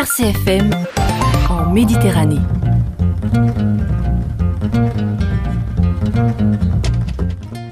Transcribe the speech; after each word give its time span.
RCFM 0.00 0.70
en 1.50 1.72
Méditerranée. 1.72 2.38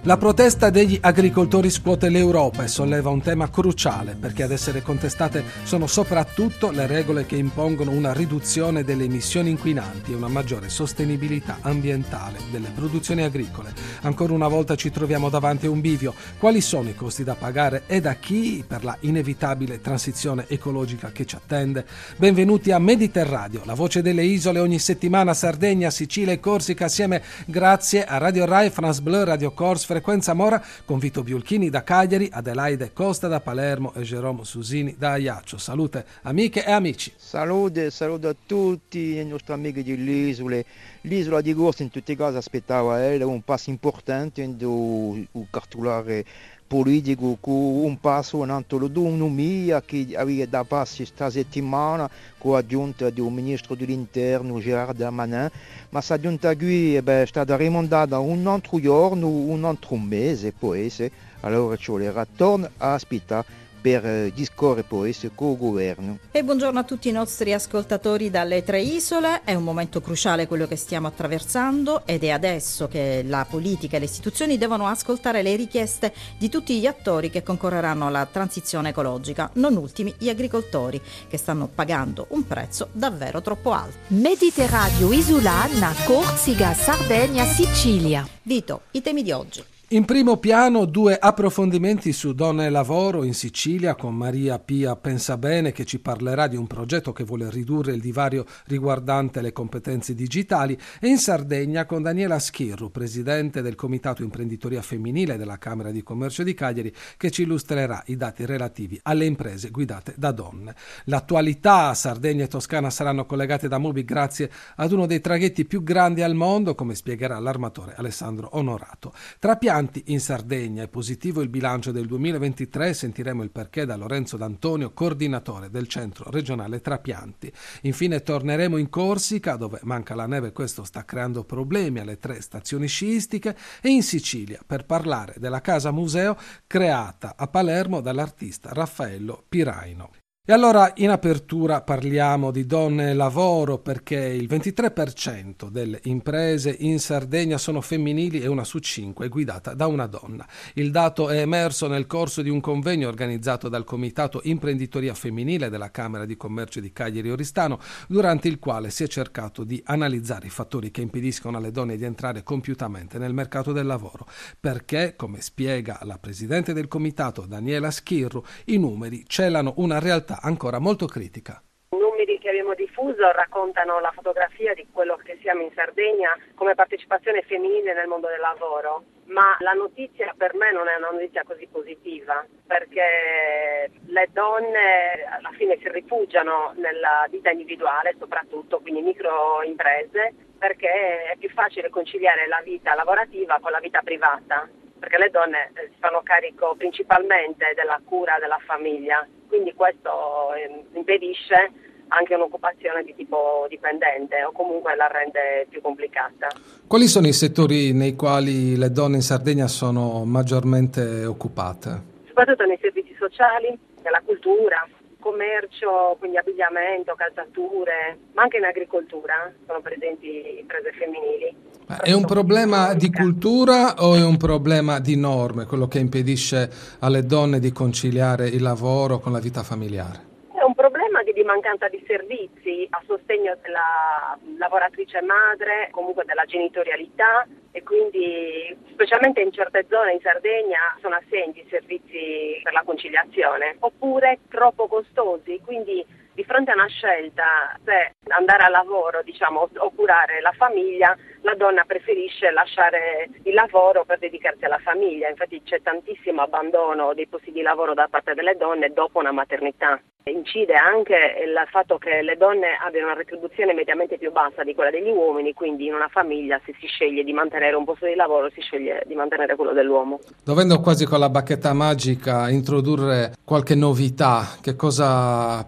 La 0.07 0.19
protesta 0.19 0.71
degli 0.71 0.97
agricoltori 1.00 1.69
scuote 1.69 2.08
l'Europa 2.10 2.63
e 2.63 2.69
solleva 2.69 3.10
un 3.10 3.21
tema 3.21 3.51
cruciale 3.51 4.15
perché 4.15 4.44
ad 4.44 4.53
essere 4.53 4.81
contestate 4.81 5.42
sono 5.65 5.89
soprattutto 5.89 6.71
le 6.71 6.87
regole 6.87 7.26
che 7.26 7.35
impongono 7.35 7.91
una 7.91 8.12
riduzione 8.12 8.84
delle 8.84 9.03
emissioni 9.03 9.51
inquinanti 9.51 10.12
e 10.12 10.15
una 10.15 10.29
maggiore 10.29 10.69
sostenibilità 10.69 11.59
ambientale 11.62 12.39
delle 12.53 12.71
produzioni 12.73 13.23
agricole. 13.23 13.75
Ancora 14.03 14.33
una 14.33 14.47
volta 14.47 14.77
ci 14.77 14.93
troviamo 14.93 15.29
davanti 15.29 15.66
a 15.66 15.71
un 15.71 15.80
bivio. 15.80 16.15
Quali 16.38 16.61
sono 16.61 16.88
i 16.88 16.95
costi 16.95 17.25
da 17.25 17.34
pagare 17.34 17.83
e 17.88 18.01
da 18.01 18.15
chi 18.15 18.62
per 18.65 18.84
la 18.84 18.97
inevitabile 19.01 19.80
transizione 19.80 20.45
ecologica 20.47 21.11
che 21.11 21.27
ci 21.27 21.34
attende? 21.34 21.84
Benvenuti 22.16 22.70
a 22.70 22.79
Mediterradio, 22.79 23.62
la 23.65 23.75
voce 23.75 24.02
delle 24.02 24.23
isole 24.23 24.61
ogni 24.61 24.79
settimana 24.79 25.34
Sardegna, 25.34 25.91
Sicilia 25.91 26.33
e 26.33 26.38
Corsica 26.38 26.84
assieme 26.84 27.25
grazie 27.45 28.05
a 28.05 28.19
Radio 28.19 28.45
Rai, 28.45 28.70
France 28.70 29.02
Bleu, 29.02 29.25
Radio 29.25 29.51
Corse, 29.51 29.95
Frequenza 29.96 30.34
Mora 30.34 30.62
con 30.84 30.98
Vito 30.98 31.23
Biolchini 31.23 31.70
da 31.70 31.82
Cagliari, 31.82 32.28
Adelaide 32.30 32.92
Costa 32.92 33.28
da 33.28 33.41
Palermo 33.41 33.95
e 33.95 34.02
Jerome 34.02 34.45
Susini 34.45 34.95
da 34.98 35.12
Ajaccio. 35.12 35.56
Salute 35.56 36.05
amiche 36.22 36.66
e 36.66 36.70
amici. 36.70 37.14
Salute, 37.16 37.91
saluto 37.91 38.28
a 38.28 38.36
tutti 38.45 39.16
i 39.16 39.24
nostri 39.24 39.55
amici 39.55 39.82
dell'isola. 39.82 40.60
L'isola 41.00 41.41
di 41.41 41.55
Gorsa 41.55 41.82
in 41.82 41.88
tutti 41.88 42.12
i 42.12 42.16
casi 42.16 42.36
aspettava 42.36 43.02
eh, 43.06 43.22
un 43.24 43.41
passo 43.41 43.70
importante 43.70 44.42
un 44.42 45.46
cartolare 45.48 46.27
politico 46.66 47.37
con 47.41 47.55
un 47.55 47.98
passo 48.01 48.43
in 48.43 48.51
autonomia 48.51 49.83
che 49.83 50.09
aveva 50.16 50.47
da 50.47 50.65
passi 50.65 50.98
questa 50.98 51.30
settimana 51.30 52.11
con 52.39 52.52
l'aggiunta 52.52 53.11
del 53.11 53.25
ministro 53.25 53.75
dell'interno 53.75 54.59
Gerard 54.59 54.97
Darmanin, 54.97 55.42
ma 55.42 55.51
questa 55.91 56.19
giunta 56.19 56.56
qui 56.56 56.97
eh, 56.97 57.03
è 57.05 57.27
stata 57.27 57.56
rimandata 57.56 58.19
un 58.19 58.47
altro 58.47 58.81
giorno, 58.81 59.28
un 59.28 59.64
altro 59.64 59.97
mese, 59.97 60.53
può 60.53 60.75
essere, 60.75 61.11
allora 61.41 61.77
ci 61.77 61.91
vuole 61.91 62.12
ritorno 62.12 62.69
a 62.78 62.94
aspettare 62.94 63.64
per 63.87 64.05
eh, 64.05 64.33
discorrere 64.34 64.83
poi 64.83 65.15
con 65.33 65.53
il 65.53 65.56
governo. 65.56 66.19
E 66.33 66.42
buongiorno 66.42 66.81
a 66.81 66.83
tutti 66.83 67.09
i 67.09 67.12
nostri 67.12 67.53
ascoltatori 67.53 68.31
dalle 68.31 68.65
tre 68.65 68.81
isole, 68.81 69.43
è 69.45 69.55
un 69.55 69.62
momento 69.62 70.01
cruciale 70.01 70.48
quello 70.48 70.67
che 70.67 70.75
stiamo 70.75 71.06
attraversando 71.06 72.05
ed 72.05 72.25
è 72.25 72.31
adesso 72.31 72.89
che 72.89 73.23
la 73.25 73.47
politica 73.48 73.95
e 73.95 74.01
le 74.01 74.06
istituzioni 74.06 74.59
devono 74.59 74.89
ascoltare 74.89 75.41
le 75.43 75.55
richieste 75.55 76.12
di 76.37 76.48
tutti 76.48 76.81
gli 76.81 76.87
attori 76.87 77.31
che 77.31 77.45
concorreranno 77.45 78.09
alla 78.09 78.27
transizione 78.27 78.89
ecologica, 78.89 79.51
non 79.55 79.77
ultimi 79.77 80.12
gli 80.19 80.28
agricoltori 80.28 81.00
che 81.28 81.37
stanno 81.37 81.69
pagando 81.73 82.27
un 82.31 82.45
prezzo 82.45 82.89
davvero 82.91 83.41
troppo 83.41 83.71
alto. 83.71 83.98
Mediterraneo 84.09 85.12
isolana, 85.12 85.95
Corsica, 86.05 86.75
Sardegna, 86.75 87.45
Sicilia. 87.45 88.27
Vito, 88.43 88.81
i 88.93 89.00
temi 89.00 89.23
di 89.23 89.31
oggi. 89.31 89.62
In 89.91 90.05
primo 90.05 90.39
piano 90.39 90.84
due 90.84 91.17
approfondimenti 91.17 92.12
su 92.12 92.34
donne 92.34 92.67
e 92.67 92.70
lavoro 92.70 93.23
in 93.23 93.34
Sicilia 93.34 93.95
con 93.95 94.17
Maria 94.17 94.59
Pia 94.59 94.97
Pensabene 94.97 95.70
che 95.70 95.84
ci 95.84 96.01
parlerà 96.01 96.48
di 96.48 96.56
un 96.56 96.67
progetto 96.67 97.12
che 97.12 97.23
vuole 97.23 97.48
ridurre 97.51 97.93
il 97.93 98.01
divario 98.01 98.45
riguardante 98.65 99.41
le 99.41 99.53
competenze 99.53 100.12
digitali 100.12 100.77
e 100.98 101.06
in 101.06 101.19
Sardegna 101.19 101.87
con 101.87 102.03
Daniela 102.03 102.41
Schirru, 102.41 102.91
presidente 102.91 103.62
del 103.62 103.77
Comitato 103.77 104.25
Imprenditoria 104.25 104.83
Femminile 104.83 105.37
della 105.37 105.56
Camera 105.56 105.93
di 105.93 106.03
Commercio 106.03 106.43
di 106.43 106.53
Cagliari 106.53 106.93
che 107.17 107.31
ci 107.31 107.43
illustrerà 107.43 108.03
i 108.06 108.17
dati 108.17 108.45
relativi 108.45 108.98
alle 109.05 109.25
imprese 109.25 109.71
guidate 109.71 110.15
da 110.17 110.33
donne. 110.33 110.75
L'attualità, 111.05 111.95
Sardegna 111.95 112.43
e 112.43 112.48
Toscana 112.48 112.91
saranno 112.91 113.25
collegate 113.25 113.69
da 113.69 113.78
Mobi 113.78 114.05
grazie 114.05 114.50
ad 114.75 114.91
uno 114.91 115.06
dei 115.06 115.21
traghetti 115.21 115.65
più 115.65 115.84
grandi 115.84 116.23
al 116.23 116.34
mondo 116.34 116.75
come 116.75 116.97
spiegherà 116.97 117.39
l'armatore 117.39 117.95
Alessandro 117.97 118.48
Onorato. 118.55 119.12
Tra 119.39 119.55
piani 119.55 119.75
pianti 119.77 120.05
in 120.06 120.20
Sardegna. 120.20 120.84
È 120.84 120.88
positivo 120.88 121.42
il 121.42 121.50
bilancio 121.50 121.92
del 121.92 122.06
2023, 122.06 122.94
sentiremo 122.94 123.42
il 123.42 123.50
perché 123.50 123.84
da 123.84 123.94
Lorenzo 123.94 124.38
D'Antonio, 124.38 124.94
coordinatore 124.94 125.69
del 125.69 125.87
centro 125.87 126.31
regionale 126.31 126.81
Trapianti. 126.81 127.53
Infine 127.82 128.22
torneremo 128.22 128.78
in 128.78 128.88
Corsica, 128.88 129.56
dove 129.56 129.81
manca 129.82 130.15
la 130.15 130.26
neve 130.26 130.48
e 130.48 130.53
questo 130.53 130.82
sta 130.82 131.04
creando 131.04 131.44
problemi 131.44 132.00
alle 132.00 132.16
tre 132.16 132.41
stazioni 132.41 132.86
sciistiche, 132.86 133.54
e 133.82 133.91
in 133.91 134.03
Sicilia 134.03 134.60
per 134.66 134.86
parlare 134.86 135.34
della 135.36 135.60
casa 135.60 135.91
museo 135.91 136.38
creata 136.66 137.34
a 137.36 137.47
Palermo 137.47 138.00
dall'artista 138.00 138.70
Raffaello 138.72 139.44
Piraino. 139.47 140.25
E 140.49 140.53
allora 140.53 140.93
in 140.99 141.11
apertura 141.11 141.81
parliamo 141.81 142.53
di 142.53 142.67
donne 142.67 143.11
e 143.11 143.15
lavoro 143.15 143.79
perché 143.79 144.15
il 144.15 144.47
23% 144.47 145.69
delle 145.69 145.99
imprese 146.05 146.73
in 146.79 147.01
Sardegna 147.01 147.59
sono 147.59 147.81
femminili 147.81 148.41
e 148.41 148.47
una 148.47 148.62
su 148.62 148.79
cinque 148.79 149.27
è 149.27 149.29
guidata 149.29 149.75
da 149.75 149.89
una 149.89 150.07
donna. 150.07 150.47
Il 150.75 150.93
dato 150.93 151.31
è 151.31 151.41
emerso 151.41 151.89
nel 151.89 152.07
corso 152.07 152.43
di 152.43 152.49
un 152.49 152.61
convegno 152.61 153.09
organizzato 153.09 153.69
dal 153.69 153.83
Comitato 153.83 154.41
Imprenditoria 154.45 155.15
Femminile 155.15 155.69
della 155.69 155.91
Camera 155.91 156.25
di 156.25 156.37
Commercio 156.37 156.78
di 156.78 156.93
Cagliari 156.93 157.28
Oristano, 157.28 157.81
durante 158.07 158.47
il 158.47 158.61
quale 158.61 158.91
si 158.91 159.03
è 159.03 159.09
cercato 159.09 159.65
di 159.65 159.83
analizzare 159.84 160.47
i 160.47 160.51
fattori 160.51 160.93
che 160.93 161.01
impediscono 161.01 161.57
alle 161.57 161.73
donne 161.73 161.97
di 161.97 162.05
entrare 162.05 162.45
compiutamente 162.45 163.19
nel 163.19 163.34
mercato 163.34 163.73
del 163.73 163.87
lavoro. 163.87 164.28
Perché, 164.61 165.15
come 165.17 165.41
spiega 165.41 165.99
la 166.03 166.19
Presidente 166.19 166.73
del 166.73 166.87
Comitato 166.87 167.47
Daniela 167.47 167.91
Schirru, 167.91 168.45
i 168.67 168.78
numeri 168.78 169.25
celano 169.27 169.75
una 169.78 169.99
realtà 169.99 170.34
ancora 170.41 170.78
molto 170.78 171.06
critica. 171.06 171.62
I 171.91 171.97
numeri 171.97 172.38
che 172.38 172.48
abbiamo 172.48 172.74
diffuso 172.74 173.30
raccontano 173.30 174.00
la 174.00 174.10
fotografia 174.12 174.74
di 174.74 174.86
quello 174.92 175.16
che 175.16 175.38
siamo 175.41 175.62
in 175.62 175.70
Sardegna 175.74 176.36
come 176.54 176.74
partecipazione 176.74 177.42
femminile 177.42 177.94
nel 177.94 178.08
mondo 178.08 178.26
del 178.26 178.41
lavoro, 178.41 179.04
ma 179.26 179.56
la 179.60 179.72
notizia 179.72 180.34
per 180.36 180.54
me 180.54 180.72
non 180.72 180.88
è 180.88 180.97
una 180.97 181.10
notizia 181.10 181.44
così 181.44 181.69
positiva 181.70 182.44
perché 182.66 183.91
le 184.06 184.28
donne 184.32 185.24
alla 185.30 185.50
fine 185.56 185.78
si 185.78 185.88
rifugiano 185.91 186.72
nella 186.76 187.26
vita 187.30 187.50
individuale 187.50 188.16
soprattutto, 188.18 188.80
quindi 188.80 189.03
microimprese, 189.03 190.34
perché 190.58 191.32
è 191.32 191.36
più 191.38 191.50
facile 191.50 191.91
conciliare 191.91 192.47
la 192.48 192.60
vita 192.64 192.94
lavorativa 192.94 193.58
con 193.60 193.70
la 193.70 193.80
vita 193.80 194.00
privata 194.03 194.68
perché 194.99 195.19
le 195.19 195.31
donne 195.31 195.71
eh, 195.75 195.91
si 195.93 195.99
fanno 195.99 196.21
carico 196.23 196.75
principalmente 196.77 197.73
della 197.75 198.01
cura 198.05 198.39
della 198.41 198.61
famiglia, 198.65 199.27
quindi 199.49 199.75
questo 199.75 200.55
ehm, 200.55 200.97
impedisce 200.97 201.73
anche 202.09 202.34
un'occupazione 202.34 203.03
di 203.03 203.15
tipo 203.15 203.67
dipendente 203.69 204.45
o 204.45 204.53
comunque 204.53 204.95
la 204.95 205.09
rende 205.09 205.67
più 205.69 205.81
complicata. 205.81 206.49
Quali 206.87 207.07
sono 207.07 207.27
i 207.27 207.33
settori 207.33 207.93
nei 207.93 208.15
quali 208.15 208.77
le 208.77 208.91
donne 208.91 209.17
in 209.17 209.23
Sardegna 209.23 209.67
sono 209.67 210.25
maggiormente 210.25 211.25
occupate? 211.25 212.15
Soprattutto 212.27 212.65
nei 212.65 212.78
servizi 212.81 213.15
sociali, 213.19 213.77
nella 214.03 214.23
cultura, 214.25 214.87
commercio, 215.26 216.14
quindi 216.20 216.38
abbigliamento, 216.38 217.14
calzature, 217.16 218.31
ma 218.34 218.42
anche 218.42 218.59
in 218.59 218.64
agricoltura 218.64 219.53
sono 219.66 219.81
presenti 219.81 220.60
imprese 220.60 220.92
femminili. 220.92 221.54
È 222.03 222.12
un 222.12 222.25
problema 222.25 222.94
di 222.94 223.10
cultura 223.10 223.94
o 223.98 224.15
è 224.15 224.22
un 224.22 224.36
problema 224.36 225.00
di 225.00 225.16
norme, 225.16 225.66
quello 225.66 225.88
che 225.88 225.98
impedisce 225.98 226.70
alle 227.00 227.22
donne 227.25 227.59
di 227.59 227.72
conciliare 227.72 228.47
il 228.47 228.62
lavoro 228.62 229.19
con 229.19 229.32
la 229.32 229.41
vita 229.41 229.62
familiare? 229.65 230.34
È 230.54 230.62
un 230.62 230.75
problema 230.75 231.22
mancanza 231.47 231.89
di 231.89 232.05
servizi 232.07 232.87
a 232.91 233.03
sostegno 233.07 233.57
della 233.62 234.39
lavoratrice 234.59 235.23
madre, 235.23 235.89
comunque 235.91 236.25
della 236.25 236.45
genitorialità 236.45 237.47
e 237.73 237.83
quindi 237.83 238.77
specialmente 238.93 239.41
in 239.41 239.53
certe 239.53 239.87
zone 239.89 240.12
in 240.12 240.21
Sardegna 240.21 240.97
sono 241.01 241.15
assenti 241.15 241.61
i 241.61 241.67
servizi 241.71 242.61
per 242.62 242.73
la 242.73 242.83
conciliazione 242.84 243.77
oppure 243.79 244.41
troppo 244.49 244.89
costosi, 244.89 245.61
quindi 245.65 246.05
di 246.36 246.44
fronte 246.44 246.70
a 246.70 246.74
una 246.74 246.86
scelta 246.86 247.72
se 247.82 248.12
andare 248.28 248.62
a 248.65 248.68
lavoro 248.68 249.22
diciamo, 249.22 249.68
o 249.74 249.91
curare 249.91 250.42
la 250.42 250.53
famiglia 250.53 251.16
la 251.41 251.54
donna 251.54 251.84
preferisce 251.84 252.50
lasciare 252.50 253.28
il 253.44 253.54
lavoro 253.54 254.04
per 254.04 254.18
dedicarsi 254.18 254.65
alla 254.65 254.80
famiglia, 254.80 255.28
infatti 255.28 255.62
c'è 255.65 255.80
tantissimo 255.80 256.42
abbandono 256.42 257.14
dei 257.14 257.26
posti 257.26 257.52
di 257.52 257.62
lavoro 257.62 257.94
da 257.94 258.08
parte 258.10 258.34
delle 258.34 258.56
donne 258.56 258.92
dopo 258.92 259.20
una 259.20 259.32
maternità. 259.32 259.98
Incide 260.28 260.74
anche 260.74 261.14
il 261.14 261.56
fatto 261.70 261.98
che 261.98 262.20
le 262.20 262.36
donne 262.36 262.76
abbiano 262.84 263.06
una 263.06 263.16
retribuzione 263.16 263.72
mediamente 263.72 264.18
più 264.18 264.32
bassa 264.32 264.64
di 264.64 264.74
quella 264.74 264.90
degli 264.90 265.08
uomini, 265.08 265.52
quindi 265.52 265.86
in 265.86 265.94
una 265.94 266.08
famiglia 266.08 266.60
se 266.64 266.74
si 266.80 266.88
sceglie 266.88 267.22
di 267.22 267.32
mantenere 267.32 267.76
un 267.76 267.84
posto 267.84 268.06
di 268.06 268.16
lavoro 268.16 268.50
si 268.50 268.60
sceglie 268.60 269.04
di 269.06 269.14
mantenere 269.14 269.54
quello 269.54 269.72
dell'uomo. 269.72 270.18
Dovendo 270.42 270.80
quasi 270.80 271.06
con 271.06 271.20
la 271.20 271.28
bacchetta 271.28 271.72
magica 271.74 272.48
introdurre 272.48 273.34
qualche 273.44 273.76
novità, 273.76 274.56
che 274.60 274.74
cosa 274.74 275.64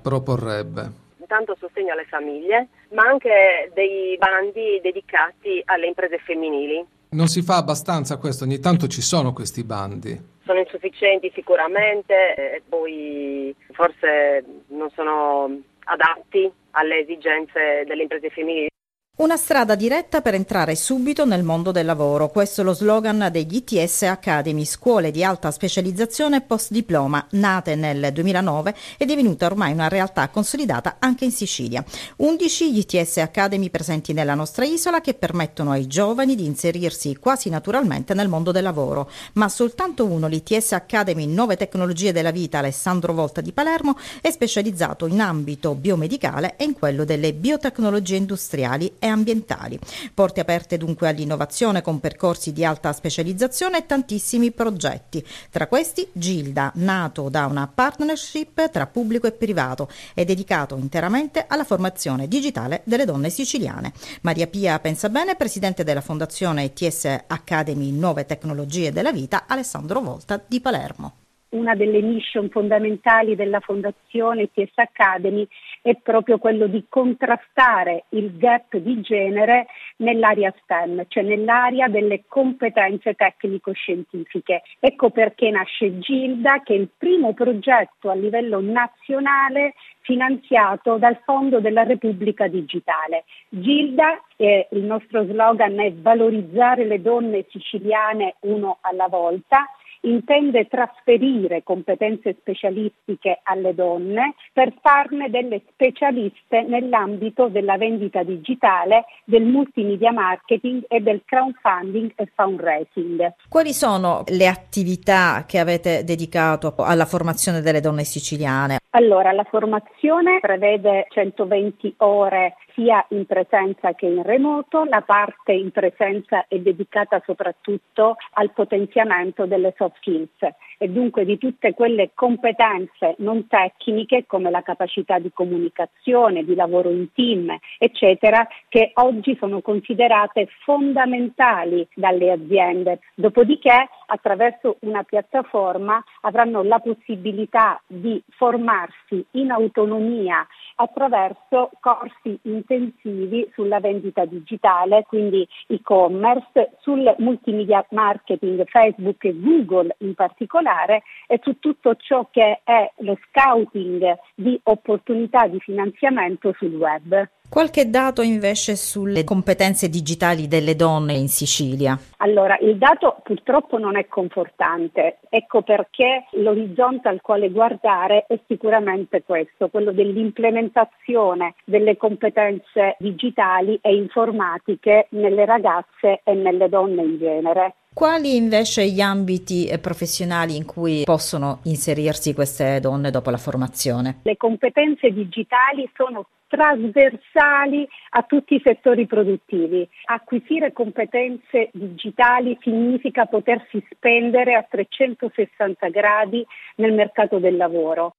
proporrebbe? 0.64 1.06
Tanto 1.26 1.56
sostegno 1.58 1.92
alle 1.92 2.06
famiglie, 2.06 2.68
ma 2.92 3.02
anche 3.02 3.70
dei 3.74 4.16
bandi 4.16 4.80
dedicati 4.82 5.60
alle 5.66 5.86
imprese 5.86 6.18
femminili. 6.18 6.84
Non 7.10 7.26
si 7.26 7.42
fa 7.42 7.56
abbastanza 7.56 8.16
questo, 8.16 8.44
ogni 8.44 8.60
tanto 8.60 8.86
ci 8.86 9.02
sono 9.02 9.32
questi 9.32 9.62
bandi. 9.62 10.18
Sono 10.44 10.60
insufficienti 10.60 11.30
sicuramente 11.34 12.34
e 12.34 12.62
poi 12.66 13.54
forse 13.72 14.44
non 14.68 14.88
sono 14.94 15.60
adatti 15.84 16.50
alle 16.72 17.00
esigenze 17.00 17.84
delle 17.86 18.02
imprese 18.02 18.30
femminili. 18.30 18.68
Una 19.18 19.36
strada 19.36 19.74
diretta 19.74 20.20
per 20.20 20.34
entrare 20.34 20.76
subito 20.76 21.24
nel 21.24 21.42
mondo 21.42 21.72
del 21.72 21.84
lavoro. 21.84 22.28
Questo 22.28 22.60
è 22.60 22.64
lo 22.64 22.72
slogan 22.72 23.30
degli 23.32 23.56
ITS 23.66 24.02
Academy, 24.02 24.64
scuole 24.64 25.10
di 25.10 25.24
alta 25.24 25.50
specializzazione 25.50 26.40
post 26.40 26.70
diploma, 26.70 27.26
nate 27.30 27.74
nel 27.74 28.12
2009 28.12 28.76
e 28.96 29.04
divenuta 29.06 29.46
ormai 29.46 29.72
una 29.72 29.88
realtà 29.88 30.28
consolidata 30.28 30.98
anche 31.00 31.24
in 31.24 31.32
Sicilia. 31.32 31.84
11 32.18 32.72
gli 32.72 32.78
ITS 32.78 33.16
Academy 33.16 33.70
presenti 33.70 34.12
nella 34.12 34.36
nostra 34.36 34.64
isola 34.64 35.00
che 35.00 35.14
permettono 35.14 35.72
ai 35.72 35.88
giovani 35.88 36.36
di 36.36 36.44
inserirsi 36.44 37.16
quasi 37.16 37.48
naturalmente 37.48 38.14
nel 38.14 38.28
mondo 38.28 38.52
del 38.52 38.62
lavoro, 38.62 39.10
ma 39.32 39.48
soltanto 39.48 40.06
uno, 40.06 40.28
l'ITS 40.28 40.74
Academy 40.74 41.26
Nuove 41.26 41.56
Tecnologie 41.56 42.12
della 42.12 42.30
Vita 42.30 42.58
Alessandro 42.58 43.12
Volta 43.12 43.40
di 43.40 43.50
Palermo, 43.50 43.96
è 44.20 44.30
specializzato 44.30 45.06
in 45.06 45.20
ambito 45.20 45.74
biomedicale 45.74 46.54
e 46.56 46.62
in 46.62 46.72
quello 46.72 47.04
delle 47.04 47.32
biotecnologie 47.32 48.14
industriali 48.14 48.92
e 49.00 49.06
ambientali. 49.08 49.78
Porte 50.14 50.40
aperte 50.40 50.76
dunque 50.76 51.08
all'innovazione 51.08 51.82
con 51.82 52.00
percorsi 52.00 52.52
di 52.52 52.64
alta 52.64 52.92
specializzazione 52.92 53.78
e 53.78 53.86
tantissimi 53.86 54.50
progetti. 54.52 55.24
Tra 55.50 55.66
questi 55.66 56.08
Gilda, 56.12 56.72
nato 56.76 57.28
da 57.28 57.46
una 57.46 57.70
partnership 57.72 58.70
tra 58.70 58.86
pubblico 58.86 59.26
e 59.26 59.32
privato 59.32 59.88
e 60.14 60.24
dedicato 60.24 60.76
interamente 60.76 61.44
alla 61.46 61.64
formazione 61.64 62.28
digitale 62.28 62.82
delle 62.84 63.04
donne 63.04 63.30
siciliane. 63.30 63.92
Maria 64.22 64.46
Pia 64.46 64.78
Pensabene, 64.78 65.36
presidente 65.36 65.84
della 65.84 66.00
Fondazione 66.00 66.64
ETS 66.64 67.24
Academy 67.26 67.90
Nuove 67.90 68.26
Tecnologie 68.26 68.92
della 68.92 69.12
Vita, 69.12 69.44
Alessandro 69.46 70.00
Volta 70.00 70.42
di 70.44 70.60
Palermo 70.60 71.12
una 71.50 71.74
delle 71.74 72.02
mission 72.02 72.50
fondamentali 72.50 73.34
della 73.34 73.60
Fondazione 73.60 74.50
TS 74.52 74.76
Academy 74.76 75.46
è 75.90 75.96
proprio 75.96 76.38
quello 76.38 76.66
di 76.66 76.84
contrastare 76.88 78.04
il 78.10 78.36
gap 78.36 78.76
di 78.76 79.00
genere 79.00 79.66
nell'area 79.96 80.52
STEM, 80.62 81.04
cioè 81.08 81.22
nell'area 81.22 81.88
delle 81.88 82.24
competenze 82.26 83.14
tecnico-scientifiche. 83.14 84.62
Ecco 84.80 85.10
perché 85.10 85.50
nasce 85.50 85.98
Gilda, 85.98 86.62
che 86.62 86.74
è 86.74 86.76
il 86.76 86.88
primo 86.96 87.32
progetto 87.34 88.10
a 88.10 88.14
livello 88.14 88.60
nazionale 88.60 89.74
finanziato 90.00 90.96
dal 90.96 91.20
Fondo 91.24 91.60
della 91.60 91.82
Repubblica 91.82 92.48
Digitale. 92.48 93.24
Gilda, 93.50 94.22
eh, 94.36 94.68
il 94.72 94.84
nostro 94.84 95.24
slogan 95.24 95.78
è 95.80 95.92
valorizzare 95.92 96.86
le 96.86 97.02
donne 97.02 97.44
siciliane 97.50 98.36
uno 98.40 98.78
alla 98.80 99.08
volta 99.08 99.66
intende 100.02 100.66
trasferire 100.68 101.62
competenze 101.62 102.36
specialistiche 102.38 103.40
alle 103.42 103.74
donne 103.74 104.34
per 104.52 104.72
farne 104.80 105.30
delle 105.30 105.62
specialiste 105.70 106.62
nell'ambito 106.62 107.48
della 107.48 107.76
vendita 107.76 108.22
digitale, 108.22 109.04
del 109.24 109.44
multimedia 109.44 110.12
marketing 110.12 110.84
e 110.88 111.00
del 111.00 111.22
crowdfunding 111.24 112.12
e 112.14 112.28
fundraising. 112.34 113.34
Quali 113.48 113.72
sono 113.72 114.24
le 114.28 114.46
attività 114.46 115.44
che 115.46 115.58
avete 115.58 116.04
dedicato 116.04 116.74
alla 116.78 117.06
formazione 117.06 117.60
delle 117.60 117.80
donne 117.80 118.04
siciliane? 118.04 118.78
Allora, 118.90 119.32
la 119.32 119.44
formazione 119.44 120.40
prevede 120.40 121.06
120 121.10 121.94
ore 121.98 122.54
sia 122.78 123.04
in 123.08 123.26
presenza 123.26 123.92
che 123.94 124.06
in 124.06 124.22
remoto, 124.22 124.84
la 124.84 125.00
parte 125.00 125.52
in 125.52 125.72
presenza 125.72 126.44
è 126.46 126.58
dedicata 126.58 127.20
soprattutto 127.26 128.14
al 128.34 128.52
potenziamento 128.52 129.46
delle 129.46 129.74
soft 129.76 129.96
skills 129.96 130.54
e 130.78 130.88
dunque 130.88 131.24
di 131.24 131.38
tutte 131.38 131.74
quelle 131.74 132.12
competenze 132.14 133.16
non 133.18 133.48
tecniche 133.48 134.26
come 134.26 134.48
la 134.50 134.62
capacità 134.62 135.18
di 135.18 135.32
comunicazione, 135.34 136.44
di 136.44 136.54
lavoro 136.54 136.90
in 136.90 137.12
team, 137.12 137.52
eccetera, 137.78 138.46
che 138.68 138.92
oggi 138.94 139.36
sono 139.40 139.60
considerate 139.60 140.48
fondamentali 140.62 141.84
dalle 141.94 142.30
aziende. 142.30 143.00
Dopodiché, 143.16 143.88
attraverso 144.06 144.76
una 144.82 145.02
piattaforma 145.02 146.02
avranno 146.20 146.62
la 146.62 146.78
possibilità 146.78 147.80
di 147.88 148.22
formarsi 148.28 149.24
in 149.32 149.50
autonomia 149.50 150.46
attraverso 150.76 151.70
corsi 151.80 152.38
intensivi 152.68 153.48
sulla 153.54 153.80
vendita 153.80 154.24
digitale, 154.24 155.04
quindi 155.06 155.46
e-commerce, 155.66 156.76
sul 156.80 157.14
multimedia 157.18 157.84
marketing, 157.90 158.64
Facebook 158.66 159.24
e 159.24 159.38
Google 159.38 159.94
in 159.98 160.14
particolare 160.14 161.02
e 161.26 161.40
su 161.42 161.58
tutto 161.58 161.94
ciò 161.96 162.28
che 162.30 162.60
è 162.64 162.92
lo 162.98 163.18
scouting 163.28 164.18
di 164.34 164.58
opportunità 164.64 165.46
di 165.46 165.58
finanziamento 165.60 166.54
sul 166.56 166.74
web. 166.74 167.28
Qualche 167.50 167.88
dato 167.88 168.20
invece 168.20 168.76
sulle 168.76 169.24
competenze 169.24 169.88
digitali 169.88 170.48
delle 170.48 170.76
donne 170.76 171.14
in 171.14 171.28
Sicilia? 171.28 171.98
Allora, 172.18 172.58
il 172.60 172.76
dato 172.76 173.22
purtroppo 173.24 173.78
non 173.78 173.96
è 173.96 174.06
confortante, 174.06 175.20
ecco 175.30 175.62
perché 175.62 176.26
l'orizzonte 176.32 177.08
al 177.08 177.22
quale 177.22 177.50
guardare 177.50 178.26
è 178.28 178.38
sicuramente 178.46 179.22
questo, 179.22 179.68
quello 179.68 179.92
dell'implementazione 179.92 181.54
delle 181.64 181.96
competenze 181.96 182.96
digitali 182.98 183.78
e 183.80 183.94
informatiche 183.94 185.06
nelle 185.12 185.46
ragazze 185.46 186.20
e 186.24 186.34
nelle 186.34 186.68
donne 186.68 187.02
in 187.02 187.18
genere. 187.18 187.74
Quali 187.94 188.36
invece 188.36 188.86
gli 188.86 189.00
ambiti 189.00 189.66
eh, 189.66 189.78
professionali 189.78 190.54
in 190.54 190.66
cui 190.66 191.02
possono 191.04 191.60
inserirsi 191.64 192.34
queste 192.34 192.78
donne 192.78 193.10
dopo 193.10 193.30
la 193.30 193.38
formazione? 193.38 194.20
Le 194.22 194.36
competenze 194.36 195.10
digitali 195.10 195.90
sono 195.96 196.26
trasversali 196.48 197.86
a 198.10 198.22
tutti 198.22 198.54
i 198.54 198.60
settori 198.64 199.06
produttivi. 199.06 199.88
Acquisire 200.06 200.72
competenze 200.72 201.70
digitali 201.72 202.58
significa 202.60 203.26
potersi 203.26 203.84
spendere 203.90 204.54
a 204.54 204.66
360 204.68 205.88
gradi 205.88 206.44
nel 206.76 206.92
mercato 206.92 207.38
del 207.38 207.56
lavoro. 207.56 208.14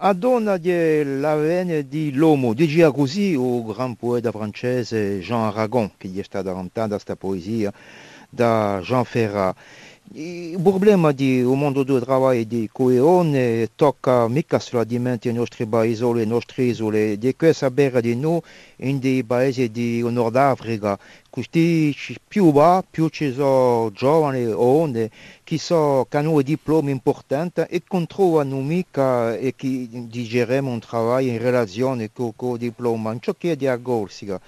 A 0.00 0.12
donna 0.12 0.58
della 0.58 1.82
di 1.82 2.12
l'uomo, 2.14 2.54
diceva 2.54 2.92
così 2.92 3.32
il 3.32 3.64
gran 3.64 3.96
poeta 3.96 4.30
francese 4.30 5.18
Jean 5.18 5.46
Aragon, 5.46 5.90
che 5.96 6.06
gli 6.06 6.20
è 6.20 6.22
stata 6.22 6.52
cantata 6.52 6.90
questa 6.90 7.16
poesia 7.16 7.72
da 8.30 8.80
Jean 8.80 9.04
Ferrat. 9.04 9.56
Il 10.14 10.58
problema 10.62 11.12
del 11.12 11.44
mondo 11.44 11.82
del 11.82 12.02
lavoro 12.06 12.42
di 12.42 12.66
coesione 12.72 13.68
tocca 13.74 14.26
mica 14.26 14.58
solamente 14.58 15.28
i 15.28 15.34
nostri 15.34 15.66
paesi, 15.66 16.02
le 16.14 16.24
nostre 16.24 16.62
isole, 16.62 17.18
di 17.18 17.36
che 17.36 17.52
sapere 17.52 18.00
di 18.00 18.16
noi 18.16 18.40
in 18.76 19.00
dei 19.00 19.22
paesi 19.22 19.70
di 19.70 20.00
Nord 20.00 20.36
Africa. 20.36 20.98
Questi 21.28 21.94
più 22.26 22.52
va, 22.52 22.82
più 22.90 23.08
ci 23.10 23.34
sono 23.34 23.92
giovani 23.92 24.46
onde 24.46 25.10
che, 25.44 25.58
so, 25.58 26.06
che 26.08 26.16
hanno 26.16 26.40
diplomi 26.40 26.90
importanti 26.90 27.60
e 27.68 27.82
che 27.86 28.06
trovano 28.06 28.62
mica 28.62 29.36
e 29.36 29.52
che 29.54 29.88
digeremo 29.90 30.70
un 30.70 30.80
lavoro 30.90 31.18
in 31.18 31.36
relazione 31.36 32.10
con 32.14 32.32
il 32.52 32.56
diploma. 32.56 33.14
Ciò 33.20 33.34
che 33.36 33.52
è 33.52 33.56
di 33.56 33.66
agorsica 33.66 34.40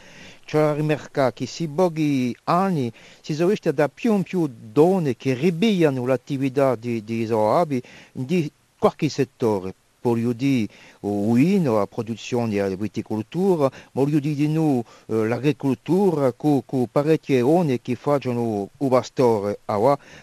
cioè 0.51 0.75
rimarca 0.75 1.33
che 1.33 1.47
si 1.47 1.69
pochi 1.69 2.37
anni 2.45 2.93
si 3.21 3.35
sono 3.35 3.51
viste 3.51 3.73
da 3.73 3.89
più 3.89 4.17
in 4.17 4.25
più 4.25 4.51
donne 4.51 5.17
che 5.17 5.33
ribellano 5.33 6.05
l'attività 6.05 6.75
di, 6.75 7.05
di 7.05 7.25
Zoabi 7.25 7.81
di 8.11 8.51
qualche 8.77 9.09
settore. 9.09 9.73
Voglio 10.01 10.33
dire, 10.33 10.67
oui, 11.03 11.63
la 11.63 11.87
produzione 11.87 12.69
di 12.69 12.75
viticoltura, 12.75 13.71
voglio 13.93 14.19
dire 14.19 14.35
di 14.35 14.49
noi 14.49 14.83
eh, 15.07 15.29
l'agricoltura 15.29 16.33
con, 16.33 16.63
con 16.67 16.89
parecchie 16.91 17.39
donne 17.43 17.81
che 17.81 17.95
fanno 17.95 18.71
un 18.77 18.89
pastore, 18.89 19.61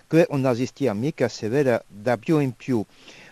che 0.08 0.28
non 0.30 0.46
esiste 0.48 0.94
mica, 0.94 1.30
si 1.30 1.48
vede 1.48 1.86
da 1.88 2.18
più 2.18 2.40
in 2.40 2.52
più. 2.52 2.84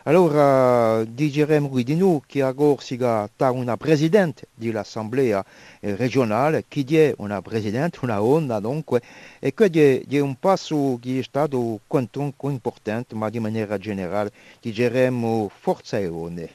Allora 0.07 1.03
diremo 1.03 1.81
di 1.81 1.95
noi 1.95 2.21
che 2.27 2.43
agora 2.43 2.79
si 2.79 2.95
ha 3.01 3.27
una 3.50 3.75
presidente 3.75 4.50
dell'assemblea 4.53 5.43
regionale, 5.79 6.65
che 6.67 6.85
è 6.88 7.13
una 7.17 7.41
presidente, 7.41 7.97
una 8.03 8.17
donna 8.17 8.59
dunque, 8.59 9.01
e 9.39 9.51
che 9.55 10.05
è 10.07 10.19
un 10.19 10.35
passo 10.35 11.00
che 11.01 11.17
è 11.17 11.24
stato 11.24 11.79
quantunque 11.88 12.51
importante, 12.51 13.15
ma 13.15 13.31
di 13.31 13.39
maniera 13.39 13.79
generale 13.79 14.31
diremo 14.62 15.50
forza 15.50 15.97
e 15.97 16.05
onde. 16.07 16.50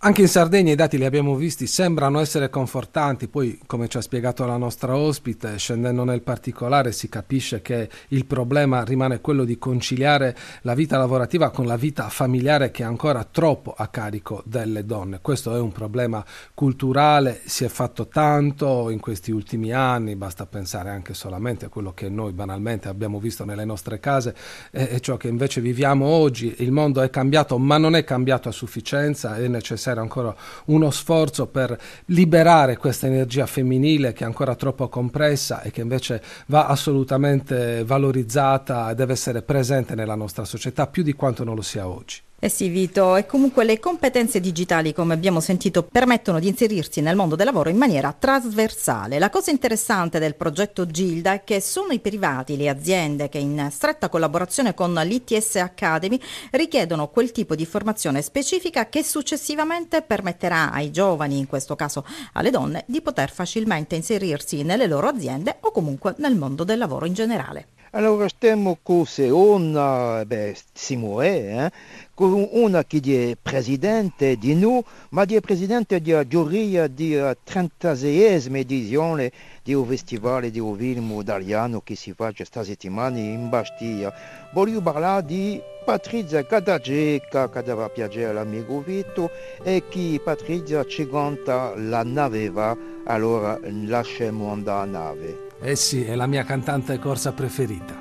Anche 0.00 0.20
in 0.20 0.28
Sardegna 0.28 0.70
i 0.70 0.76
dati 0.76 0.96
li 0.96 1.04
abbiamo 1.04 1.34
visti, 1.34 1.66
sembrano 1.66 2.20
essere 2.20 2.50
confortanti, 2.50 3.26
poi 3.26 3.58
come 3.66 3.88
ci 3.88 3.96
ha 3.96 4.00
spiegato 4.00 4.46
la 4.46 4.56
nostra 4.56 4.94
ospite, 4.96 5.58
scendendo 5.58 6.04
nel 6.04 6.22
particolare 6.22 6.92
si 6.92 7.08
capisce 7.08 7.62
che 7.62 7.88
il 8.10 8.24
problema 8.24 8.84
rimane 8.84 9.20
quello 9.20 9.42
di 9.42 9.58
conciliare 9.58 10.36
la 10.62 10.74
vita 10.74 10.98
lavorativa 10.98 11.50
con 11.50 11.66
la 11.66 11.74
vita 11.74 12.08
familiare 12.10 12.70
che 12.70 12.84
è 12.84 12.86
ancora 12.86 13.26
troppo 13.28 13.74
a 13.76 13.88
carico 13.88 14.40
delle 14.46 14.84
donne. 14.86 15.18
Questo 15.20 15.52
è 15.56 15.58
un 15.58 15.72
problema 15.72 16.24
culturale, 16.54 17.40
si 17.46 17.64
è 17.64 17.68
fatto 17.68 18.06
tanto 18.06 18.90
in 18.90 19.00
questi 19.00 19.32
ultimi 19.32 19.72
anni, 19.72 20.14
basta 20.14 20.46
pensare 20.46 20.90
anche 20.90 21.12
solamente 21.12 21.64
a 21.64 21.68
quello 21.70 21.92
che 21.92 22.08
noi 22.08 22.30
banalmente 22.30 22.86
abbiamo 22.86 23.18
visto 23.18 23.44
nelle 23.44 23.64
nostre 23.64 23.98
case 23.98 24.32
e 24.70 25.00
ciò 25.00 25.16
che 25.16 25.26
invece 25.26 25.60
viviamo 25.60 26.06
oggi. 26.06 26.54
Il 26.58 26.70
mondo 26.70 27.02
è 27.02 27.10
cambiato, 27.10 27.58
ma 27.58 27.78
non 27.78 27.96
è 27.96 28.04
cambiato 28.04 28.48
a 28.48 28.52
sufficienza, 28.52 29.34
è 29.34 29.48
necessario 29.48 29.86
necessario 29.88 30.02
ancora 30.02 30.34
uno 30.66 30.90
sforzo 30.90 31.46
per 31.46 31.78
liberare 32.06 32.76
questa 32.76 33.06
energia 33.06 33.46
femminile 33.46 34.12
che 34.12 34.24
è 34.24 34.26
ancora 34.26 34.54
troppo 34.54 34.88
compressa 34.88 35.62
e 35.62 35.70
che 35.70 35.80
invece 35.80 36.22
va 36.46 36.66
assolutamente 36.66 37.84
valorizzata 37.84 38.90
e 38.90 38.94
deve 38.94 39.12
essere 39.12 39.42
presente 39.42 39.94
nella 39.94 40.14
nostra 40.14 40.44
società 40.44 40.86
più 40.86 41.02
di 41.02 41.12
quanto 41.12 41.44
non 41.44 41.54
lo 41.54 41.62
sia 41.62 41.88
oggi. 41.88 42.20
Eh 42.40 42.48
sì, 42.48 42.68
Vito, 42.68 43.16
e 43.16 43.26
comunque 43.26 43.64
le 43.64 43.80
competenze 43.80 44.38
digitali, 44.38 44.92
come 44.92 45.12
abbiamo 45.12 45.40
sentito, 45.40 45.82
permettono 45.82 46.38
di 46.38 46.46
inserirsi 46.46 47.00
nel 47.00 47.16
mondo 47.16 47.34
del 47.34 47.46
lavoro 47.46 47.68
in 47.68 47.76
maniera 47.76 48.14
trasversale. 48.16 49.18
La 49.18 49.28
cosa 49.28 49.50
interessante 49.50 50.20
del 50.20 50.36
progetto 50.36 50.86
Gilda 50.86 51.32
è 51.32 51.42
che 51.42 51.60
sono 51.60 51.90
i 51.90 51.98
privati, 51.98 52.56
le 52.56 52.68
aziende 52.68 53.28
che 53.28 53.38
in 53.38 53.66
stretta 53.72 54.08
collaborazione 54.08 54.72
con 54.72 54.94
l'ITS 54.94 55.56
Academy 55.56 56.20
richiedono 56.52 57.08
quel 57.08 57.32
tipo 57.32 57.56
di 57.56 57.66
formazione 57.66 58.22
specifica 58.22 58.88
che 58.88 59.02
successivamente 59.02 60.02
permetterà 60.02 60.70
ai 60.70 60.92
giovani, 60.92 61.38
in 61.38 61.48
questo 61.48 61.74
caso 61.74 62.06
alle 62.34 62.50
donne, 62.50 62.84
di 62.86 63.02
poter 63.02 63.32
facilmente 63.32 63.96
inserirsi 63.96 64.62
nelle 64.62 64.86
loro 64.86 65.08
aziende 65.08 65.56
o 65.58 65.72
comunque 65.72 66.14
nel 66.18 66.36
mondo 66.36 66.62
del 66.62 66.78
lavoro 66.78 67.04
in 67.04 67.14
generale. 67.14 67.66
Allora 67.92 68.28
stiamo 68.28 68.78
con 68.82 69.06
una, 69.16 70.22
beh, 70.26 70.54
si 70.74 70.96
muove, 70.96 71.64
eh? 71.64 71.72
Con 72.18 72.48
una 72.50 72.82
che 72.82 73.30
è 73.30 73.36
presidente 73.40 74.34
di 74.34 74.56
noi, 74.56 74.82
ma 75.10 75.22
è 75.22 75.40
presidente 75.40 76.00
della 76.00 76.26
giuria 76.26 76.88
della 76.88 77.32
36esima 77.46 78.56
edizione 78.56 79.30
del 79.62 79.84
Festival 79.86 80.50
di 80.50 80.60
film 80.76 81.16
italiano 81.20 81.80
che 81.80 81.94
si 81.94 82.12
fa 82.14 82.32
questa 82.32 82.64
settimana 82.64 83.18
in 83.18 83.48
Bastia. 83.48 84.12
Voglio 84.52 84.80
parlare 84.80 85.26
di 85.26 85.60
Patrizia 85.84 86.44
Cadageca, 86.44 87.48
che 87.50 87.62
deve 87.62 87.88
piacere 87.90 88.30
all'amico 88.30 88.82
Vito, 88.82 89.30
e 89.62 89.84
che 89.88 90.20
Patrizia 90.20 90.84
ci 90.86 91.08
canta 91.08 91.72
la 91.76 92.02
naveva, 92.02 92.76
allora 93.04 93.60
lasciamo 93.86 94.50
andare 94.50 94.88
a 94.88 94.90
nave. 94.90 95.38
Eh 95.60 95.76
sì, 95.76 96.02
è 96.02 96.16
la 96.16 96.26
mia 96.26 96.42
cantante 96.42 96.98
corsa 96.98 97.30
preferita. 97.30 97.94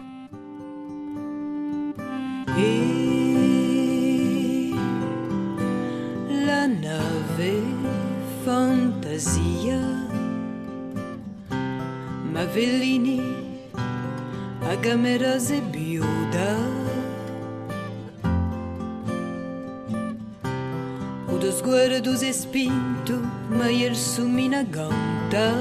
E 2.57 3.06
la 6.67 6.73
nave 6.73 7.63
fantasia 8.43 9.79
Mavellini 12.33 13.21
a 14.61 14.75
Gamerase 14.75 15.61
biuda 15.71 16.51
O 21.29 21.37
dos 21.37 21.61
guardos 21.61 22.21
ma 23.49 23.69
il 23.69 23.95
sumina 23.95 24.63
ganta. 24.63 25.53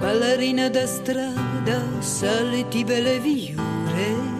Ballerina 0.00 0.68
da 0.68 0.86
strada, 0.86 1.80
saliti 2.00 2.84
belle 2.84 3.18
viure, 3.20 4.33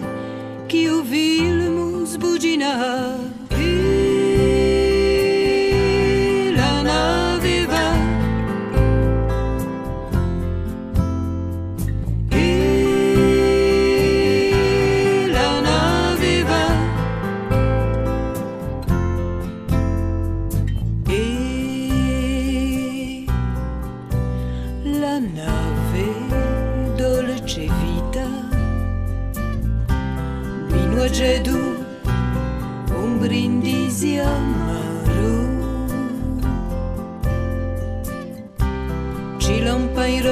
chi 0.67 0.87
o 0.87 1.03
film 1.03 2.05
sbuginar. 2.05 3.19
E 3.57 3.61
la 6.55 6.81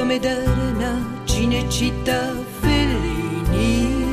Romederna 0.04 1.22
Cinecittà 1.24 2.34
Fellini. 2.60 4.04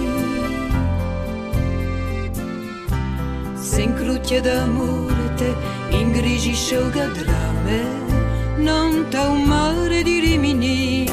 Se 3.55 3.81
incrucchia 3.81 4.39
d'amore 4.39 5.33
te 5.35 5.53
in 5.89 6.13
grigi 6.13 6.53
drame 7.11 7.83
non 8.59 9.09
t'ha 9.09 9.27
un 9.27 9.43
mare 9.43 10.01
di 10.03 10.19
rimini 10.21 11.03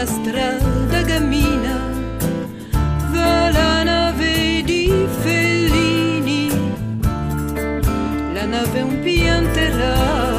la 0.00 0.06
strada 0.06 1.02
cammina 1.04 1.74
Va 3.12 3.50
la 3.50 3.82
nave 3.82 4.62
di 4.64 4.88
Fellini. 5.20 6.48
La 8.32 8.46
nave 8.46 8.80
un 8.80 9.02
pianterà 9.02 10.29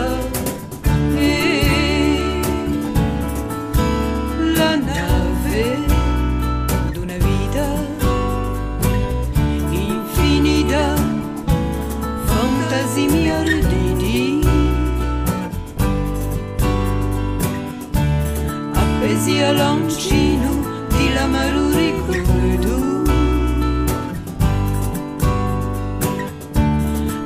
appesi 19.51 19.60
all'ancino 19.60 20.88
di 20.88 21.13
la 21.13 21.27
ricordo. 21.75 23.03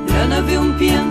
La 0.07 0.25
nave 0.25 0.55
un 0.55 0.75
pianterà, 0.75 1.04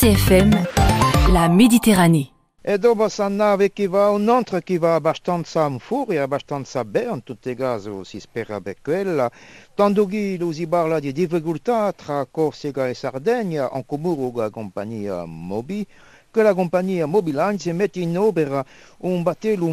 va. 0.00 0.06
RCFM, 0.06 1.32
la 1.32 1.48
Méditerranée. 1.48 2.30
E 2.62 2.78
dopo 2.78 3.02
questa 3.02 3.28
nave 3.28 3.72
che 3.72 3.88
va, 3.88 4.10
un'altra 4.10 4.60
che 4.60 4.78
va 4.78 4.94
abbastanza 4.94 5.66
in 5.66 5.78
furia, 5.78 6.22
abbastanza 6.22 6.84
bene, 6.84 7.12
in 7.12 7.22
tutti 7.22 7.50
i 7.50 7.54
casi 7.54 7.90
si 8.04 8.20
spera 8.20 8.60
per 8.60 8.76
quella, 8.82 9.30
tanto 9.74 10.06
che 10.06 10.36
lo 10.38 10.52
si 10.52 10.66
parla 10.66 11.00
di 11.00 11.10
difficoltà 11.12 11.92
tra 11.92 12.26
Corsica 12.30 12.86
e 12.86 12.94
Sardegna, 12.94 13.70
in 13.74 13.84
comune 13.86 14.30
con 14.30 14.42
la 14.42 14.50
compagnia 14.50 15.24
Mobi, 15.24 15.86
che 16.30 16.42
la 16.42 16.54
compagnia 16.54 17.06
Mobiline 17.06 17.58
si 17.58 17.72
mette 17.72 18.00
in 18.00 18.16
opera 18.18 18.64
un 18.98 19.22
battello 19.22 19.66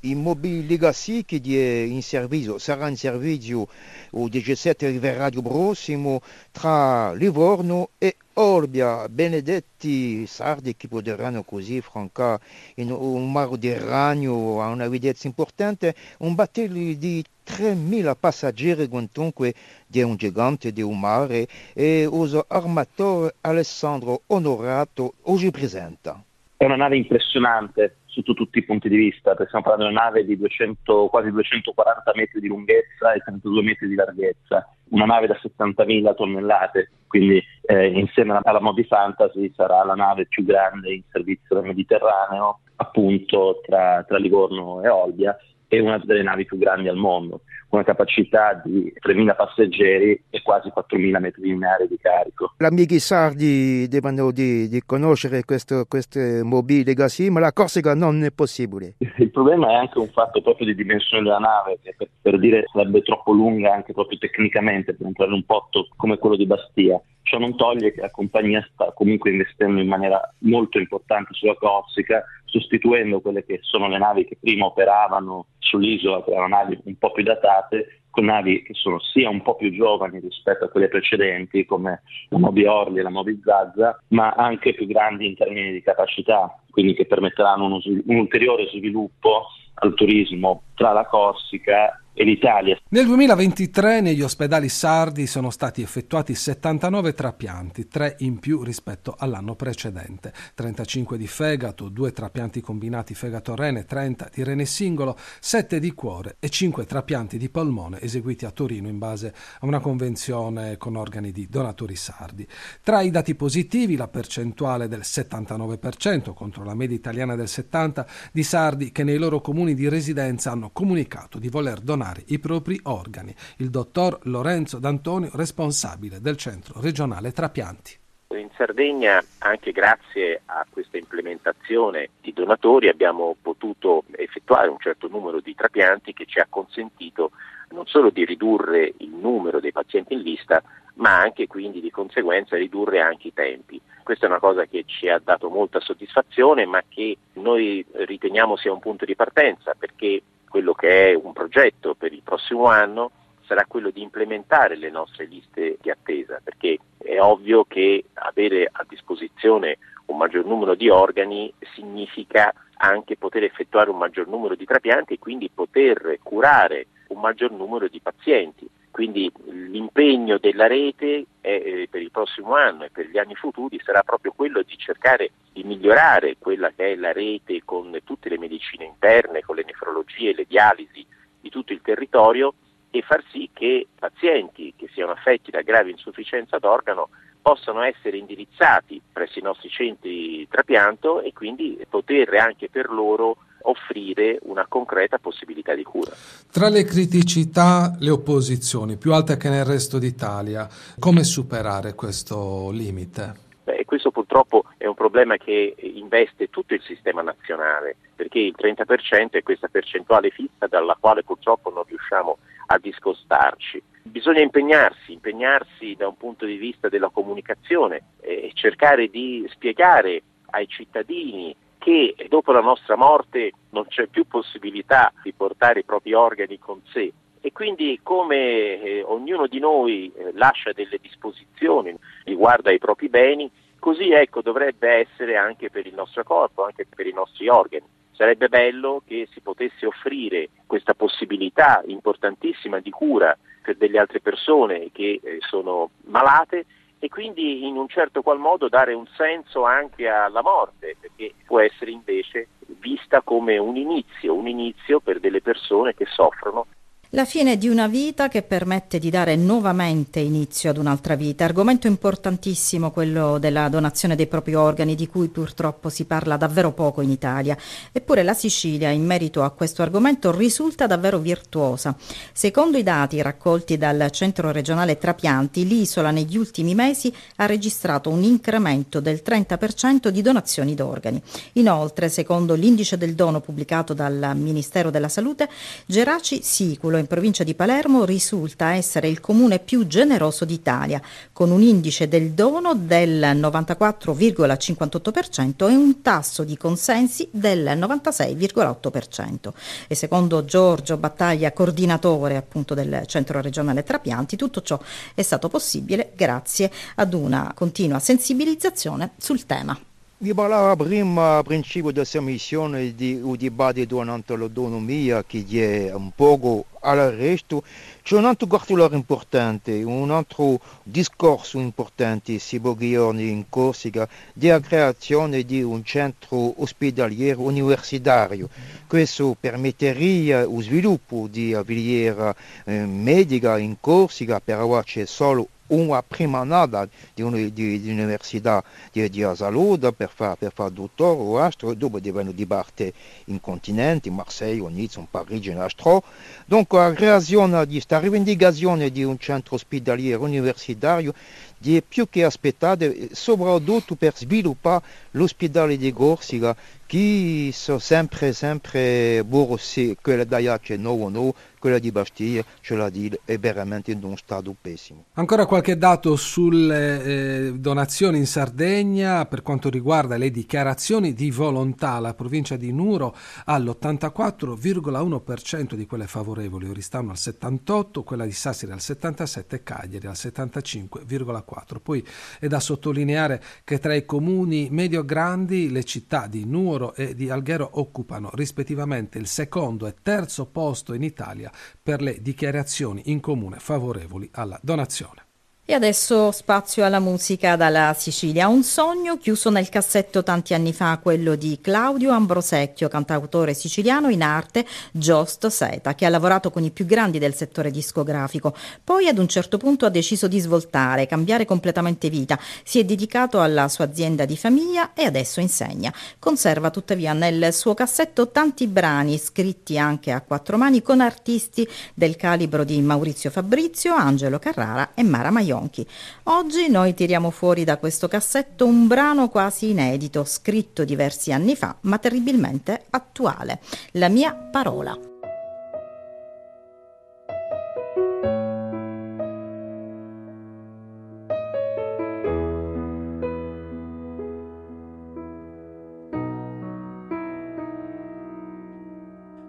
Immobili 0.00 0.64
Legacy 0.66 1.24
che 1.24 1.40
è 1.42 1.84
in 1.84 2.02
servizio, 2.02 2.58
sarà 2.58 2.88
in 2.88 2.96
servizio 2.96 3.66
il 4.12 4.28
17 4.28 4.96
Radio 5.16 5.42
prossimo 5.42 6.20
tra 6.52 7.12
Livorno 7.14 7.90
e 7.98 8.14
Olbia, 8.34 9.08
benedetti 9.08 10.24
sardi 10.26 10.76
che 10.76 10.86
potranno 10.86 11.42
così 11.42 11.80
francare 11.80 12.40
in 12.74 12.92
un 12.92 13.32
mare 13.32 13.58
di 13.58 13.72
ragno 13.72 14.62
a 14.62 14.68
una 14.68 14.86
videnza 14.86 15.26
importante, 15.26 15.96
un 16.18 16.36
battello 16.36 16.94
di 16.94 17.24
3.000 17.44 18.14
passeggeri 18.20 18.86
quantunque 18.86 19.52
di 19.84 20.00
un 20.02 20.14
gigante 20.14 20.72
di 20.72 20.82
un 20.82 21.00
mare 21.00 21.48
e 21.72 22.06
uso 22.06 22.44
armatore 22.46 23.34
Alessandro 23.40 24.22
Onorato 24.26 25.14
oggi 25.22 25.50
presenta. 25.50 26.22
È 26.56 26.64
una 26.64 26.76
nave 26.76 26.96
impressionante 26.96 27.96
sotto 28.18 28.34
tutti 28.34 28.58
i 28.58 28.64
punti 28.64 28.88
di 28.88 28.96
vista, 28.96 29.30
perché 29.30 29.46
stiamo 29.46 29.64
parlando 29.64 29.88
di 29.88 29.94
una 29.94 30.04
nave 30.04 30.24
di 30.24 30.36
200, 30.36 31.06
quasi 31.06 31.30
240 31.30 32.12
metri 32.14 32.40
di 32.40 32.48
lunghezza 32.48 33.12
e 33.12 33.20
32 33.20 33.62
metri 33.62 33.88
di 33.88 33.94
larghezza, 33.94 34.68
una 34.90 35.04
nave 35.04 35.28
da 35.28 35.38
70.000 35.40 36.14
tonnellate, 36.14 36.90
quindi 37.06 37.42
eh, 37.62 37.86
insieme 37.86 38.38
alla 38.42 38.60
Modi 38.60 38.84
Fantasy 38.84 39.52
sarà 39.54 39.84
la 39.84 39.94
nave 39.94 40.26
più 40.26 40.44
grande 40.44 40.92
in 40.92 41.02
servizio 41.10 41.56
del 41.56 41.64
Mediterraneo, 41.64 42.60
appunto 42.76 43.60
tra, 43.64 44.04
tra 44.06 44.18
Livorno 44.18 44.82
e 44.82 44.88
Olbia, 44.88 45.36
e 45.68 45.80
una 45.80 45.98
delle 46.02 46.22
navi 46.22 46.44
più 46.44 46.58
grandi 46.58 46.88
al 46.88 46.96
mondo 46.96 47.42
con 47.68 47.80
una 47.80 47.84
capacità 47.84 48.60
di 48.64 48.92
3.000 48.98 49.36
passeggeri 49.36 50.22
e 50.30 50.42
quasi 50.42 50.72
4.000 50.74 51.20
metri 51.20 51.42
lineari 51.42 51.86
di 51.86 51.98
carico. 52.00 52.54
Gli 52.56 52.64
amici 52.64 52.98
sardi 52.98 53.86
devono 53.88 54.30
di, 54.30 54.68
di 54.68 54.82
conoscere 54.84 55.44
questo, 55.44 55.84
queste 55.86 56.42
mobili 56.42 56.82
legacy, 56.82 57.28
ma 57.28 57.40
la 57.40 57.52
Corsica 57.52 57.94
non 57.94 58.24
è 58.24 58.32
possibile. 58.32 58.94
Il 59.18 59.30
problema 59.30 59.68
è 59.70 59.74
anche 59.74 59.98
un 59.98 60.08
fatto 60.08 60.40
proprio 60.40 60.66
di 60.66 60.74
dimensione 60.74 61.22
della 61.22 61.38
nave, 61.38 61.78
che 61.82 61.94
per, 61.96 62.08
per 62.22 62.38
dire 62.38 62.64
sarebbe 62.72 63.02
troppo 63.02 63.32
lunga 63.32 63.74
anche 63.74 63.92
proprio 63.92 64.18
tecnicamente 64.18 64.94
per 64.94 65.06
entrare 65.06 65.30
in 65.30 65.36
un 65.36 65.44
porto 65.44 65.88
come 65.96 66.16
quello 66.16 66.36
di 66.36 66.46
Bastia. 66.46 66.98
Ciò 67.28 67.36
non 67.36 67.56
toglie 67.56 67.92
che 67.92 68.00
la 68.00 68.10
compagnia 68.10 68.66
sta 68.72 68.90
comunque 68.92 69.30
investendo 69.30 69.82
in 69.82 69.86
maniera 69.86 70.18
molto 70.38 70.78
importante 70.78 71.34
sulla 71.34 71.56
Corsica, 71.56 72.24
sostituendo 72.46 73.20
quelle 73.20 73.44
che 73.44 73.58
sono 73.60 73.86
le 73.86 73.98
navi 73.98 74.24
che 74.24 74.38
prima 74.40 74.64
operavano 74.64 75.48
sull'isola, 75.58 76.24
che 76.24 76.30
erano 76.30 76.48
navi 76.48 76.80
un 76.84 76.96
po' 76.96 77.12
più 77.12 77.22
datate, 77.22 78.00
con 78.08 78.24
navi 78.24 78.62
che 78.62 78.72
sono 78.72 78.98
sia 78.98 79.28
un 79.28 79.42
po' 79.42 79.56
più 79.56 79.70
giovani 79.70 80.20
rispetto 80.20 80.64
a 80.64 80.68
quelle 80.68 80.88
precedenti, 80.88 81.66
come 81.66 82.00
la 82.30 82.38
Moby 82.38 82.64
Orly 82.64 83.00
e 83.00 83.02
la 83.02 83.10
Moby 83.10 83.38
Zazza, 83.44 84.02
ma 84.08 84.30
anche 84.30 84.72
più 84.72 84.86
grandi 84.86 85.26
in 85.26 85.36
termini 85.36 85.70
di 85.70 85.82
capacità, 85.82 86.58
quindi 86.70 86.94
che 86.94 87.04
permetteranno 87.04 87.66
uno, 87.66 87.78
un 87.84 88.16
ulteriore 88.16 88.68
sviluppo 88.68 89.48
al 89.80 89.92
turismo 89.92 90.62
tra 90.74 90.92
la 90.92 91.04
Corsica 91.04 92.02
e 92.18 92.24
l'Italia. 92.24 92.76
Nel 92.88 93.06
2023 93.06 94.00
negli 94.00 94.22
ospedali 94.22 94.68
sardi 94.68 95.28
sono 95.28 95.50
stati 95.50 95.82
effettuati 95.82 96.34
79 96.34 97.14
trapianti, 97.14 97.86
3 97.86 98.16
in 98.20 98.40
più 98.40 98.64
rispetto 98.64 99.14
all'anno 99.16 99.54
precedente, 99.54 100.32
35 100.54 101.16
di 101.16 101.28
fegato, 101.28 101.88
2 101.88 102.12
trapianti 102.12 102.60
combinati 102.60 103.14
fegato-rene, 103.14 103.84
30 103.84 104.30
di 104.34 104.42
rene 104.42 104.64
singolo, 104.64 105.16
7 105.38 105.78
di 105.78 105.92
cuore 105.92 106.36
e 106.40 106.48
5 106.48 106.84
trapianti 106.84 107.38
di 107.38 107.48
polmone 107.50 108.00
eseguiti 108.00 108.44
a 108.44 108.50
Torino 108.50 108.88
in 108.88 108.98
base 108.98 109.32
a 109.60 109.66
una 109.66 109.78
convenzione 109.78 110.76
con 110.76 110.96
organi 110.96 111.30
di 111.30 111.46
donatori 111.48 111.94
sardi. 111.94 112.44
Tra 112.82 113.00
i 113.00 113.12
dati 113.12 113.36
positivi 113.36 113.94
la 113.94 114.08
percentuale 114.08 114.88
del 114.88 115.02
79% 115.04 116.34
contro 116.34 116.64
la 116.64 116.74
media 116.74 116.96
italiana 116.96 117.36
del 117.36 117.46
70% 117.46 118.06
di 118.32 118.42
sardi 118.42 118.90
che 118.90 119.04
nei 119.04 119.18
loro 119.18 119.40
comuni 119.40 119.74
di 119.74 119.88
residenza 119.88 120.50
hanno 120.50 120.70
comunicato 120.70 121.38
di 121.38 121.48
voler 121.48 121.78
donare 121.78 122.06
donare 122.08 122.24
i 122.28 122.38
propri 122.38 122.80
organi. 122.84 123.34
Il 123.58 123.70
dottor 123.70 124.18
Lorenzo 124.24 124.78
D'Antonio, 124.78 125.30
responsabile 125.34 126.20
del 126.20 126.36
centro 126.36 126.80
regionale 126.80 127.32
trapianti. 127.32 127.96
In 128.30 128.48
Sardegna, 128.56 129.22
anche 129.38 129.72
grazie 129.72 130.42
a 130.46 130.66
questa 130.68 130.98
implementazione 130.98 132.10
di 132.20 132.32
donatori, 132.32 132.88
abbiamo 132.88 133.36
potuto 133.40 134.04
effettuare 134.12 134.68
un 134.68 134.78
certo 134.78 135.08
numero 135.08 135.40
di 135.40 135.54
trapianti 135.54 136.12
che 136.12 136.26
ci 136.26 136.38
ha 136.38 136.46
consentito 136.48 137.30
non 137.70 137.86
solo 137.86 138.10
di 138.10 138.24
ridurre 138.24 138.94
il 138.98 139.10
numero 139.10 139.60
dei 139.60 139.72
pazienti 139.72 140.14
in 140.14 140.20
lista, 140.20 140.62
ma 140.94 141.20
anche 141.20 141.46
quindi 141.46 141.80
di 141.80 141.90
conseguenza 141.90 142.56
ridurre 142.56 143.00
anche 143.00 143.28
i 143.28 143.34
tempi. 143.34 143.80
Questa 144.02 144.26
è 144.26 144.28
una 144.28 144.40
cosa 144.40 144.64
che 144.64 144.84
ci 144.86 145.08
ha 145.08 145.20
dato 145.22 145.48
molta 145.48 145.80
soddisfazione, 145.80 146.64
ma 146.66 146.82
che 146.88 147.16
noi 147.34 147.84
riteniamo 147.90 148.56
sia 148.56 148.72
un 148.72 148.80
punto 148.80 149.04
di 149.04 149.14
partenza, 149.14 149.74
perché 149.78 150.22
quello 150.48 150.72
che 150.72 151.10
è 151.10 151.14
un 151.14 151.32
progetto 151.32 151.94
per 151.94 152.12
il 152.12 152.22
prossimo 152.22 152.66
anno 152.66 153.10
sarà 153.46 153.64
quello 153.66 153.90
di 153.90 154.02
implementare 154.02 154.76
le 154.76 154.90
nostre 154.90 155.24
liste 155.24 155.78
di 155.80 155.90
attesa, 155.90 156.40
perché 156.42 156.78
è 156.98 157.18
ovvio 157.18 157.64
che 157.64 158.04
avere 158.14 158.68
a 158.70 158.84
disposizione 158.86 159.78
un 160.06 160.18
maggior 160.18 160.44
numero 160.44 160.74
di 160.74 160.90
organi 160.90 161.52
significa 161.74 162.52
anche 162.76 163.16
poter 163.16 163.44
effettuare 163.44 163.90
un 163.90 163.96
maggior 163.96 164.28
numero 164.28 164.54
di 164.54 164.64
trapianti 164.64 165.14
e 165.14 165.18
quindi 165.18 165.50
poter 165.52 166.18
curare 166.22 166.86
un 167.08 167.20
maggior 167.20 167.50
numero 167.50 167.88
di 167.88 168.00
pazienti. 168.00 168.68
Quindi 168.98 169.30
l'impegno 169.44 170.38
della 170.38 170.66
rete 170.66 171.24
è, 171.40 171.46
eh, 171.46 171.86
per 171.88 172.02
il 172.02 172.10
prossimo 172.10 172.56
anno 172.56 172.82
e 172.82 172.90
per 172.90 173.06
gli 173.06 173.16
anni 173.16 173.36
futuri 173.36 173.80
sarà 173.80 174.02
proprio 174.02 174.32
quello 174.34 174.60
di 174.62 174.76
cercare 174.76 175.30
di 175.52 175.62
migliorare 175.62 176.34
quella 176.36 176.72
che 176.74 176.94
è 176.94 176.96
la 176.96 177.12
rete 177.12 177.62
con 177.64 177.96
tutte 178.02 178.28
le 178.28 178.38
medicine 178.38 178.86
interne, 178.86 179.42
con 179.42 179.54
le 179.54 179.62
nefrologie, 179.64 180.34
le 180.34 180.46
dialisi 180.48 181.06
di 181.40 181.48
tutto 181.48 181.72
il 181.72 181.80
territorio 181.80 182.54
e 182.90 183.02
far 183.02 183.22
sì 183.30 183.48
che 183.52 183.86
pazienti 183.96 184.74
che 184.76 184.88
siano 184.92 185.12
affetti 185.12 185.52
da 185.52 185.62
grave 185.62 185.90
insufficienza 185.90 186.58
d'organo 186.58 187.10
possano 187.40 187.82
essere 187.82 188.16
indirizzati 188.16 189.00
presso 189.12 189.38
i 189.38 189.42
nostri 189.42 189.68
centri 189.68 190.44
trapianto 190.48 191.20
e 191.20 191.32
quindi 191.32 191.78
poter 191.88 192.34
anche 192.34 192.68
per 192.68 192.90
loro 192.90 193.36
offrire 193.62 194.38
una 194.42 194.66
concreta 194.68 195.18
possibilità 195.18 195.74
di 195.74 195.82
cura. 195.82 196.12
Tra 196.50 196.68
le 196.68 196.84
criticità, 196.84 197.96
le 197.98 198.10
opposizioni, 198.10 198.96
più 198.96 199.12
alte 199.12 199.36
che 199.36 199.48
nel 199.48 199.64
resto 199.64 199.98
d'Italia, 199.98 200.68
come 200.98 201.24
superare 201.24 201.94
questo 201.94 202.70
limite? 202.70 203.46
Beh, 203.64 203.84
questo 203.84 204.10
purtroppo 204.10 204.64
è 204.78 204.86
un 204.86 204.94
problema 204.94 205.36
che 205.36 205.74
investe 205.78 206.48
tutto 206.48 206.74
il 206.74 206.82
sistema 206.82 207.20
nazionale, 207.20 207.96
perché 208.14 208.38
il 208.38 208.54
30% 208.56 209.30
è 209.32 209.42
questa 209.42 209.68
percentuale 209.68 210.30
fissa 210.30 210.66
dalla 210.66 210.96
quale 210.98 211.22
purtroppo 211.22 211.70
non 211.70 211.84
riusciamo 211.86 212.38
a 212.66 212.78
discostarci. 212.78 213.82
Bisogna 214.02 214.40
impegnarsi, 214.40 215.12
impegnarsi 215.12 215.94
da 215.96 216.08
un 216.08 216.16
punto 216.16 216.46
di 216.46 216.56
vista 216.56 216.88
della 216.88 217.10
comunicazione 217.10 218.02
e 218.20 218.50
cercare 218.54 219.08
di 219.08 219.46
spiegare 219.50 220.22
ai 220.50 220.66
cittadini 220.66 221.54
che 221.88 222.26
dopo 222.28 222.52
la 222.52 222.60
nostra 222.60 222.96
morte 222.96 223.52
non 223.70 223.86
c'è 223.86 224.08
più 224.08 224.26
possibilità 224.26 225.10
di 225.22 225.32
portare 225.32 225.80
i 225.80 225.84
propri 225.84 226.12
organi 226.12 226.58
con 226.58 226.82
sé 226.92 227.10
e 227.40 227.50
quindi 227.50 227.98
come 228.02 228.82
eh, 228.82 229.02
ognuno 229.02 229.46
di 229.46 229.58
noi 229.58 230.12
eh, 230.14 230.32
lascia 230.34 230.72
delle 230.72 230.98
disposizioni 231.00 231.96
riguardo 232.24 232.68
ai 232.68 232.78
propri 232.78 233.08
beni, 233.08 233.50
così 233.78 234.10
ecco 234.10 234.42
dovrebbe 234.42 235.08
essere 235.08 235.38
anche 235.38 235.70
per 235.70 235.86
il 235.86 235.94
nostro 235.94 236.24
corpo, 236.24 236.64
anche 236.64 236.84
per 236.94 237.06
i 237.06 237.12
nostri 237.12 237.48
organi. 237.48 237.86
Sarebbe 238.10 238.50
bello 238.50 239.00
che 239.06 239.26
si 239.32 239.40
potesse 239.40 239.86
offrire 239.86 240.50
questa 240.66 240.92
possibilità 240.92 241.82
importantissima 241.86 242.80
di 242.80 242.90
cura 242.90 243.34
per 243.62 243.76
delle 243.76 243.98
altre 243.98 244.20
persone 244.20 244.90
che 244.92 245.20
eh, 245.22 245.38
sono 245.40 245.88
malate 246.04 246.66
e 246.98 247.08
quindi 247.08 247.66
in 247.66 247.76
un 247.76 247.88
certo 247.88 248.22
qual 248.22 248.38
modo 248.38 248.68
dare 248.68 248.92
un 248.92 249.06
senso 249.16 249.64
anche 249.64 250.08
alla 250.08 250.42
morte, 250.42 250.96
perché 251.00 251.34
può 251.46 251.60
essere 251.60 251.90
invece 251.90 252.48
vista 252.80 253.22
come 253.22 253.58
un 253.58 253.76
inizio, 253.76 254.34
un 254.34 254.48
inizio 254.48 255.00
per 255.00 255.20
delle 255.20 255.40
persone 255.40 255.94
che 255.94 256.06
soffrono 256.06 256.66
la 257.12 257.24
fine 257.24 257.56
di 257.56 257.70
una 257.70 257.86
vita 257.86 258.28
che 258.28 258.42
permette 258.42 258.98
di 258.98 259.08
dare 259.08 259.34
nuovamente 259.34 260.20
inizio 260.20 260.68
ad 260.68 260.76
un'altra 260.76 261.14
vita. 261.14 261.46
Argomento 261.46 261.86
importantissimo 261.86 262.90
quello 262.90 263.38
della 263.38 263.70
donazione 263.70 264.14
dei 264.14 264.26
propri 264.26 264.54
organi, 264.54 264.94
di 264.94 265.06
cui 265.06 265.28
purtroppo 265.28 265.88
si 265.88 266.04
parla 266.04 266.36
davvero 266.36 266.72
poco 266.72 267.00
in 267.00 267.08
Italia. 267.08 267.56
Eppure 267.92 268.22
la 268.22 268.34
Sicilia, 268.34 268.90
in 268.90 269.06
merito 269.06 269.42
a 269.42 269.48
questo 269.52 269.80
argomento, 269.80 270.36
risulta 270.36 270.86
davvero 270.86 271.18
virtuosa. 271.18 271.96
Secondo 272.34 272.76
i 272.76 272.82
dati 272.82 273.22
raccolti 273.22 273.78
dal 273.78 274.10
Centro 274.10 274.50
regionale 274.50 274.98
Trapianti, 274.98 275.66
l'isola 275.66 276.10
negli 276.10 276.36
ultimi 276.36 276.74
mesi 276.74 277.10
ha 277.36 277.46
registrato 277.46 278.10
un 278.10 278.22
incremento 278.22 279.00
del 279.00 279.22
30% 279.24 280.08
di 280.08 280.20
donazioni 280.20 280.74
d'organi. 280.74 281.22
Inoltre, 281.54 282.10
secondo 282.10 282.52
l'indice 282.52 282.98
del 282.98 283.14
dono 283.14 283.40
pubblicato 283.40 283.94
dal 283.94 284.32
Ministero 284.34 284.90
della 284.90 285.08
Salute, 285.08 285.48
Geraci 285.86 286.42
Siculo 286.42 286.96
in 286.98 287.06
provincia 287.06 287.44
di 287.44 287.54
Palermo 287.54 288.04
risulta 288.04 288.72
essere 288.72 289.08
il 289.08 289.20
comune 289.20 289.58
più 289.58 289.86
generoso 289.86 290.44
d'Italia, 290.44 291.00
con 291.32 291.50
un 291.50 291.62
indice 291.62 292.08
del 292.08 292.32
dono 292.32 292.74
del 292.74 293.20
94,58% 293.20 295.68
e 295.68 295.74
un 295.74 296.02
tasso 296.02 296.44
di 296.44 296.56
consensi 296.56 297.28
del 297.30 297.78
96,8%. 297.78 299.52
E 299.86 299.94
secondo 299.94 300.44
Giorgio 300.44 300.96
Battaglia, 300.96 301.52
coordinatore 301.52 302.36
appunto 302.36 302.74
del 302.74 303.02
Centro 303.06 303.40
Regionale 303.40 303.82
Trapianti, 303.82 304.36
tutto 304.36 304.62
ciò 304.62 304.78
è 305.14 305.22
stato 305.22 305.48
possibile 305.48 306.12
grazie 306.14 306.70
ad 306.96 307.14
una 307.14 307.52
continua 307.54 307.98
sensibilizzazione 307.98 309.12
sul 309.18 309.46
tema. 309.46 309.78
Vi 310.20 310.34
parlava 310.34 310.74
prima 310.74 311.36
a 311.36 311.44
principio 311.44 311.90
di 311.90 311.98
questa 311.98 312.20
missione 312.20 312.92
di 312.96 313.20
un 313.22 313.36
dibattito 313.36 314.02
l'autonomia 314.02 315.22
che 315.22 315.44
è 315.86 315.94
un 315.94 316.10
poco 316.12 316.64
al 316.80 317.12
resto. 317.12 317.62
C'è 318.02 318.16
un 318.16 318.24
altro 318.24 318.48
cartolare 318.48 318.96
importante, 318.96 319.80
un 319.84 320.10
altro 320.10 320.58
discorso 320.82 321.60
importante 321.60 322.40
si 322.40 322.60
giorni 322.60 323.30
in 323.30 323.44
Corsica 323.48 324.08
della 324.32 324.58
creazione 324.58 325.44
di 325.44 325.62
un 325.62 325.84
centro 325.84 326.60
ospedaliero 326.62 327.42
universitario. 327.42 328.48
Questo 328.88 329.36
permetterebbe 329.38 330.42
lo 330.46 330.60
sviluppo 330.60 331.28
di 331.30 331.56
filiera 331.64 332.34
eh, 332.64 332.84
medica 332.86 333.56
in 333.56 333.76
Corsica, 333.78 334.40
però 334.40 334.82
c'è 334.82 335.06
solo 335.06 335.46
una 335.68 336.02
prima 336.02 336.44
nada 336.44 336.88
di, 337.14 337.22
un, 337.22 337.32
di, 337.52 337.80
di 337.80 337.90
università 337.90 338.62
di, 338.92 339.08
di 339.08 339.26
Salud 339.34 339.92
per 339.94 340.10
fare 340.14 340.36
per 340.38 340.52
fa 340.54 340.68
dottore 340.68 341.20
o 341.20 341.38
altro, 341.38 341.74
dopo 341.74 342.00
devono 342.00 342.32
dibattere 342.32 342.92
in 343.26 343.40
continente, 343.40 344.08
in 344.08 344.14
Marseille, 344.14 344.66
in 344.68 344.74
Nizza, 344.74 345.00
in 345.00 345.06
Parigi, 345.10 345.50
in 345.50 345.58
altro. 345.58 346.02
Dunque 346.46 346.78
la 346.78 346.92
creazione 346.92 347.66
di 347.66 347.72
questa 347.72 347.98
rivendicazione 347.98 348.90
di 348.90 349.02
un 349.02 349.18
centro 349.18 349.56
ospedaliero 349.56 350.22
universitario 350.22 351.12
è 351.60 351.82
più 351.82 352.08
che 352.08 352.24
aspettata, 352.24 352.86
soprattutto 353.12 353.94
per 353.96 354.16
sviluppare 354.16 354.84
l'ospedale 355.12 355.76
di 355.76 355.92
Corsica 355.92 356.56
che 356.88 357.50
sono 357.52 357.78
sempre, 357.78 358.32
sempre 358.32 359.22
borse, 359.22 359.94
quella 360.00 360.24
da 360.24 360.58
c'è 360.58 360.78
nuovo, 360.78 361.10
no, 361.10 361.34
quella 361.58 361.78
di 361.78 361.92
Bastiglia, 361.92 362.42
ce 362.60 362.76
la 362.76 362.88
dire, 362.88 363.20
è 363.24 363.36
veramente 363.38 363.90
in 363.90 364.02
uno 364.02 364.16
stato 364.16 364.54
pessimo. 364.58 365.04
Ancora 365.14 365.44
qualche 365.44 365.76
dato 365.76 366.16
sulle 366.16 367.02
eh, 367.02 367.52
donazioni 367.54 368.18
in 368.18 368.26
Sardegna 368.26 369.26
per 369.26 369.42
quanto 369.42 369.68
riguarda 369.68 370.16
le 370.16 370.30
dichiarazioni 370.30 371.12
di 371.12 371.30
volontà. 371.30 371.98
La 371.98 372.14
provincia 372.14 372.56
di 372.56 372.72
Nuro 372.72 373.14
ha 373.44 373.58
l'84,1% 373.58 375.74
di 375.74 375.84
quelle 375.84 376.06
favorevoli, 376.06 376.68
Oristano 376.68 377.10
al 377.10 377.16
78%, 377.18 378.02
quella 378.02 378.24
di 378.24 378.32
Sassari 378.32 378.72
al 378.72 378.78
77% 378.78 379.44
e 379.48 379.62
Cagliari 379.62 380.06
al 380.06 380.14
75,4%. 380.14 381.76
Poi 381.82 382.02
è 382.38 382.46
da 382.46 382.60
sottolineare 382.60 383.42
che 383.64 383.78
tra 383.78 383.94
i 383.94 384.06
comuni 384.06 384.68
medio-grandi 384.70 385.70
le 385.70 385.84
città 385.84 386.26
di 386.26 386.46
Nuoro 386.46 386.77
Nuoro 386.78 386.94
e 386.94 387.14
di 387.14 387.28
Alghero 387.28 387.68
occupano 387.72 388.30
rispettivamente 388.34 389.18
il 389.18 389.26
secondo 389.26 389.86
e 389.88 389.96
terzo 390.00 390.46
posto 390.46 390.94
in 390.94 391.02
Italia 391.02 391.50
per 391.82 392.00
le 392.00 392.22
dichiarazioni 392.22 393.02
in 393.06 393.20
comune 393.20 393.58
favorevoli 393.58 394.28
alla 394.32 394.58
donazione. 394.62 395.27
E 395.70 395.74
adesso 395.74 396.32
spazio 396.32 396.82
alla 396.82 396.98
musica 396.98 397.54
dalla 397.54 397.94
Sicilia. 397.94 398.48
Un 398.48 398.62
sogno 398.62 399.18
chiuso 399.18 399.50
nel 399.50 399.68
cassetto 399.68 400.22
tanti 400.22 400.54
anni 400.54 400.72
fa, 400.72 400.96
quello 400.96 401.34
di 401.34 401.58
Claudio 401.60 402.12
Ambrosecchio, 402.12 402.88
cantautore 402.88 403.52
siciliano 403.52 404.08
in 404.08 404.22
arte 404.22 404.64
Just 404.92 405.48
Seta, 405.48 405.94
che 405.94 406.06
ha 406.06 406.08
lavorato 406.08 406.50
con 406.50 406.64
i 406.64 406.70
più 406.70 406.86
grandi 406.86 407.18
del 407.18 407.34
settore 407.34 407.70
discografico. 407.70 408.56
Poi 408.82 409.08
ad 409.08 409.18
un 409.18 409.28
certo 409.28 409.58
punto 409.58 409.84
ha 409.84 409.90
deciso 409.90 410.26
di 410.26 410.38
svoltare, 410.38 411.06
cambiare 411.06 411.44
completamente 411.44 412.08
vita. 412.08 412.38
Si 412.64 412.78
è 412.78 412.84
dedicato 412.86 413.38
alla 413.42 413.68
sua 413.68 413.84
azienda 413.84 414.24
di 414.24 414.38
famiglia 414.38 414.94
e 414.94 415.04
adesso 415.04 415.38
insegna. 415.40 415.92
Conserva 416.18 416.70
tuttavia 416.70 417.12
nel 417.12 417.52
suo 417.52 417.74
cassetto 417.74 418.30
tanti 418.30 418.68
brani 418.68 419.18
scritti 419.18 419.76
anche 419.76 420.12
a 420.12 420.22
quattro 420.22 420.56
mani 420.56 420.80
con 420.80 421.02
artisti 421.02 421.68
del 421.92 422.16
calibro 422.16 422.64
di 422.64 422.80
Maurizio 422.80 423.28
Fabrizio, 423.28 423.92
Angelo 423.92 424.38
Carrara 424.38 424.92
e 424.94 425.02
Mara 425.02 425.30
Maione. 425.30 425.56
Ronchi. 425.58 425.86
Oggi 426.24 426.68
noi 426.68 426.94
tiriamo 426.94 427.30
fuori 427.30 427.64
da 427.64 427.78
questo 427.78 428.06
cassetto 428.06 428.64
un 428.64 428.86
brano 428.86 429.28
quasi 429.28 429.70
inedito, 429.70 430.24
scritto 430.24 430.84
diversi 430.84 431.32
anni 431.32 431.56
fa, 431.56 431.76
ma 431.82 431.98
terribilmente 431.98 432.84
attuale. 432.90 433.60
La 433.92 434.08
mia 434.08 434.32
parola. 434.34 434.96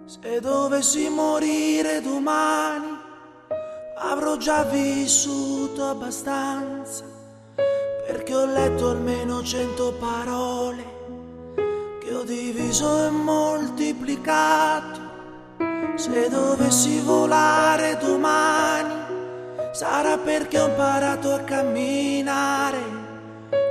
Se 0.06 0.40
dovessi 0.40 1.08
morire 1.08 2.00
domani 2.02 2.99
avrò 4.00 4.36
già 4.36 4.64
vissuto 4.64 5.84
abbastanza, 5.84 7.04
perché 8.06 8.34
ho 8.34 8.46
letto 8.46 8.90
almeno 8.90 9.42
cento 9.42 9.92
parole 9.98 10.84
che 12.00 12.14
ho 12.14 12.22
diviso 12.22 13.06
e 13.06 13.10
moltiplicato. 13.10 15.08
Se 15.96 16.28
dovessi 16.28 17.00
volare 17.00 17.98
domani, 17.98 18.94
sarà 19.72 20.16
perché 20.16 20.58
ho 20.58 20.68
imparato 20.68 21.34
a 21.34 21.40
camminare, 21.40 22.78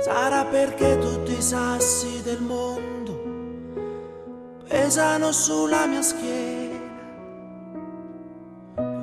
sarà 0.02 0.44
perché 0.44 0.98
tutti 0.98 1.32
i 1.32 1.42
sassi 1.42 2.22
del 2.22 2.40
mondo 2.40 2.88
pesano 4.68 5.32
sulla 5.32 5.86
mia 5.86 6.00
schiena 6.00 6.59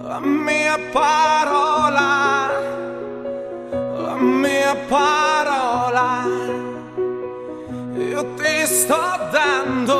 la 0.08 0.20
mia 0.22 0.78
parola, 0.94 2.50
la 4.06 4.16
mia 4.16 4.74
parola, 4.88 6.24
io 7.94 8.34
ti 8.36 8.66
sto 8.66 9.02
dando 9.32 10.00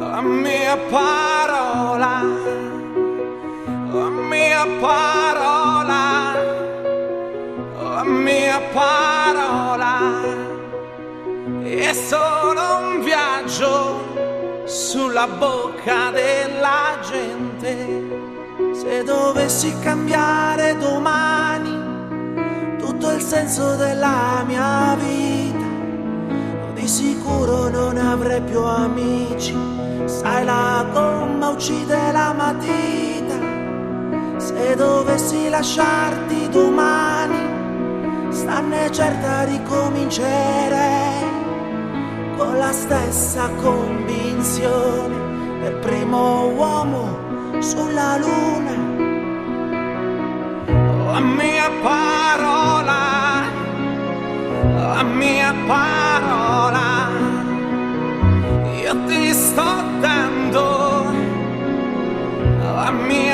la 0.00 0.20
mia 0.20 0.76
parola, 0.90 2.22
la 3.92 4.08
mia 4.08 4.66
parola, 4.80 6.02
la 7.94 8.04
mia 8.04 8.60
parola, 8.72 9.94
è 11.62 11.92
solo 11.92 12.78
un 12.80 13.00
viaggio 13.04 14.18
sulla 14.64 15.28
bocca 15.28 16.10
della 16.10 16.98
gente. 17.08 18.07
Se 18.88 19.04
dovessi 19.04 19.78
cambiare 19.80 20.74
domani 20.78 22.76
tutto 22.78 23.10
il 23.10 23.20
senso 23.20 23.76
della 23.76 24.42
mia 24.46 24.96
vita, 24.98 26.72
di 26.72 26.88
sicuro 26.88 27.68
non 27.68 27.98
avrei 27.98 28.40
più 28.40 28.62
amici. 28.62 29.54
Sai, 30.06 30.42
la 30.46 30.86
gomma 30.90 31.50
uccide 31.50 32.12
la 32.12 32.32
matita. 32.32 33.34
Se 34.38 34.74
dovessi 34.74 35.50
lasciarti 35.50 36.48
domani, 36.48 38.30
stanne 38.30 38.90
certa 38.90 39.44
ricomincerei 39.44 41.26
con 42.38 42.56
la 42.56 42.72
stessa 42.72 43.50
convinzione 43.60 45.60
del 45.60 45.74
primo 45.74 46.46
uomo 46.56 47.27
sulla 47.60 48.16
luna. 48.18 48.74
La 51.12 51.20
mia 51.20 51.70
parola, 51.82 53.42
la 54.94 55.02
mia 55.02 55.52
parola, 55.66 57.08
io 58.80 59.04
ti 59.06 59.32
sto 59.32 59.82
dando 60.00 61.06
la 62.74 62.90
mia 62.90 63.27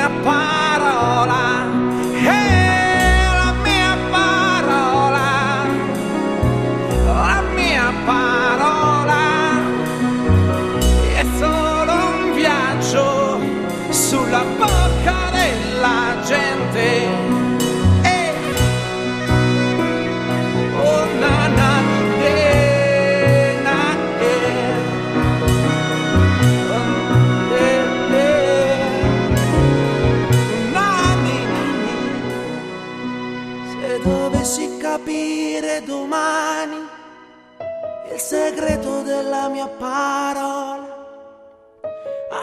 della 39.05 39.47
mia 39.47 39.67
parola, 39.67 40.93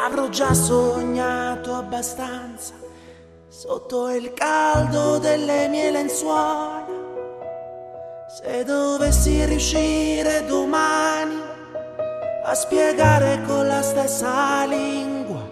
avrò 0.04 0.28
già 0.28 0.54
sognato 0.54 1.74
abbastanza 1.74 2.72
sotto 3.48 4.08
il 4.08 4.32
caldo 4.32 5.18
delle 5.18 5.68
mie 5.68 5.90
lenzuola. 5.90 6.86
Se 8.28 8.64
dovessi 8.64 9.44
riuscire 9.44 10.46
domani 10.46 11.38
a 12.44 12.54
spiegare 12.54 13.42
con 13.46 13.66
la 13.66 13.82
stessa 13.82 14.64
lingua 14.64 15.42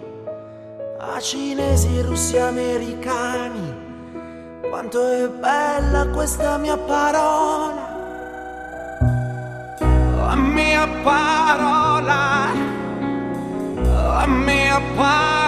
a 0.97 1.19
cinesi, 1.19 2.01
russi, 2.01 2.37
americani 2.37 3.89
quanto 4.69 5.05
è 5.07 5.27
bella 5.27 6.07
questa 6.07 6.57
mia 6.57 6.77
parola. 6.77 7.80
Parola, 11.03 12.51
la 13.75 14.25
mia 14.27 14.79
parola. 14.95 15.40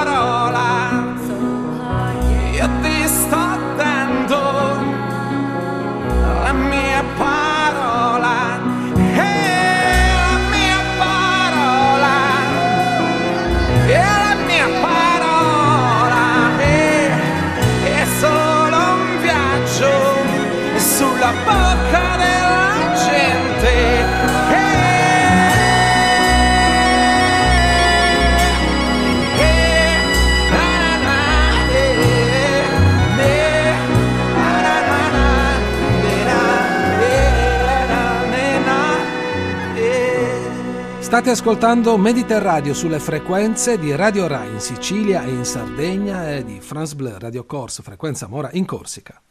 State 41.13 41.29
ascoltando 41.29 41.95
Mediterraneo 41.95 42.73
sulle 42.73 42.97
frequenze 42.97 43.77
di 43.77 43.95
Radio 43.95 44.25
Rai 44.25 44.49
in 44.49 44.59
Sicilia 44.59 45.23
e 45.23 45.29
in 45.29 45.45
Sardegna 45.45 46.33
e 46.33 46.43
di 46.43 46.59
France 46.59 46.95
Bleu 46.95 47.19
Radio 47.19 47.45
Corse, 47.45 47.83
frequenza 47.83 48.27
Mora 48.27 48.49
in 48.53 48.65
Corsica. 48.65 49.21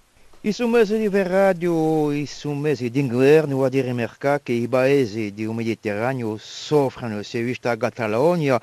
I 0.42 0.53
sono 0.53 0.77
mesi 0.77 0.97
di 0.97 1.09
radio, 1.25 2.12
i 2.12 2.27
sono 2.27 2.55
mesi 2.55 2.88
d'inverno 2.88 3.64
a 3.64 3.68
dire 3.68 3.92
che 4.45 4.53
i 4.53 4.68
paesi 4.68 5.35
del 5.35 5.49
Mediterraneo 5.49 6.37
soffrono, 6.38 7.21
si 7.25 7.38
è 7.38 7.42
vista 7.42 7.73
a 7.73 7.77
Catalogna 7.77 8.61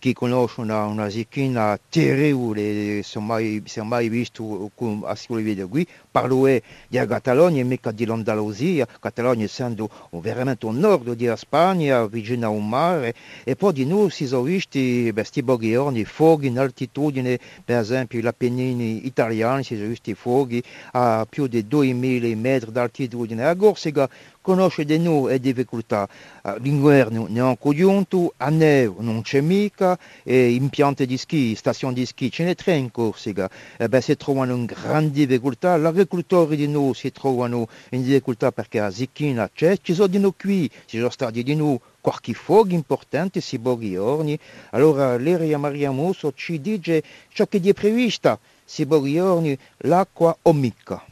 che 0.00 0.14
conosce 0.14 0.62
una, 0.62 0.86
una 0.86 1.10
zecchina 1.10 1.78
terribile, 1.90 3.02
si 3.02 3.18
è 3.18 3.20
mai, 3.20 3.62
si 3.66 3.80
è 3.80 3.82
mai 3.82 4.08
visto 4.08 4.70
con, 4.74 5.02
a 5.04 5.14
quel 5.26 5.44
video 5.44 5.68
qui, 5.68 5.86
parlo 6.10 6.48
della 6.88 7.06
Catalogna 7.06 7.60
e 7.60 7.64
mica 7.64 7.90
dell'Andalusia, 7.90 8.88
Catalogna 8.98 9.44
essendo 9.44 9.90
veramente 10.12 10.66
al 10.66 10.74
nord 10.74 11.12
della 11.12 11.36
Spagna, 11.36 12.06
vicino 12.06 12.46
a 12.46 12.48
un 12.48 12.66
mare, 12.66 13.14
e 13.44 13.56
poi 13.56 13.74
di 13.74 13.84
noi 13.84 14.10
si 14.10 14.26
sono 14.26 14.42
visti 14.42 15.10
questi 15.12 15.44
giorni 15.44 16.04
fuochi 16.06 16.46
in 16.46 16.58
altitudine, 16.58 17.38
per 17.62 17.78
esempio 17.78 18.20
gli 18.20 18.26
Appennini 18.26 19.04
italiani, 19.04 19.62
si 19.62 19.76
sono 19.76 19.88
visti 19.88 20.14
fuochi 20.14 20.62
a 20.92 21.26
più 21.28 21.46
di 21.46 21.68
2000 21.68 22.34
metri 22.36 22.72
d'altitudine, 22.72 23.44
a 23.44 23.54
Corsica 23.54 24.08
conosce 24.40 24.84
di 24.84 24.98
noi 24.98 25.34
e 25.34 25.40
difficoltà. 25.40 26.08
Uh, 26.42 26.54
L'inverno 26.60 27.26
ne 27.28 27.38
è 27.38 27.42
un 27.42 27.58
congiunto, 27.58 28.32
a 28.36 28.48
neve 28.48 28.94
non 28.98 29.22
c'è 29.22 29.40
mica, 29.40 29.98
e 30.22 30.52
impianti 30.52 31.06
di 31.06 31.16
ski, 31.16 31.54
stazioni 31.54 31.94
di 31.94 32.06
ski, 32.06 32.30
ce 32.30 32.44
ne 32.44 32.54
tre 32.54 32.76
in 32.76 32.90
Corsica, 32.90 33.50
e 33.76 33.88
beh, 33.88 34.00
si 34.00 34.16
trovano 34.16 34.54
in 34.54 34.64
grande 34.64 35.26
difficoltà, 35.26 35.78
gli 35.78 35.84
agricoltori 35.84 36.56
di 36.56 36.68
noi 36.68 36.94
si 36.94 37.12
trovano 37.12 37.68
in 37.90 38.02
difficoltà 38.02 38.52
perché 38.52 38.80
la 38.80 38.90
zecchina 38.90 39.50
c'è, 39.52 39.78
ci 39.80 39.94
sono 39.94 40.08
di 40.08 40.18
noi 40.18 40.34
qui, 40.38 40.70
ci 40.86 40.96
sono 40.98 41.10
stati 41.10 41.42
di 41.42 41.54
noi 41.54 41.78
qualche 42.00 42.32
fuoco 42.32 42.72
importante 42.72 43.40
si 43.40 43.60
giorni, 43.60 44.38
allora 44.70 45.16
l'Eria 45.16 45.58
Maria 45.58 45.90
Musso 45.90 46.32
ci 46.34 46.60
dice 46.60 47.02
ciò 47.32 47.46
che 47.46 47.60
è 47.62 47.72
previsto, 47.72 48.38
si 48.64 48.86
giorni 48.86 49.56
l'acqua 49.78 50.36
o 50.42 50.52
mica. 50.52 51.04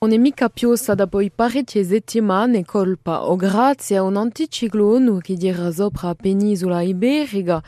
Non 0.00 0.12
è 0.12 0.16
mica 0.16 0.48
piosa 0.48 0.94
dopo 0.94 1.20
i 1.20 1.28
parecchie 1.28 1.82
settimane 1.82 2.64
colpa 2.64 3.24
o 3.24 3.34
grazie 3.34 3.96
a 3.96 4.02
un 4.02 4.16
anticiclone 4.16 5.18
che 5.20 5.34
gira 5.34 5.72
sopra 5.72 6.06
la 6.06 6.14
penisola 6.14 6.82
iberica, 6.82 7.60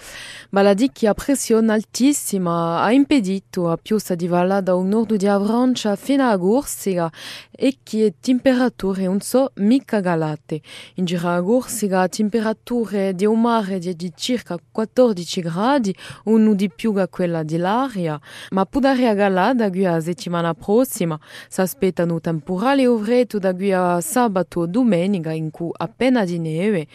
ma 0.51 0.63
la 0.63 0.73
dicchia 0.73 1.13
pressione 1.13 1.73
altissima 1.73 2.83
ha 2.83 2.93
impedito 2.93 3.69
a 3.69 3.77
piosa 3.77 4.15
di 4.15 4.29
vallare 4.29 4.63
da 4.63 4.77
un 4.77 4.87
nord 4.87 5.17
di 5.17 5.27
Avrancia 5.27 5.97
fino 5.97 6.31
a 6.31 6.39
Corsica 6.39 7.11
e 7.51 7.79
che 7.83 8.15
temperature 8.21 9.03
non 9.07 9.19
so 9.19 9.51
mica 9.57 9.99
galate. 9.99 10.61
In 10.95 11.07
gira 11.07 11.35
a 11.35 11.43
Corsica 11.43 12.07
temperature 12.07 13.13
di 13.13 13.27
un 13.27 13.41
mare 13.41 13.81
di 13.81 14.13
circa 14.15 14.57
14 14.71 15.41
gradi, 15.41 15.93
uno 16.27 16.55
di 16.55 16.71
più 16.71 16.95
che 16.95 17.09
quella 17.09 17.43
dell'aria, 17.43 18.21
ma 18.51 18.65
può 18.67 18.81
dare 18.81 19.13
galata 19.17 19.65
a 19.65 20.01
settimana 20.01 20.55
prossima, 20.55 21.19
si 21.49 21.61
aspettano 21.61 22.19
temporale 22.21 22.87
ovreto 22.87 23.39
da 23.39 23.55
qui 23.55 23.73
a 23.73 24.01
sabato 24.01 24.61
o 24.61 24.67
domenica 24.67 25.33
in 25.33 25.51
cui 25.51 25.71
appena 25.73 26.25
di 26.25 26.39
neve 26.39 26.87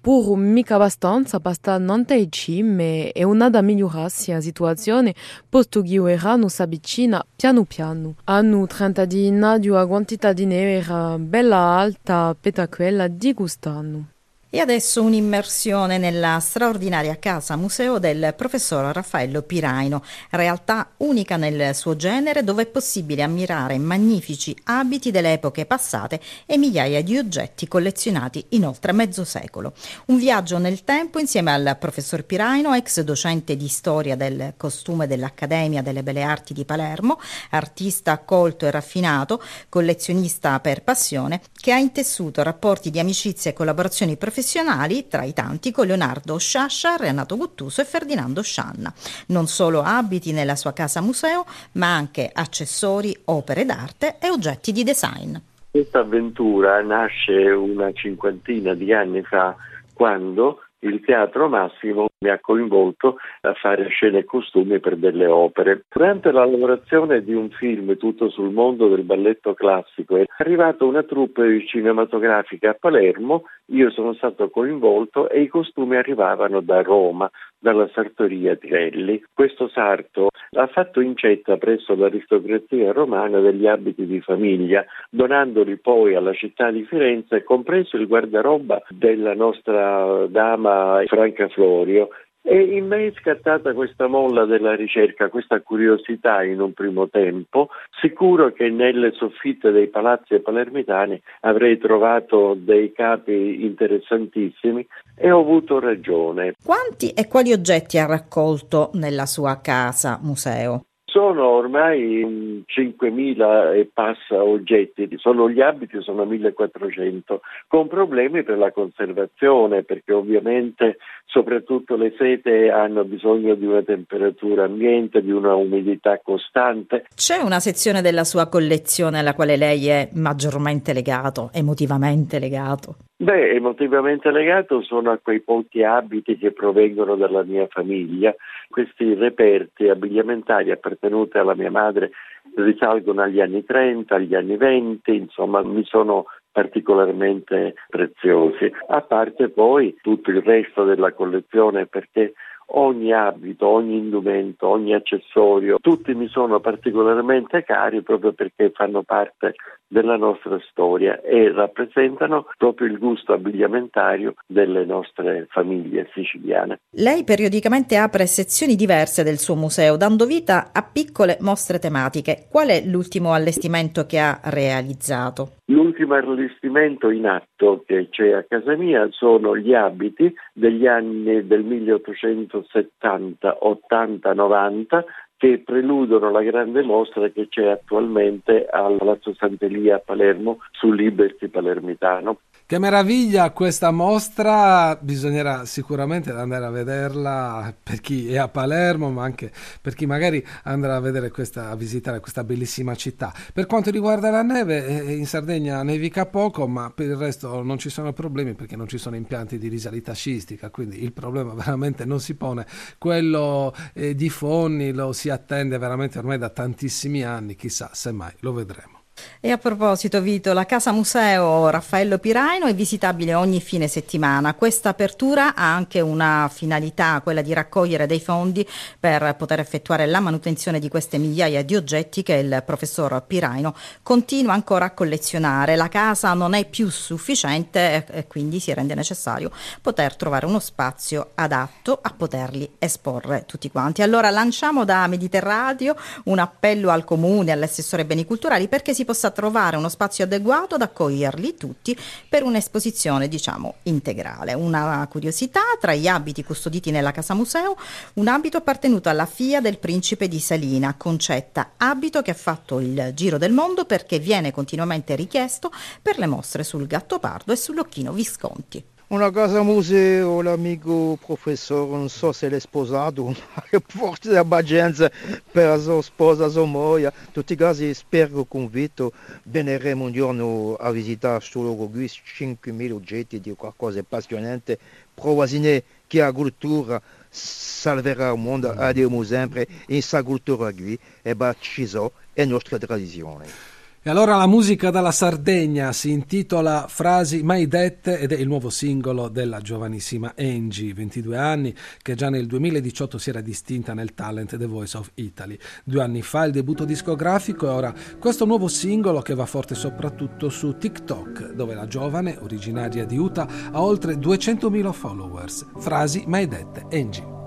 pur 0.00 0.36
mica 0.36 0.76
abbastanza 0.76 1.38
basta 1.38 1.76
non 1.76 2.04
te 2.04 2.28
cime 2.30 3.12
e 3.12 3.24
una 3.24 3.50
da 3.50 3.60
migliorarsi 3.60 4.30
la 4.32 4.40
situazione 4.40 5.14
posto 5.48 5.82
che 5.82 6.00
erano 6.10 6.48
si 6.48 6.62
avvicina 6.62 7.24
piano 7.36 7.64
piano. 7.64 8.14
Hanno 8.24 8.66
30 8.66 9.04
di 9.04 9.30
nadio 9.30 9.76
a 9.76 9.86
quantità 9.86 10.32
di 10.32 10.46
neve 10.46 10.78
era 10.78 11.18
bella 11.18 11.58
alta 11.58 12.34
per 12.38 12.68
quella 12.68 13.08
di 13.08 13.34
quest'anno 13.34 14.08
E 14.50 14.60
adesso 14.60 15.02
un'immersione 15.02 15.98
nella 15.98 16.38
straordinaria 16.40 17.18
casa 17.18 17.54
museo 17.54 17.98
del 17.98 18.32
professor 18.34 18.94
Raffaello 18.94 19.42
Piraino, 19.42 20.02
realtà 20.30 20.92
unica 20.98 21.36
nel 21.36 21.74
suo 21.74 21.96
genere 21.96 22.42
dove 22.42 22.62
è 22.62 22.66
possibile 22.66 23.22
ammirare 23.22 23.76
magnifici 23.76 24.56
abiti 24.64 25.10
delle 25.10 25.34
epoche 25.34 25.66
passate 25.66 26.18
e 26.46 26.56
migliaia 26.56 27.02
di 27.02 27.18
oggetti 27.18 27.68
collezionati 27.68 28.42
in 28.50 28.64
oltre 28.64 28.92
mezzo 28.92 29.22
secolo. 29.22 29.74
Un 30.06 30.16
viaggio 30.16 30.56
nel 30.56 30.82
tempo 30.82 31.18
insieme 31.18 31.52
al 31.52 31.76
professor 31.78 32.24
Piraino, 32.24 32.72
ex 32.72 33.02
docente 33.02 33.54
di 33.54 33.68
storia 33.68 34.16
del 34.16 34.54
costume 34.56 35.06
dell'Accademia 35.06 35.82
delle 35.82 36.02
Belle 36.02 36.22
Arti 36.22 36.54
di 36.54 36.64
Palermo, 36.64 37.20
artista 37.50 38.16
colto 38.20 38.64
e 38.64 38.70
raffinato, 38.70 39.42
collezionista 39.68 40.58
per 40.60 40.82
passione, 40.82 41.42
che 41.52 41.70
ha 41.70 41.76
intessuto 41.76 42.42
rapporti 42.42 42.90
di 42.90 42.98
amicizia 42.98 43.50
e 43.50 43.52
collaborazioni 43.52 44.12
professionali 44.12 44.36
professionali, 44.38 45.08
tra 45.08 45.24
i 45.24 45.32
tanti 45.32 45.72
con 45.72 45.86
Leonardo 45.86 46.38
Sciascia, 46.38 46.94
Renato 46.94 47.36
Guttuso 47.36 47.80
e 47.80 47.84
Ferdinando 47.84 48.40
Scianna. 48.40 48.92
Non 49.28 49.48
solo 49.48 49.82
abiti 49.82 50.32
nella 50.32 50.54
sua 50.54 50.72
casa 50.72 51.00
museo, 51.00 51.44
ma 51.72 51.92
anche 51.92 52.30
accessori, 52.32 53.16
opere 53.24 53.64
d'arte 53.64 54.18
e 54.20 54.30
oggetti 54.30 54.70
di 54.70 54.84
design. 54.84 55.34
Questa 55.72 55.98
avventura 55.98 56.80
nasce 56.82 57.50
una 57.50 57.90
cinquantina 57.92 58.74
di 58.74 58.92
anni 58.92 59.22
fa 59.22 59.56
quando 59.92 60.62
il 60.80 61.00
Teatro 61.00 61.48
Massimo 61.48 62.08
mi 62.20 62.30
ha 62.30 62.38
coinvolto 62.40 63.16
a 63.42 63.54
fare 63.54 63.88
scene 63.88 64.18
e 64.18 64.24
costumi 64.24 64.80
per 64.80 64.96
delle 64.96 65.26
opere. 65.26 65.84
Durante 65.88 66.30
la 66.32 66.44
lavorazione 66.44 67.22
di 67.22 67.32
un 67.32 67.50
film 67.50 67.96
tutto 67.96 68.28
sul 68.28 68.50
mondo 68.50 68.88
del 68.88 69.04
balletto 69.04 69.54
classico 69.54 70.16
è 70.16 70.24
arrivata 70.38 70.84
una 70.84 71.02
troupe 71.02 71.64
cinematografica 71.66 72.70
a 72.70 72.76
Palermo, 72.78 73.44
io 73.66 73.90
sono 73.90 74.14
stato 74.14 74.50
coinvolto 74.50 75.28
e 75.28 75.42
i 75.42 75.48
costumi 75.48 75.96
arrivavano 75.96 76.60
da 76.60 76.82
Roma, 76.82 77.30
dalla 77.58 77.88
sartoria 77.92 78.56
Tirelli. 78.56 79.22
Questo 79.32 79.68
sarto 79.68 80.28
ha 80.52 80.66
fatto 80.66 81.00
incetta 81.00 81.56
presso 81.56 81.94
l'aristocrazia 81.94 82.92
romana 82.92 83.40
degli 83.40 83.66
abiti 83.66 84.06
di 84.06 84.20
famiglia, 84.20 84.84
donandoli 85.10 85.76
poi 85.76 86.14
alla 86.14 86.32
città 86.32 86.70
di 86.70 86.84
Firenze, 86.84 87.42
compreso 87.42 87.96
il 87.96 88.06
guardaroba 88.06 88.82
della 88.88 89.34
nostra 89.34 90.26
dama 90.28 91.02
Franca 91.06 91.48
Florio, 91.48 92.08
e 92.42 92.60
in 92.60 92.86
me 92.86 93.06
è 93.06 93.12
scattata 93.18 93.74
questa 93.74 94.06
molla 94.06 94.44
della 94.44 94.74
ricerca, 94.74 95.28
questa 95.28 95.60
curiosità 95.60 96.42
in 96.42 96.60
un 96.60 96.72
primo 96.72 97.08
tempo. 97.08 97.68
Sicuro 98.00 98.52
che 98.52 98.70
nelle 98.70 99.12
soffitte 99.12 99.70
dei 99.70 99.88
palazzi 99.88 100.38
palermitani 100.38 101.20
avrei 101.40 101.78
trovato 101.78 102.54
dei 102.54 102.92
capi 102.92 103.64
interessantissimi 103.64 104.86
e 105.14 105.30
ho 105.30 105.40
avuto 105.40 105.78
ragione. 105.78 106.54
Quanti 106.64 107.10
e 107.10 107.28
quali 107.28 107.52
oggetti 107.52 107.98
ha 107.98 108.06
raccolto 108.06 108.90
nella 108.94 109.26
sua 109.26 109.60
casa 109.60 110.18
museo? 110.22 110.87
Sono 111.10 111.46
ormai 111.48 112.62
5.000 112.66 113.74
e 113.74 113.88
passa 113.90 114.44
oggetti, 114.44 115.08
solo 115.16 115.48
gli 115.48 115.62
abiti 115.62 116.02
sono 116.02 116.26
1.400, 116.26 117.38
con 117.66 117.88
problemi 117.88 118.42
per 118.42 118.58
la 118.58 118.70
conservazione, 118.72 119.84
perché 119.84 120.12
ovviamente 120.12 120.98
soprattutto 121.24 121.96
le 121.96 122.12
sete 122.18 122.70
hanno 122.70 123.04
bisogno 123.04 123.54
di 123.54 123.64
una 123.64 123.82
temperatura 123.82 124.64
ambiente, 124.64 125.22
di 125.22 125.30
una 125.30 125.54
umidità 125.54 126.20
costante. 126.22 127.06
C'è 127.14 127.38
una 127.38 127.58
sezione 127.58 128.02
della 128.02 128.24
sua 128.24 128.46
collezione 128.48 129.18
alla 129.18 129.34
quale 129.34 129.56
lei 129.56 129.88
è 129.88 130.10
maggiormente 130.12 130.92
legato, 130.92 131.48
emotivamente 131.54 132.38
legato? 132.38 132.96
Beh, 133.20 133.50
emotivamente 133.50 134.30
legato 134.30 134.80
sono 134.82 135.10
a 135.10 135.18
quei 135.18 135.40
pochi 135.40 135.82
abiti 135.82 136.38
che 136.38 136.52
provengono 136.52 137.16
dalla 137.16 137.42
mia 137.42 137.66
famiglia. 137.68 138.32
Questi 138.68 139.14
reperti 139.14 139.88
abbigliamentari 139.88 140.70
appartenuti 140.70 141.38
alla 141.38 141.54
mia 141.54 141.70
madre 141.70 142.10
risalgono 142.54 143.22
agli 143.22 143.40
anni 143.40 143.64
30, 143.64 144.14
agli 144.14 144.34
anni 144.34 144.56
20, 144.56 145.14
insomma 145.14 145.62
mi 145.62 145.84
sono 145.84 146.26
particolarmente 146.50 147.74
preziosi, 147.88 148.70
a 148.88 149.00
parte 149.02 149.48
poi 149.48 149.96
tutto 150.00 150.30
il 150.30 150.42
resto 150.42 150.84
della 150.84 151.12
collezione 151.12 151.86
perché 151.86 152.32
ogni 152.70 153.12
abito, 153.12 153.66
ogni 153.66 153.96
indumento, 153.96 154.66
ogni 154.66 154.92
accessorio, 154.92 155.78
tutti 155.80 156.14
mi 156.14 156.26
sono 156.28 156.60
particolarmente 156.60 157.62
cari 157.62 158.02
proprio 158.02 158.32
perché 158.32 158.70
fanno 158.74 159.02
parte 159.02 159.54
della 159.88 160.16
nostra 160.16 160.58
storia 160.70 161.20
e 161.22 161.50
rappresentano 161.50 162.46
proprio 162.58 162.86
il 162.86 162.98
gusto 162.98 163.32
abbigliamentario 163.32 164.34
delle 164.46 164.84
nostre 164.84 165.46
famiglie 165.50 166.08
siciliane. 166.12 166.80
Lei 166.90 167.24
periodicamente 167.24 167.96
apre 167.96 168.26
sezioni 168.26 168.76
diverse 168.76 169.24
del 169.24 169.38
suo 169.38 169.56
museo, 169.56 169.96
dando 169.96 170.26
vita 170.26 170.70
a 170.72 170.82
piccole 170.82 171.38
mostre 171.40 171.78
tematiche. 171.78 172.46
Qual 172.50 172.68
è 172.68 172.82
l'ultimo 172.84 173.32
allestimento 173.32 174.04
che 174.04 174.18
ha 174.18 174.38
realizzato? 174.44 175.56
L'ultimo 175.70 176.14
allestimento 176.14 177.10
in 177.10 177.26
atto 177.26 177.82
che 177.86 178.08
c'è 178.10 178.32
a 178.32 178.44
casa 178.48 178.74
mia 178.74 179.06
sono 179.10 179.56
gli 179.56 179.74
abiti 179.74 180.32
degli 180.52 180.86
anni 180.86 181.46
del 181.46 181.62
1870, 181.62 183.58
80, 183.60 184.32
90 184.32 185.04
che 185.38 185.62
preludono 185.64 186.30
la 186.30 186.42
grande 186.42 186.82
mostra 186.82 187.28
che 187.28 187.46
c'è 187.48 187.68
attualmente 187.68 188.66
al 188.66 188.96
Palazzo 188.96 189.32
Sant'Elia 189.34 189.96
a 189.96 190.02
Palermo 190.04 190.58
sul 190.72 190.96
Liberty 190.96 191.46
palermitano. 191.46 192.40
Che 192.70 192.78
meraviglia 192.78 193.50
questa 193.52 193.90
mostra, 193.90 194.94
bisognerà 195.00 195.64
sicuramente 195.64 196.32
andare 196.32 196.66
a 196.66 196.70
vederla 196.70 197.74
per 197.82 197.98
chi 198.02 198.30
è 198.30 198.36
a 198.36 198.48
Palermo, 198.48 199.10
ma 199.10 199.24
anche 199.24 199.50
per 199.80 199.94
chi 199.94 200.04
magari 200.04 200.46
andrà 200.64 200.96
a 200.96 201.00
vedere 201.00 201.30
questa, 201.30 201.70
a 201.70 201.76
visitare 201.76 202.20
questa 202.20 202.44
bellissima 202.44 202.94
città. 202.94 203.32
Per 203.54 203.64
quanto 203.64 203.90
riguarda 203.90 204.28
la 204.28 204.42
neve, 204.42 204.84
eh, 204.84 205.14
in 205.14 205.24
Sardegna 205.24 205.82
nevica 205.82 206.26
poco, 206.26 206.68
ma 206.68 206.92
per 206.94 207.06
il 207.06 207.16
resto 207.16 207.62
non 207.62 207.78
ci 207.78 207.88
sono 207.88 208.12
problemi 208.12 208.52
perché 208.52 208.76
non 208.76 208.86
ci 208.86 208.98
sono 208.98 209.16
impianti 209.16 209.56
di 209.56 209.68
risalita 209.68 210.12
scistica, 210.12 210.68
quindi 210.68 211.02
il 211.02 211.14
problema 211.14 211.54
veramente 211.56 212.04
non 212.04 212.20
si 212.20 212.34
pone. 212.34 212.66
Quello 212.98 213.74
eh, 213.94 214.14
di 214.14 214.28
Fonni 214.28 214.92
lo 214.92 215.14
si 215.14 215.30
attende 215.30 215.78
veramente 215.78 216.18
ormai 216.18 216.36
da 216.36 216.50
tantissimi 216.50 217.24
anni, 217.24 217.56
chissà 217.56 217.88
se 217.94 218.12
mai 218.12 218.34
lo 218.40 218.52
vedremo. 218.52 218.97
E 219.40 219.52
a 219.52 219.58
proposito, 219.58 220.20
Vito, 220.20 220.52
la 220.52 220.66
Casa 220.66 220.90
Museo 220.90 221.70
Raffaello 221.70 222.18
Piraino 222.18 222.66
è 222.66 222.74
visitabile 222.74 223.34
ogni 223.34 223.60
fine 223.60 223.86
settimana. 223.86 224.54
Questa 224.54 224.88
apertura 224.88 225.54
ha 225.54 225.74
anche 225.74 226.00
una 226.00 226.50
finalità, 226.52 227.20
quella 227.22 227.40
di 227.40 227.52
raccogliere 227.52 228.06
dei 228.06 228.20
fondi 228.20 228.66
per 228.98 229.36
poter 229.36 229.60
effettuare 229.60 230.06
la 230.06 230.18
manutenzione 230.18 230.80
di 230.80 230.88
queste 230.88 231.18
migliaia 231.18 231.62
di 231.62 231.76
oggetti 231.76 232.24
che 232.24 232.34
il 232.34 232.62
professor 232.66 233.22
Piraino 233.26 233.74
continua 234.02 234.54
ancora 234.54 234.86
a 234.86 234.90
collezionare. 234.90 235.76
La 235.76 235.88
casa 235.88 236.34
non 236.34 236.54
è 236.54 236.64
più 236.64 236.90
sufficiente 236.90 238.04
e 238.10 238.26
quindi 238.26 238.58
si 238.58 238.74
rende 238.74 238.94
necessario 238.94 239.52
poter 239.80 240.16
trovare 240.16 240.46
uno 240.46 240.58
spazio 240.58 241.30
adatto 241.34 241.98
a 242.02 242.12
poterli 242.16 242.68
esporre 242.78 243.44
tutti 243.46 243.70
quanti. 243.70 244.02
Allora 244.02 244.30
lanciamo 244.30 244.84
da 244.84 245.06
Mediterraneo 245.06 245.96
un 246.24 246.38
appello 246.38 246.90
al 246.90 247.04
comune, 247.04 247.52
all'assessore 247.52 248.04
beni 248.04 248.24
culturali 248.24 248.66
perché 248.68 248.94
si 248.94 249.04
possa 249.08 249.30
trovare 249.30 249.78
uno 249.78 249.88
spazio 249.88 250.24
adeguato 250.24 250.74
ad 250.74 250.82
accoglierli 250.82 251.56
tutti 251.56 251.96
per 252.28 252.42
un'esposizione, 252.42 253.26
diciamo, 253.26 253.76
integrale. 253.84 254.52
Una 254.52 255.08
curiosità, 255.10 255.62
tra 255.80 255.94
gli 255.94 256.06
abiti 256.06 256.44
custoditi 256.44 256.90
nella 256.90 257.10
Casa 257.10 257.32
Museo, 257.32 257.74
un 258.14 258.28
abito 258.28 258.58
appartenuto 258.58 259.08
alla 259.08 259.24
figlia 259.24 259.62
del 259.62 259.78
principe 259.78 260.28
di 260.28 260.38
Salina, 260.40 260.94
Concetta, 260.98 261.70
abito 261.78 262.20
che 262.20 262.32
ha 262.32 262.34
fatto 262.34 262.80
il 262.80 263.12
giro 263.14 263.38
del 263.38 263.52
mondo 263.52 263.86
perché 263.86 264.18
viene 264.18 264.50
continuamente 264.50 265.16
richiesto 265.16 265.72
per 266.02 266.18
le 266.18 266.26
mostre 266.26 266.62
sul 266.62 266.86
Gattopardo 266.86 267.50
e 267.50 267.56
sull'Occhino 267.56 268.12
Visconti. 268.12 268.84
Una 269.10 269.30
casa 269.30 269.62
museo, 269.62 270.42
l'amico 270.42 271.16
professore, 271.24 271.96
non 271.96 272.10
so 272.10 272.30
se 272.30 272.50
l'è 272.50 272.60
sposato, 272.60 273.24
ma 273.32 273.80
forse 273.86 274.36
abbastanza 274.36 275.10
per 275.50 275.68
la 275.68 275.78
sua 275.78 276.02
sposa, 276.02 276.50
sua 276.50 276.66
moglie. 276.66 277.10
In 277.24 277.32
tutti 277.32 277.54
i 277.54 277.56
casi 277.56 277.94
spero 277.94 278.44
convinto, 278.44 279.14
veneremo 279.44 280.04
un 280.04 280.12
giorno 280.12 280.74
a 280.74 280.90
visitare 280.90 281.40
solo 281.40 281.74
qui 281.74 282.04
5.000 282.04 282.92
oggetti 282.92 283.40
di 283.40 283.54
qualcosa 283.54 283.94
di 283.94 284.00
appassionante. 284.00 284.78
Provasine 285.14 285.82
che 286.06 286.18
la 286.18 286.30
cultura 286.30 287.00
salverà 287.30 288.30
il 288.30 288.38
mondo, 288.38 288.72
abbiamo 288.72 289.22
sempre 289.22 289.66
in 289.86 290.02
sa 290.02 290.22
cultura 290.22 290.70
qui, 290.70 290.98
e 291.22 291.34
beh 291.34 291.56
ci 291.60 291.86
sono, 291.86 292.12
è 292.34 292.44
nostra 292.44 292.76
tradizione. 292.76 293.77
E 294.00 294.10
allora 294.10 294.36
la 294.36 294.46
musica 294.46 294.90
dalla 294.90 295.10
Sardegna 295.10 295.92
si 295.92 296.10
intitola 296.10 296.86
Frasi 296.88 297.42
mai 297.42 297.66
dette 297.66 298.20
ed 298.20 298.30
è 298.30 298.36
il 298.36 298.46
nuovo 298.46 298.70
singolo 298.70 299.28
della 299.28 299.60
giovanissima 299.60 300.34
Angie, 300.38 300.94
22 300.94 301.36
anni, 301.36 301.74
che 302.00 302.14
già 302.14 302.30
nel 302.30 302.46
2018 302.46 303.18
si 303.18 303.30
era 303.30 303.40
distinta 303.40 303.94
nel 303.94 304.14
talent 304.14 304.56
The 304.56 304.66
Voice 304.66 304.96
of 304.96 305.10
Italy. 305.14 305.58
Due 305.82 306.00
anni 306.00 306.22
fa 306.22 306.44
il 306.44 306.52
debutto 306.52 306.84
discografico 306.84 307.66
e 307.66 307.70
ora 307.70 307.92
questo 308.20 308.44
nuovo 308.44 308.68
singolo 308.68 309.20
che 309.20 309.34
va 309.34 309.46
forte 309.46 309.74
soprattutto 309.74 310.48
su 310.48 310.76
TikTok, 310.78 311.54
dove 311.54 311.74
la 311.74 311.88
giovane, 311.88 312.38
originaria 312.40 313.04
di 313.04 313.18
Utah, 313.18 313.48
ha 313.72 313.82
oltre 313.82 314.14
200.000 314.14 314.92
followers. 314.92 315.66
Frasi 315.76 316.22
mai 316.28 316.46
dette, 316.46 316.86
Angie. 316.92 317.37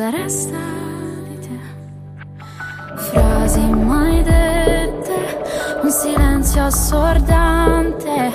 Cosa 0.00 0.16
resta 0.16 0.56
di 1.28 1.38
te? 1.40 1.60
Frasi 2.96 3.60
mai 3.60 4.22
dette, 4.22 5.42
un 5.82 5.90
silenzio 5.90 6.64
assordante, 6.64 8.32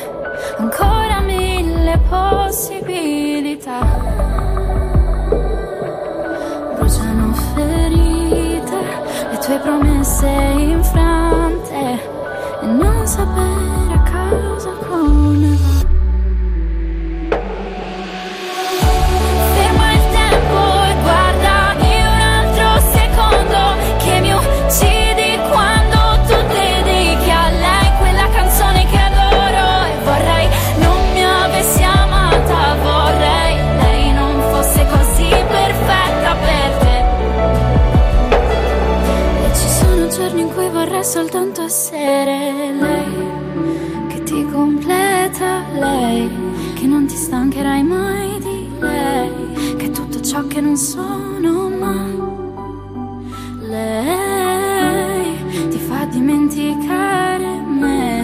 ancora 0.58 1.22
mille 1.22 2.00
possibilità. 2.08 3.80
tue 9.40 9.60
promesse 9.60 10.28
infrante 10.28 12.00
e 12.62 12.66
non 12.66 13.06
sapere 13.06 13.65
che 50.56 50.62
non 50.62 50.78
sono 50.78 51.68
mai. 51.68 52.18
Lei 53.60 55.68
ti 55.68 55.78
fa 55.80 56.06
dimenticare 56.06 57.60
me, 57.60 58.22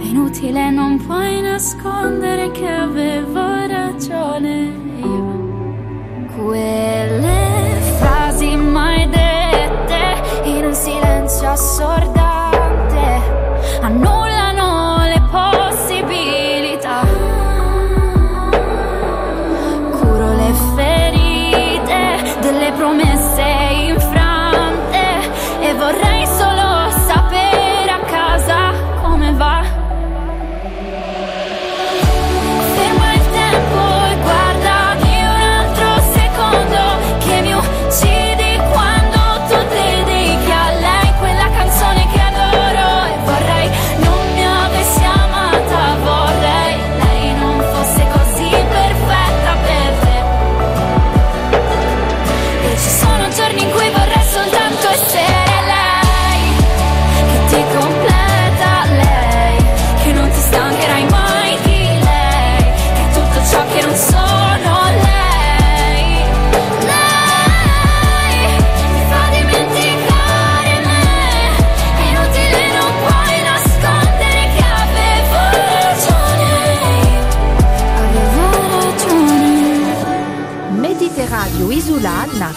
è 0.00 0.04
inutile 0.04 0.70
non 0.70 0.96
puoi 1.04 1.42
nascondere 1.42 2.50
che 2.52 2.66
avevo 2.66 3.66
ragione 3.66 4.72
io. 4.96 6.24
Quelle 6.34 7.78
frasi 7.98 8.56
mai 8.56 9.06
dette 9.10 10.48
in 10.48 10.64
un 10.64 10.72
silenzio 10.72 11.50
assordante 11.50 12.25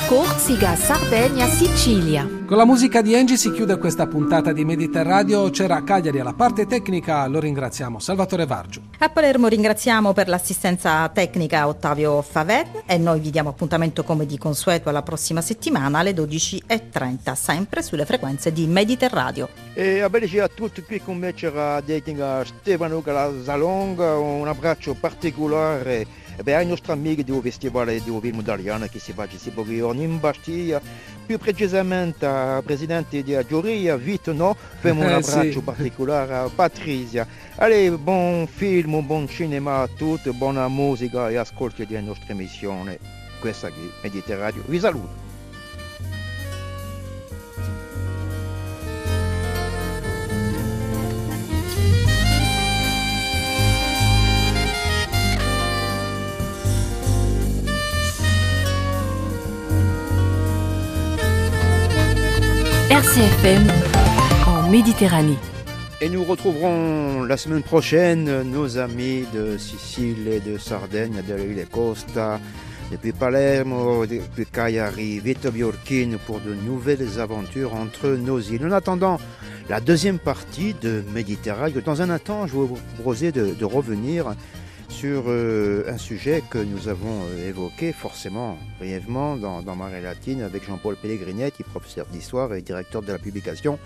Corsica, 0.10 0.76
Sardegna, 0.76 1.46
Sicilia. 1.46 2.28
Con 2.48 2.58
la 2.58 2.66
musica 2.66 3.04
di 3.04 3.14
Angie 3.14 3.38
si 3.38 3.52
chiude 3.52 3.78
questa 3.78 4.08
puntata 4.08 4.52
di 4.52 4.66
Mediterradio. 4.66 5.52
C'era 5.52 5.84
Cagliari 5.84 6.20
alla 6.20 6.34
parte 6.34 6.66
tecnica, 6.66 7.28
lo 7.28 7.40
ringraziamo. 7.40 8.00
Salvatore 8.00 8.48
Vargio. 8.48 8.82
A 8.98 9.10
Palermo 9.10 9.48
ringraziamo 9.48 10.12
per 10.14 10.28
l'assistenza 10.28 11.08
tecnica 11.10 11.68
Ottavio 11.68 12.24
Favet 12.24 12.86
e 12.88 12.98
noi 12.98 13.20
vi 13.20 13.30
diamo 13.30 13.50
appuntamento 13.50 14.04
come 14.04 14.26
di 14.26 14.40
consueto 14.40 14.90
alla 14.90 15.04
prossima 15.04 15.42
settimana 15.42 16.00
alle 16.00 16.14
12.30, 16.14 17.34
sempre 17.36 17.84
sulle 17.84 18.06
frequenze 18.06 18.52
di 18.52 18.66
Mediterradio. 18.66 19.50
E 19.76 20.00
a 20.00 20.10
bene 20.10 20.26
a 20.40 20.48
tutti 20.48 20.82
qui 20.82 21.00
con 21.04 21.20
me 21.20 21.36
c'era 21.36 21.80
dating 21.82 22.42
Stefano 22.42 23.02
Calazalonga, 23.02 24.18
un 24.18 24.48
abbraccio 24.48 24.96
particolare 25.00 26.08
beh, 26.42 26.56
ai 26.56 26.66
nostri 26.66 26.92
amici 26.92 27.24
del 27.24 27.40
Festival 27.42 27.88
di 27.88 28.18
Film 28.22 28.40
Italiano 28.40 28.86
che 28.88 29.00
si 29.00 29.14
giorni 29.14 30.04
in 30.04 30.20
Bastiglia, 30.20 30.82
più 31.26 31.38
precisamente 31.38 32.26
al 32.26 32.64
presidente 32.64 33.22
di 33.22 33.38
Giuria, 33.48 33.96
Vito 33.98 34.34
No, 34.34 34.56
facciamo 34.56 35.02
un 35.02 35.10
Eh, 35.10 35.14
abbraccio 35.20 35.62
particolare 35.62 36.36
a 36.36 36.50
Patrizia. 36.54 37.28
Allez, 37.56 37.96
buon 37.98 38.48
film, 38.48 39.06
buon 39.06 39.28
cinema 39.28 39.82
a 39.82 39.88
tutti, 39.88 40.32
buona 40.32 40.68
musica 40.68 41.30
e 41.30 41.36
ascolti 41.36 41.86
delle 41.86 42.02
nostre 42.02 42.34
emissioni. 42.34 42.98
Questa 43.40 43.70
qui, 43.70 43.92
Mediterraneo, 44.02 44.64
vi 44.66 44.80
saluto. 44.80 45.29
RCFM 63.10 63.68
en 64.46 64.70
Méditerranée. 64.70 65.40
Et 66.00 66.10
nous 66.10 66.24
retrouverons 66.24 67.24
la 67.24 67.38
semaine 67.38 67.64
prochaine 67.64 68.44
nos 68.44 68.78
amis 68.78 69.24
de 69.34 69.58
Sicile 69.58 70.28
et 70.28 70.40
de 70.40 70.60
Sardaigne, 70.60 71.24
de 71.28 71.34
l'île 71.34 71.66
Costa, 71.72 72.40
depuis 72.92 73.12
Palermo, 73.12 74.06
depuis 74.06 74.46
Cagliari, 74.46 75.20
Vito 75.22 75.50
Biorchine 75.50 76.20
pour 76.28 76.40
de 76.40 76.54
nouvelles 76.54 77.20
aventures 77.20 77.74
entre 77.74 78.10
nos 78.10 78.40
îles. 78.40 78.68
En 78.68 78.72
attendant 78.72 79.20
la 79.70 79.80
deuxième 79.80 80.20
partie 80.20 80.76
de 80.80 81.04
Méditerranée, 81.12 81.82
dans 81.84 82.04
un 82.04 82.12
instant, 82.12 82.46
je 82.46 82.54
vous 82.54 82.78
proposer 82.94 83.32
de 83.32 83.66
revenir 83.66 84.36
sur 84.90 85.26
euh, 85.28 85.84
un 85.88 85.98
sujet 85.98 86.44
que 86.50 86.58
nous 86.58 86.88
avons 86.88 87.24
euh, 87.24 87.48
évoqué 87.48 87.94
forcément 87.94 88.58
brièvement 88.80 89.38
dans, 89.38 89.62
Marée 89.76 90.02
Latine 90.02 90.42
avec 90.42 90.66
Jean-Paul 90.66 90.96
Pellegrinetti, 90.96 91.64
professeur 91.64 92.06
d'histoire 92.08 92.54
et 92.54 92.62
directeur 92.62 93.02
de 93.02 93.12
la 93.12 93.20
publication 93.20 93.80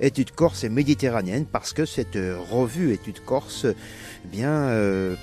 Études 0.00 0.32
Corse 0.32 0.64
et 0.64 0.68
Méditerranéenne, 0.68 1.46
parce 1.46 1.72
que 1.72 1.84
cette 1.84 2.16
euh, 2.16 2.36
revue 2.50 2.92
Études 2.92 3.24
Corse 3.24 3.66
eh 3.66 4.28
bien, 4.28 4.70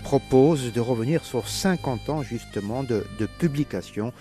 propose 0.04 0.72
de 0.72 0.80
revenir 0.80 1.24
sur 1.24 1.48
50 1.48 2.10
ans 2.10 2.24
justement 2.24 2.84
de 2.84 3.04
publication, 3.40 4.14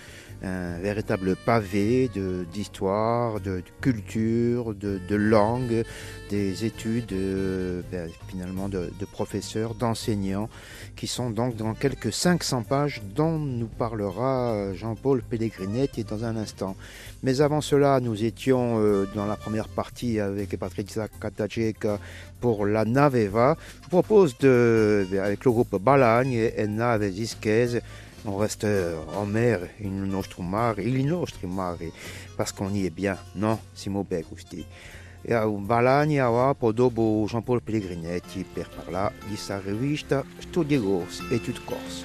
un 0.42 0.78
véritable 0.78 1.36
pavé 1.36 2.10
d'histoire, 2.52 3.40
de, 3.40 3.62
culture, 3.80 4.74
de, 4.74 5.00
de 5.08 5.16
langue, 5.16 5.84
des 6.30 6.64
études 6.64 7.12
euh, 7.12 7.82
ben, 7.90 8.10
finalement 8.28 8.68
de, 8.68 8.90
professeurs, 9.12 9.74
d'enseignants, 9.74 10.48
qui 10.94 11.06
sont 11.06 11.30
donc 11.30 11.56
dans 11.56 11.74
quelques 11.74 12.12
500 12.12 12.62
pages 12.62 13.02
dont 13.14 13.38
nous 13.38 13.66
parlera 13.66 14.52
euh, 14.52 14.74
Jean-Paul 14.74 15.22
Pellegrinetti 15.22 16.04
dans 16.04 16.24
un 16.24 16.36
instant. 16.36 16.76
Mais 17.22 17.40
avant 17.40 17.60
cela, 17.60 18.00
nous 18.00 18.24
étions 18.24 18.80
euh, 18.80 19.06
dans 19.14 19.26
la 19.26 19.36
première 19.36 19.68
partie 19.68 20.20
avec 20.20 20.56
Patricia 20.58 21.08
Katagieka 21.08 21.98
pour 22.40 22.66
la 22.66 22.84
Naveva. 22.84 23.56
Je 23.78 23.84
vous 23.84 24.02
propose 24.02 24.36
de, 24.38 25.06
avec 25.22 25.44
le 25.44 25.50
groupe 25.50 25.80
Balagne 25.80 26.32
et 26.56 26.66
Nave 26.66 27.08
Zisquez, 27.10 27.80
on 28.26 28.36
reste 28.36 28.64
euh, 28.64 28.98
en 29.14 29.26
mer, 29.26 29.68
il 29.80 29.92
nostro 29.92 30.42
mare, 30.42 30.82
il 30.82 31.06
nostri 31.06 31.46
mare, 31.46 31.92
parce 32.36 32.52
qu'on 32.52 32.70
y 32.74 32.86
est 32.86 32.90
bien, 32.90 33.16
non, 33.34 33.58
siamo 33.72 34.04
bei 34.04 34.22
gusti. 34.22 34.64
E 35.22 35.34
a 35.34 35.44
un 35.46 35.66
Balagna 35.66 36.28
va 36.28 36.54
poi 36.54 36.72
dopo 36.72 37.24
Jean-Paul 37.26 37.60
Pellegrinetti 37.60 38.44
per 38.44 38.68
parlare 38.68 39.14
di 39.22 39.30
questa 39.30 39.58
rivista 39.58 40.24
Studi 40.38 40.78
Corse 40.78 41.24
e 41.30 41.40
Corse. 41.64 42.04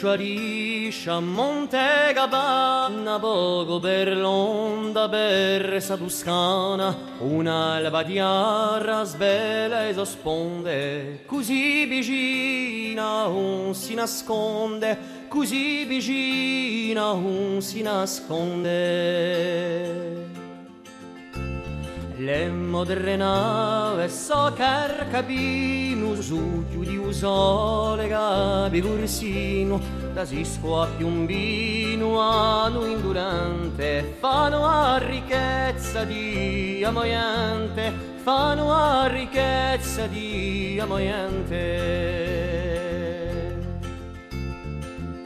Livecciarisce 0.00 1.10
a 1.10 1.20
Montegabana, 1.20 3.18
poco 3.18 3.78
per 3.80 4.16
l'onda 4.16 5.10
persa 5.10 5.98
toscana, 5.98 6.96
un'alba 7.18 8.02
di 8.02 8.18
arra 8.18 9.04
svela 9.04 9.86
e 9.88 9.92
sosponde, 9.92 11.24
così 11.26 11.84
vicina 11.84 13.26
un 13.26 13.74
si 13.74 13.92
nasconde, 13.92 15.26
così 15.28 15.84
vicina 15.84 17.10
un 17.10 17.60
si 17.60 17.82
nasconde. 17.82 18.80
Lemmo 22.20 22.84
delle 22.84 23.16
nave 23.16 24.10
so 24.10 24.52
capino 24.54 26.20
su 26.20 26.66
giù 26.68 26.82
di 26.82 26.98
usole 26.98 28.08
gabi 28.08 28.82
cursino 28.82 29.80
da 30.12 30.26
si 30.26 30.44
scuotti 30.44 30.98
piombino, 30.98 32.20
a 32.20 32.64
anu 32.64 32.84
indurante 32.84 34.16
fanno 34.20 34.66
a 34.66 34.98
ricchezza 34.98 36.04
di 36.04 36.84
amoiente, 36.84 37.90
fanno 38.22 38.70
a 38.70 39.06
ricchezza 39.06 40.06
di 40.06 40.78
amoiente. 40.78 42.40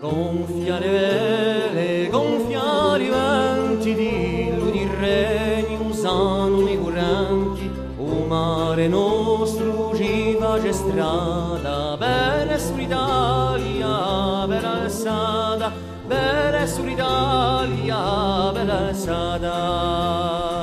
gonfia 0.05 0.79
le 0.79 0.89
vele 0.91 2.09
gonfia 2.09 2.97
i 2.99 3.09
venti 3.09 3.95
di 3.95 4.53
ludi 4.55 4.87
regni 5.01 5.77
usano 5.81 6.54
mare 8.27 8.89
nostro 8.89 9.93
giva 9.95 10.59
c'è 10.61 10.73
strada 10.73 11.97
bella 11.97 12.59
sull'Italia 12.59 14.47
bella 14.47 14.83
alzata 14.83 15.73
bella 16.07 16.67
sull'Italia 16.67 18.51
bella 18.53 18.89
alzata 18.89 20.54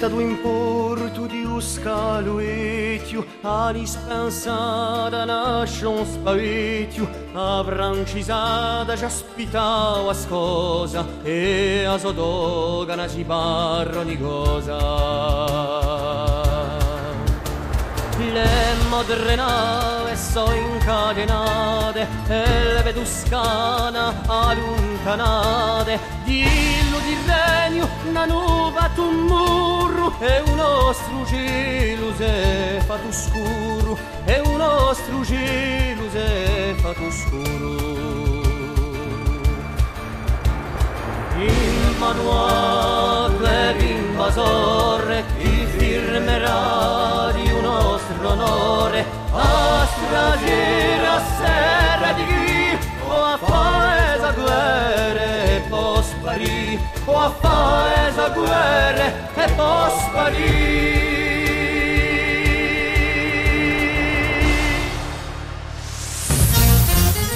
Bulleta 0.00 0.16
tu 0.16 0.20
importu 0.20 1.26
di 1.26 1.44
uscaluetiu, 1.44 3.22
a 3.42 3.70
dispensada 3.70 5.26
nasce 5.26 5.84
un 5.86 6.06
spavetiu, 6.06 7.06
a 7.34 7.62
brancisada 7.62 8.96
ci 8.96 9.04
aspitava 9.04 10.14
scosa, 10.14 11.04
e 11.22 11.84
a 11.84 11.98
sodogana 11.98 13.06
si 13.08 13.24
barro 13.24 14.02
di 14.02 14.18
cosa. 14.18 14.78
Le 18.32 18.74
moderne 18.88 20.16
so 20.16 20.50
incatenate 20.50 22.06
e 22.26 22.72
le 22.72 22.82
vetuscana 22.82 24.14
allontanate 24.26 25.98
di 26.24 26.79
regno 27.26 27.88
una 28.08 28.24
nuova 28.26 28.90
tu 28.94 29.10
murro 29.10 30.14
e 30.20 30.42
un 30.46 30.54
nostro 30.54 31.26
cielo 31.26 32.12
se 32.16 32.82
fa 32.86 32.96
tu 32.96 33.10
scuro 33.12 33.98
e 34.24 34.40
un 34.40 34.56
nostro 34.56 35.24
cielo 35.24 36.10
se 36.10 36.74
fa 36.80 36.92
tu 36.92 37.10
scuro 37.10 38.38
il 41.38 41.96
manuale 41.98 43.72
l'invasore 43.78 45.24
ti 45.38 45.66
firmerà 45.78 47.30
di 47.32 47.50
un 47.50 47.62
nostro 47.62 48.28
onore 48.28 49.04
a 49.32 49.86
stragire 49.86 51.06
a 51.06 51.22
serra 51.38 52.12
di 52.12 52.24
chi 52.26 52.59
può 56.30 56.36
sparire 56.36 56.78
o 57.06 57.18
a 57.18 57.30
paesa 57.30 58.28
guerre 58.30 59.12
e 59.34 59.52
può 59.54 59.88
sparire 59.88 61.08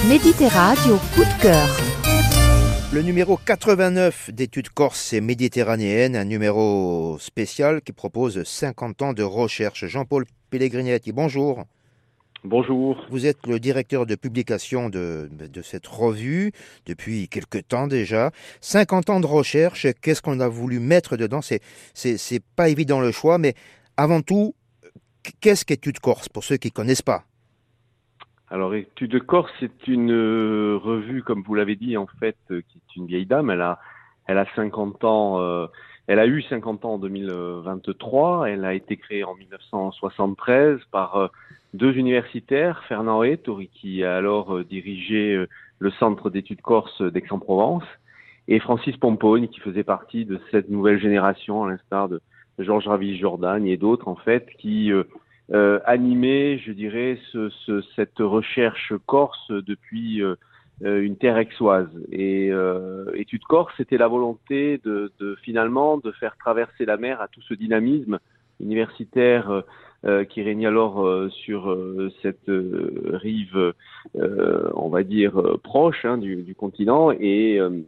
Méditerradio 0.07 0.99
coup 1.15 1.23
de 1.23 1.41
cœur. 1.41 1.67
Le 2.93 3.01
numéro 3.01 3.37
89 3.37 4.29
d'études 4.31 4.69
corse 4.69 5.13
et 5.13 5.19
méditerranéennes, 5.19 6.15
un 6.15 6.25
numéro 6.25 7.17
spécial 7.19 7.81
qui 7.81 7.91
propose 7.91 8.43
50 8.43 9.01
ans 9.01 9.13
de 9.13 9.23
recherche. 9.23 9.85
Jean-Paul 9.87 10.25
Pellegrinetti, 10.51 11.11
bonjour. 11.11 11.65
Bonjour. 12.45 13.03
Vous 13.09 13.25
êtes 13.25 13.47
le 13.47 13.59
directeur 13.59 14.05
de 14.05 14.13
publication 14.13 14.89
de, 14.89 15.27
de 15.31 15.61
cette 15.63 15.87
revue 15.87 16.51
depuis 16.85 17.27
quelque 17.27 17.57
temps 17.57 17.87
déjà. 17.87 18.29
50 18.61 19.09
ans 19.09 19.19
de 19.19 19.25
recherche, 19.25 19.87
qu'est-ce 19.99 20.21
qu'on 20.21 20.39
a 20.39 20.47
voulu 20.47 20.79
mettre 20.79 21.17
dedans? 21.17 21.41
C'est 21.41 21.61
c'est 21.95 22.43
pas 22.55 22.69
évident 22.69 23.01
le 23.01 23.11
choix, 23.11 23.39
mais 23.39 23.55
avant 23.97 24.21
tout, 24.21 24.53
qu'est-ce 25.41 25.65
qu'études 25.65 25.99
corse 25.99 26.29
pour 26.29 26.43
ceux 26.43 26.57
qui 26.57 26.69
connaissent 26.69 27.01
pas? 27.01 27.23
Alors, 28.51 28.75
Études 28.75 29.11
de 29.11 29.19
Corse, 29.19 29.51
c'est 29.59 29.87
une 29.87 30.11
euh, 30.11 30.77
revue, 30.77 31.23
comme 31.23 31.41
vous 31.41 31.55
l'avez 31.55 31.75
dit, 31.75 31.97
en 31.97 32.05
fait, 32.19 32.37
euh, 32.51 32.61
qui 32.69 32.77
est 32.77 32.95
une 32.95 33.07
vieille 33.07 33.25
dame. 33.25 33.49
Elle 33.49 33.61
a, 33.61 33.79
elle 34.27 34.37
a 34.37 34.45
50 34.55 35.03
ans, 35.03 35.41
euh, 35.41 35.65
elle 36.05 36.19
a 36.19 36.27
eu 36.27 36.43
50 36.43 36.85
ans 36.85 36.93
en 36.93 36.99
2023. 36.99 38.49
Elle 38.49 38.65
a 38.65 38.75
été 38.75 38.97
créée 38.97 39.23
en 39.23 39.33
1973 39.33 40.79
par 40.91 41.31
deux 41.75 41.93
universitaires, 41.93 42.83
Fernand 42.87 43.23
Ettori, 43.23 43.69
qui 43.69 44.03
a 44.03 44.15
alors 44.17 44.55
euh, 44.55 44.63
dirigé 44.63 45.35
euh, 45.35 45.47
le 45.79 45.91
Centre 45.91 46.29
d'études 46.29 46.61
corse 46.61 47.01
d'Aix-en-Provence, 47.01 47.83
et 48.47 48.59
Francis 48.59 48.95
Pompogne, 48.97 49.47
qui 49.47 49.59
faisait 49.59 49.83
partie 49.83 50.25
de 50.25 50.39
cette 50.51 50.69
nouvelle 50.69 50.99
génération, 50.99 51.63
à 51.63 51.69
l'instar 51.69 52.09
de 52.09 52.21
Georges 52.59 52.87
Ravis 52.87 53.17
Jordan 53.17 53.65
et 53.67 53.77
d'autres, 53.77 54.07
en 54.07 54.15
fait, 54.15 54.47
qui 54.59 54.91
euh, 54.91 55.79
animaient, 55.85 56.57
je 56.59 56.71
dirais, 56.71 57.19
ce, 57.31 57.49
ce- 57.65 57.81
cette 57.95 58.19
recherche 58.19 58.93
corse 59.05 59.51
depuis 59.51 60.21
une 60.81 61.15
terre 61.17 61.37
aixoise. 61.37 61.89
Et 62.11 62.49
euh, 62.51 63.05
Études 63.15 63.43
Corse, 63.43 63.73
c'était 63.77 63.97
la 63.97 64.07
volonté 64.07 64.79
de, 64.83 65.11
de 65.19 65.35
finalement 65.41 65.97
de 65.97 66.11
faire 66.11 66.35
traverser 66.37 66.85
la 66.85 66.97
mer 66.97 67.21
à 67.21 67.27
tout 67.27 67.41
ce 67.41 67.53
dynamisme 67.53 68.19
universitaire 68.59 69.63
qui 70.29 70.43
régnait 70.43 70.67
alors 70.67 71.05
euh, 71.05 71.29
sur 71.29 71.69
euh, 71.69 72.11
cette 72.21 72.49
euh, 72.49 73.11
rive, 73.13 73.73
euh, 74.15 74.69
on 74.75 74.89
va 74.89 75.03
dire, 75.03 75.39
euh, 75.39 75.59
proche 75.63 76.05
hein, 76.05 76.17
du, 76.17 76.55
continent 76.55 77.11
et 77.11 77.59
euh, 77.59 77.81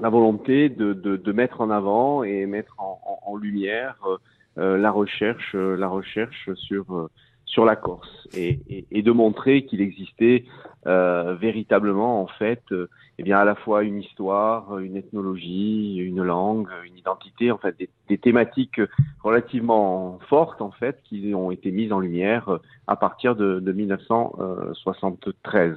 la 0.00 0.08
volonté 0.08 0.68
de, 0.68 1.32
mettre 1.32 1.60
en 1.60 1.70
avant 1.70 2.24
et 2.24 2.46
mettre 2.46 2.74
en, 2.78 3.00
en, 3.26 3.36
lumière 3.36 3.96
euh, 4.06 4.16
euh, 4.58 4.78
la 4.78 4.90
recherche, 4.90 5.54
euh, 5.54 5.76
la 5.76 5.88
recherche 5.88 6.50
sur 6.54 6.84
euh, 6.94 7.10
sur 7.52 7.64
la 7.66 7.76
Corse 7.76 8.08
et, 8.34 8.58
de 8.90 9.12
montrer 9.12 9.66
qu'il 9.66 9.82
existait 9.82 10.46
euh, 10.86 11.34
véritablement 11.34 12.22
en 12.22 12.26
fait 12.26 12.62
euh, 12.72 12.88
eh 13.18 13.22
bien 13.22 13.38
à 13.38 13.44
la 13.44 13.54
fois 13.54 13.82
une 13.82 14.00
histoire, 14.00 14.78
une 14.78 14.96
ethnologie, 14.96 15.98
une 15.98 16.22
langue, 16.22 16.68
une 16.86 16.96
identité, 16.96 17.50
en 17.50 17.58
fait 17.58 17.76
des, 18.08 18.18
thématiques 18.18 18.80
relativement 19.22 20.18
fortes 20.30 20.62
en 20.62 20.70
fait 20.70 20.96
qui 21.04 21.34
ont 21.34 21.50
été 21.50 21.70
mises 21.70 21.92
en 21.92 22.00
lumière 22.00 22.48
euh, 22.48 22.56
à 22.86 22.96
partir 22.96 23.36
de, 23.36 23.60
de 23.60 23.72
1973. 23.72 25.76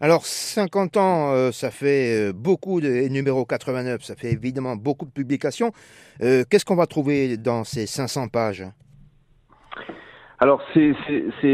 Alors, 0.00 0.26
50 0.26 0.96
ans, 0.98 1.52
ça 1.52 1.70
fait 1.70 2.30
beaucoup 2.34 2.82
de 2.82 2.88
et 2.88 3.08
numéro 3.08 3.46
89, 3.46 4.02
ça 4.02 4.14
fait 4.14 4.30
évidemment 4.30 4.76
beaucoup 4.76 5.06
de 5.06 5.10
publications. 5.10 5.72
Qu'est-ce 6.20 6.66
qu'on 6.66 6.76
va 6.76 6.86
trouver 6.86 7.38
dans 7.38 7.64
ces 7.64 7.86
500 7.86 8.28
pages? 8.28 8.66
Alors, 10.38 10.60
c'est 10.74 10.94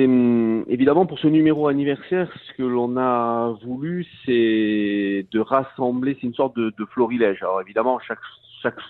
hum, 0.04 0.64
évidemment 0.66 1.06
pour 1.06 1.18
ce 1.20 1.28
numéro 1.28 1.68
anniversaire, 1.68 2.28
ce 2.46 2.52
que 2.54 2.64
l'on 2.64 2.96
a 2.96 3.56
voulu, 3.64 4.04
c'est 4.26 5.24
de 5.30 5.40
rassembler, 5.40 6.16
c'est 6.20 6.26
une 6.26 6.34
sorte 6.34 6.56
de, 6.56 6.74
de 6.76 6.84
florilège. 6.86 7.42
Alors, 7.42 7.60
évidemment, 7.60 8.00
chaque, 8.00 8.18
chaque, 8.60 8.80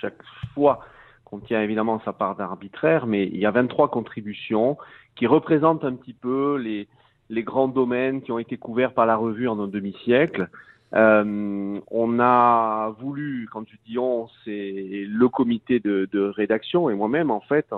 chaque 0.00 0.20
fois 0.54 0.80
contient 1.24 1.62
évidemment 1.62 2.00
sa 2.04 2.12
part 2.12 2.34
d'arbitraire, 2.34 3.06
mais 3.06 3.24
il 3.26 3.38
y 3.38 3.46
a 3.46 3.52
23 3.52 3.90
contributions 3.90 4.76
qui 5.14 5.28
représentent 5.28 5.84
un 5.84 5.94
petit 5.94 6.14
peu 6.14 6.56
les, 6.56 6.88
les 7.30 7.44
grands 7.44 7.68
domaines 7.68 8.22
qui 8.22 8.32
ont 8.32 8.40
été 8.40 8.56
couverts 8.56 8.92
par 8.92 9.06
la 9.06 9.16
revue 9.16 9.46
en 9.46 9.58
un 9.60 9.68
demi-siècle. 9.68 10.50
Euh, 10.94 11.80
on 11.90 12.18
a 12.20 12.94
voulu, 13.00 13.48
quand 13.52 13.66
je 13.68 13.76
dis 13.86 13.98
on, 13.98 14.28
c'est 14.44 15.06
le 15.08 15.28
comité 15.28 15.78
de, 15.78 16.08
de 16.12 16.20
rédaction 16.20 16.90
et 16.90 16.94
moi-même, 16.94 17.30
en 17.30 17.40
fait, 17.40 17.72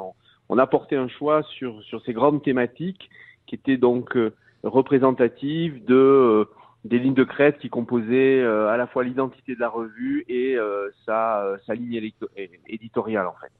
on 0.48 0.58
a 0.58 0.66
porté 0.66 0.96
un 0.96 1.08
choix 1.08 1.42
sur, 1.42 1.82
sur 1.82 2.02
ces 2.02 2.12
grandes 2.12 2.42
thématiques 2.42 3.10
qui 3.46 3.54
étaient 3.54 3.76
donc 3.76 4.16
euh, 4.16 4.32
représentatives 4.62 5.84
de, 5.84 5.94
euh, 5.94 6.44
des 6.84 6.98
lignes 6.98 7.14
de 7.14 7.24
crête 7.24 7.58
qui 7.58 7.70
composaient 7.70 8.40
euh, 8.40 8.68
à 8.68 8.76
la 8.76 8.86
fois 8.86 9.04
l'identité 9.04 9.54
de 9.54 9.60
la 9.60 9.68
revue 9.68 10.24
et 10.28 10.56
euh, 10.56 10.90
sa, 11.06 11.42
euh, 11.44 11.56
sa 11.66 11.74
ligne 11.74 12.10
éditoriale, 12.66 13.26
en 13.26 13.34
fait. 13.40 13.52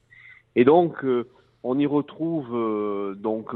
Et 0.55 0.63
donc, 0.63 1.03
euh, 1.03 1.27
on 1.63 1.79
y 1.79 1.87
retrouve 1.87 3.15
donc 3.17 3.49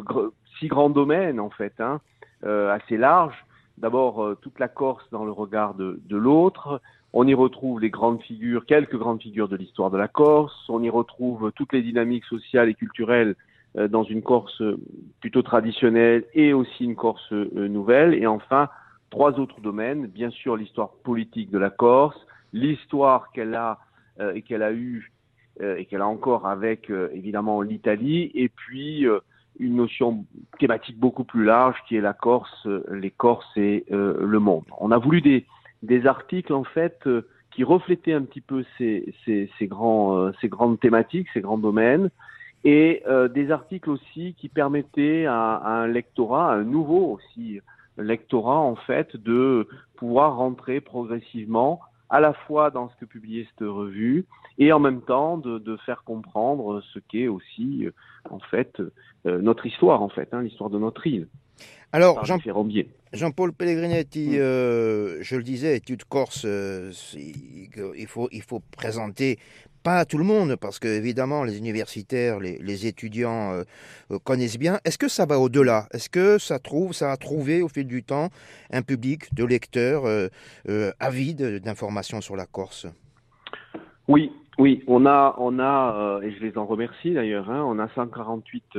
six 0.57 0.67
grands 0.67 0.89
domaines, 0.89 1.39
en 1.39 1.51
fait, 1.51 1.73
hein, 1.79 2.01
assez 2.41 2.97
larges. 2.97 3.45
D'abord, 3.77 4.35
toute 4.41 4.57
la 4.57 4.67
Corse 4.67 5.07
dans 5.11 5.23
le 5.23 5.31
regard 5.31 5.75
de, 5.75 6.01
de 6.03 6.17
l'autre. 6.17 6.81
On 7.13 7.27
y 7.27 7.33
retrouve 7.33 7.79
les 7.79 7.89
grandes 7.89 8.21
figures, 8.21 8.65
quelques 8.65 8.97
grandes 8.97 9.21
figures 9.21 9.47
de 9.47 9.55
l'histoire 9.55 9.89
de 9.89 9.97
la 9.97 10.07
Corse. 10.07 10.69
On 10.69 10.83
y 10.83 10.89
retrouve 10.89 11.51
toutes 11.55 11.73
les 11.73 11.81
dynamiques 11.81 12.25
sociales 12.25 12.69
et 12.69 12.75
culturelles 12.75 13.35
euh, 13.77 13.87
dans 13.87 14.03
une 14.03 14.21
Corse 14.21 14.61
euh, 14.61 14.79
plutôt 15.19 15.41
traditionnelle 15.41 16.25
et 16.33 16.53
aussi 16.53 16.83
une 16.83 16.95
Corse 16.95 17.31
euh, 17.31 17.67
nouvelle. 17.67 18.13
Et 18.13 18.27
enfin, 18.27 18.69
trois 19.09 19.39
autres 19.39 19.59
domaines. 19.59 20.05
Bien 20.05 20.29
sûr, 20.29 20.55
l'histoire 20.55 20.91
politique 21.03 21.49
de 21.49 21.57
la 21.57 21.71
Corse, 21.71 22.17
l'histoire 22.53 23.31
qu'elle 23.31 23.55
a 23.55 23.79
euh, 24.19 24.33
et 24.33 24.43
qu'elle 24.43 24.63
a 24.63 24.71
eue 24.71 25.11
et 25.61 25.83
qu'elle 25.87 25.99
a 25.99 26.07
encore 26.07 26.47
avec 26.47 26.89
évidemment 26.89 27.61
l'Italie, 27.61 28.31
et 28.33 28.47
puis 28.47 29.05
une 29.59 29.75
notion 29.75 30.23
thématique 30.57 30.97
beaucoup 30.97 31.25
plus 31.25 31.43
large 31.43 31.75
qui 31.85 31.97
est 31.97 32.01
la 32.01 32.13
Corse, 32.13 32.65
les 32.89 33.11
Corses 33.11 33.57
et 33.57 33.83
le 33.89 34.39
monde. 34.39 34.63
On 34.79 34.89
a 34.89 34.97
voulu 34.97 35.19
des, 35.19 35.45
des 35.83 36.05
articles 36.05 36.53
en 36.53 36.63
fait 36.63 37.07
qui 37.51 37.63
reflétaient 37.63 38.13
un 38.13 38.23
petit 38.23 38.41
peu 38.41 38.63
ces, 38.77 39.13
ces, 39.25 39.49
ces 39.57 39.67
grands, 39.67 40.31
ces 40.39 40.49
grandes 40.49 40.79
thématiques, 40.79 41.27
ces 41.33 41.41
grands 41.41 41.57
domaines, 41.57 42.09
et 42.63 43.03
des 43.33 43.51
articles 43.51 43.89
aussi 43.89 44.35
qui 44.37 44.49
permettaient 44.49 45.25
à, 45.25 45.55
à, 45.55 45.71
un 45.71 45.87
lectorat, 45.87 46.53
un 46.53 46.63
nouveau 46.63 47.13
aussi 47.13 47.59
lectorat 47.97 48.59
en 48.59 48.75
fait, 48.75 49.15
de 49.15 49.67
pouvoir 49.95 50.35
rentrer 50.35 50.81
progressivement 50.81 51.79
à 52.09 52.19
la 52.19 52.33
fois 52.33 52.71
dans 52.71 52.89
ce 52.89 52.95
que 52.97 53.05
publiait 53.05 53.47
cette 53.49 53.67
revue 53.67 54.25
et 54.57 54.73
en 54.73 54.79
même 54.79 55.01
temps 55.01 55.37
de, 55.37 55.59
de 55.59 55.77
faire 55.77 56.03
comprendre 56.03 56.81
ce 56.93 56.99
qu'est 56.99 57.27
aussi 57.27 57.87
en 58.29 58.39
fait 58.39 58.81
euh, 59.25 59.41
notre 59.41 59.65
histoire 59.65 60.01
en 60.01 60.09
fait, 60.09 60.33
hein, 60.33 60.41
l'histoire 60.41 60.69
de 60.69 60.79
notre 60.79 61.05
île. 61.05 61.27
Alors, 61.91 62.23
Jean, 62.23 62.37
Jean-Paul 63.13 63.51
Pellegrinetti, 63.53 64.29
mmh. 64.29 64.35
euh, 64.35 65.17
je 65.21 65.35
le 65.35 65.43
disais, 65.43 65.75
études 65.75 66.03
corse, 66.03 66.43
euh, 66.45 66.91
il, 67.15 68.07
faut, 68.07 68.29
il 68.31 68.43
faut 68.43 68.61
présenter 68.77 69.39
pas 69.81 69.99
à 69.99 70.05
tout 70.05 70.17
le 70.17 70.23
monde, 70.23 70.55
parce 70.57 70.77
que 70.77 70.87
évidemment 70.87 71.43
les 71.43 71.57
universitaires, 71.57 72.39
les, 72.39 72.59
les 72.59 72.85
étudiants 72.85 73.53
euh, 73.53 74.19
connaissent 74.23 74.59
bien. 74.59 74.79
Est-ce 74.85 74.97
que 74.97 75.07
ça 75.07 75.25
va 75.25 75.39
au-delà? 75.39 75.87
Est-ce 75.91 76.09
que 76.09 76.37
ça 76.37 76.59
trouve, 76.59 76.93
ça 76.93 77.11
a 77.11 77.17
trouvé 77.17 77.63
au 77.63 77.69
fil 77.69 77.87
du 77.87 78.03
temps 78.03 78.29
un 78.71 78.83
public 78.83 79.33
de 79.33 79.45
lecteurs 79.45 80.03
avides 80.99 81.59
d'informations 81.63 82.21
sur 82.21 82.35
la 82.35 82.45
Corse? 82.45 82.85
Oui, 84.07 84.31
oui, 84.59 84.83
on 84.87 85.05
a, 85.05 85.35
on 85.39 85.59
a, 85.59 86.19
et 86.23 86.31
je 86.33 86.45
les 86.45 86.57
en 86.57 86.65
remercie 86.65 87.13
d'ailleurs, 87.13 87.49
hein, 87.49 87.63
on 87.65 87.79
a 87.79 87.87
148 87.95 88.77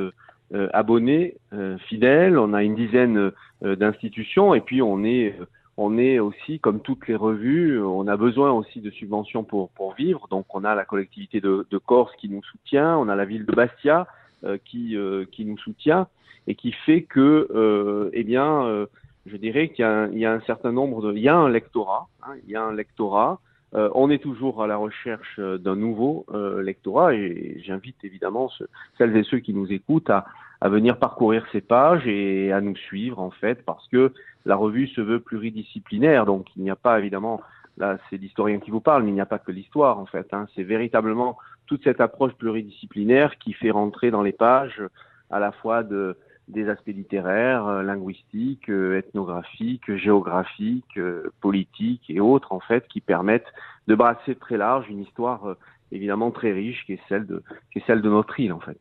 euh, 0.53 0.69
abonnés 0.73 1.37
euh, 1.53 1.79
fidèles, 1.79 2.39
on 2.39 2.55
a 2.55 2.63
une 2.63 2.75
dizaine 2.75 3.33
euh, 3.63 3.77
d'institutions 3.77 4.55
et 4.55 4.61
puis 4.61 4.83
on 4.83 5.05
est 5.05 5.37
on 5.77 5.97
est 5.97 6.19
aussi, 6.19 6.61
comme 6.61 6.81
toutes 6.81 7.09
les 7.09 7.17
revues, 7.17 7.83
on 7.83 8.07
a 8.07 8.15
besoin 8.19 8.53
aussi 8.53 8.83
de 8.83 8.91
subventions 8.91 9.45
pour, 9.45 9.71
pour 9.71 9.95
vivre. 9.95 10.29
Donc, 10.29 10.45
on 10.55 10.65
a 10.65 10.75
la 10.75 10.85
collectivité 10.85 11.41
de, 11.41 11.67
de 11.71 11.79
Corse 11.79 12.15
qui 12.17 12.29
nous 12.29 12.43
soutient, 12.43 12.99
on 12.99 13.09
a 13.09 13.17
la 13.17 13.25
ville 13.25 13.47
de 13.47 13.53
Bastia 13.53 14.07
euh, 14.45 14.59
qui, 14.63 14.95
euh, 14.95 15.25
qui 15.33 15.47
nous 15.47 15.57
soutient 15.57 16.07
et 16.47 16.55
qui 16.55 16.73
fait 16.73 17.03
que, 17.03 17.49
euh, 17.55 18.11
eh 18.13 18.25
bien, 18.25 18.87
je 19.25 19.37
dirais 19.39 19.69
qu'il 19.71 19.87
y, 20.13 20.19
y, 20.19 20.27
a 20.27 20.33
un 20.33 20.41
certain 20.41 20.73
nombre 20.73 21.01
de, 21.01 21.15
il 21.15 21.23
y 21.23 21.29
a 21.29 21.37
un 21.37 21.49
lectorat, 21.49 22.09
hein, 22.25 22.35
il 22.45 22.51
y 22.51 22.57
a 22.57 22.63
un 22.63 22.75
lectorat. 22.75 23.41
On 23.73 24.11
est 24.11 24.23
toujours 24.23 24.63
à 24.63 24.67
la 24.67 24.77
recherche 24.77 25.39
d'un 25.39 25.77
nouveau 25.77 26.27
lectorat 26.61 27.15
et 27.15 27.61
j'invite 27.65 28.03
évidemment 28.03 28.49
ce, 28.49 28.65
celles 28.99 29.17
et 29.17 29.23
ceux 29.23 29.39
qui 29.39 29.55
nous 29.55 29.73
écoutent 29.73 30.11
à, 30.11 30.27
venir 30.63 30.99
parcourir 30.99 31.47
ces 31.53 31.61
pages 31.61 32.07
et 32.07 32.53
à 32.53 32.61
nous 32.61 32.77
suivre 32.77 33.19
en 33.19 33.31
fait 33.31 33.65
parce 33.65 33.87
que 33.89 34.13
la 34.45 34.57
revue 34.57 34.89
se 34.89 35.01
veut 35.01 35.21
pluridisciplinaire 35.21 36.27
donc 36.27 36.47
il 36.57 36.63
n'y 36.63 36.71
a 36.71 36.77
pas 36.77 36.99
évidemment 36.99 37.41
là 37.79 37.97
c'est 38.11 38.17
l'historien 38.17 38.59
qui 38.59 38.71
vous 38.71 38.81
parle 38.81 39.07
il 39.07 39.15
n'y 39.15 39.21
a 39.21 39.27
pas 39.27 39.39
que 39.39 39.53
l'histoire 39.53 39.99
en 39.99 40.07
fait 40.07 40.27
hein. 40.33 40.47
c'est 40.55 40.63
véritablement 40.63 41.39
toute 41.67 41.85
cette 41.85 42.01
approche 42.01 42.33
pluridisciplinaire 42.35 43.39
qui 43.39 43.53
fait 43.53 43.71
rentrer 43.71 44.11
dans 44.11 44.23
les 44.23 44.33
pages 44.33 44.83
à 45.31 45.39
la 45.39 45.53
fois 45.53 45.83
de 45.83 46.17
des 46.51 46.69
aspects 46.69 46.89
littéraires, 46.89 47.67
euh, 47.67 47.83
linguistiques, 47.83 48.69
euh, 48.69 48.99
ethnographiques, 48.99 49.97
géographiques, 49.97 50.97
euh, 50.97 51.33
politiques 51.41 52.05
et 52.09 52.21
autres 52.21 52.53
en 52.53 52.61
fait 52.61 52.87
qui 52.89 53.01
permettent 53.01 53.53
de 53.87 53.95
brasser 53.95 54.35
très 54.35 54.57
large 54.57 54.89
une 54.89 55.01
histoire 55.01 55.57
évidemment 55.93 56.31
très 56.31 56.53
riche 56.53 56.85
qui 56.87 56.95
est 56.95 57.01
celle 57.09 57.27
de 57.27 57.43
qui 57.73 57.79
est 57.79 57.87
celle 57.87 58.03
de 58.03 58.11
notre 58.11 58.39
île 58.39 58.53
en 58.53 58.61
fait. 58.61 58.79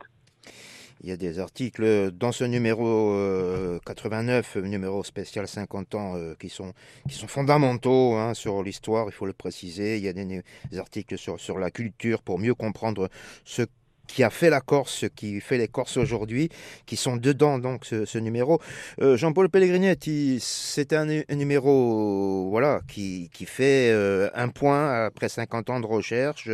Il 1.02 1.10
y 1.10 1.14
a 1.14 1.18
des 1.18 1.40
articles 1.40 2.12
dans 2.12 2.34
ce 2.34 2.44
numéro 2.44 3.14
euh, 3.14 3.80
89, 3.86 4.58
numéro 4.58 5.02
spécial 5.06 5.48
50 5.48 5.96
ans, 5.96 6.16
qui, 6.38 6.50
sont, 6.50 6.74
qui 7.08 7.16
sont 7.16 7.30
fondamentaux 7.30 8.16
hein, 8.16 8.34
sur 8.34 8.62
l'histoire, 8.64 9.06
il 9.08 9.14
faut 9.14 9.26
le 9.26 9.32
préciser. 9.32 9.96
Il 9.96 10.04
y 10.04 10.10
a 10.10 10.14
des, 10.14 10.26
des 10.26 10.78
articles 10.78 11.18
sur, 11.18 11.40
sur 11.40 11.58
la 11.58 11.72
culture 11.72 12.22
pour 12.22 12.38
mieux 12.38 12.54
comprendre 12.54 13.08
ce 13.46 13.62
qui 14.10 14.24
a 14.24 14.30
fait 14.30 14.50
la 14.50 14.60
Corse, 14.60 15.06
qui 15.16 15.40
fait 15.40 15.58
les 15.58 15.68
Corses 15.68 15.98
aujourd'hui, 15.98 16.50
qui 16.86 16.98
sont 16.98 17.16
dedans 17.16 17.60
donc 17.60 17.86
ce, 17.86 18.18
numéro. 18.18 18.60
Euh, 19.02 19.16
Jean-Paul 19.16 19.50
Pellegrinetti, 19.50 20.40
c'est 20.42 20.94
un, 20.94 21.06
numéro 21.30 22.50
voilà 22.50 22.82
qui, 22.88 23.30
qui 23.32 23.46
fait 23.46 23.92
euh, 23.92 24.30
un 24.34 24.50
point 24.50 25.06
après 25.06 25.30
50 25.30 25.70
ans 25.70 25.80
de 25.80 25.86
recherche, 25.86 26.50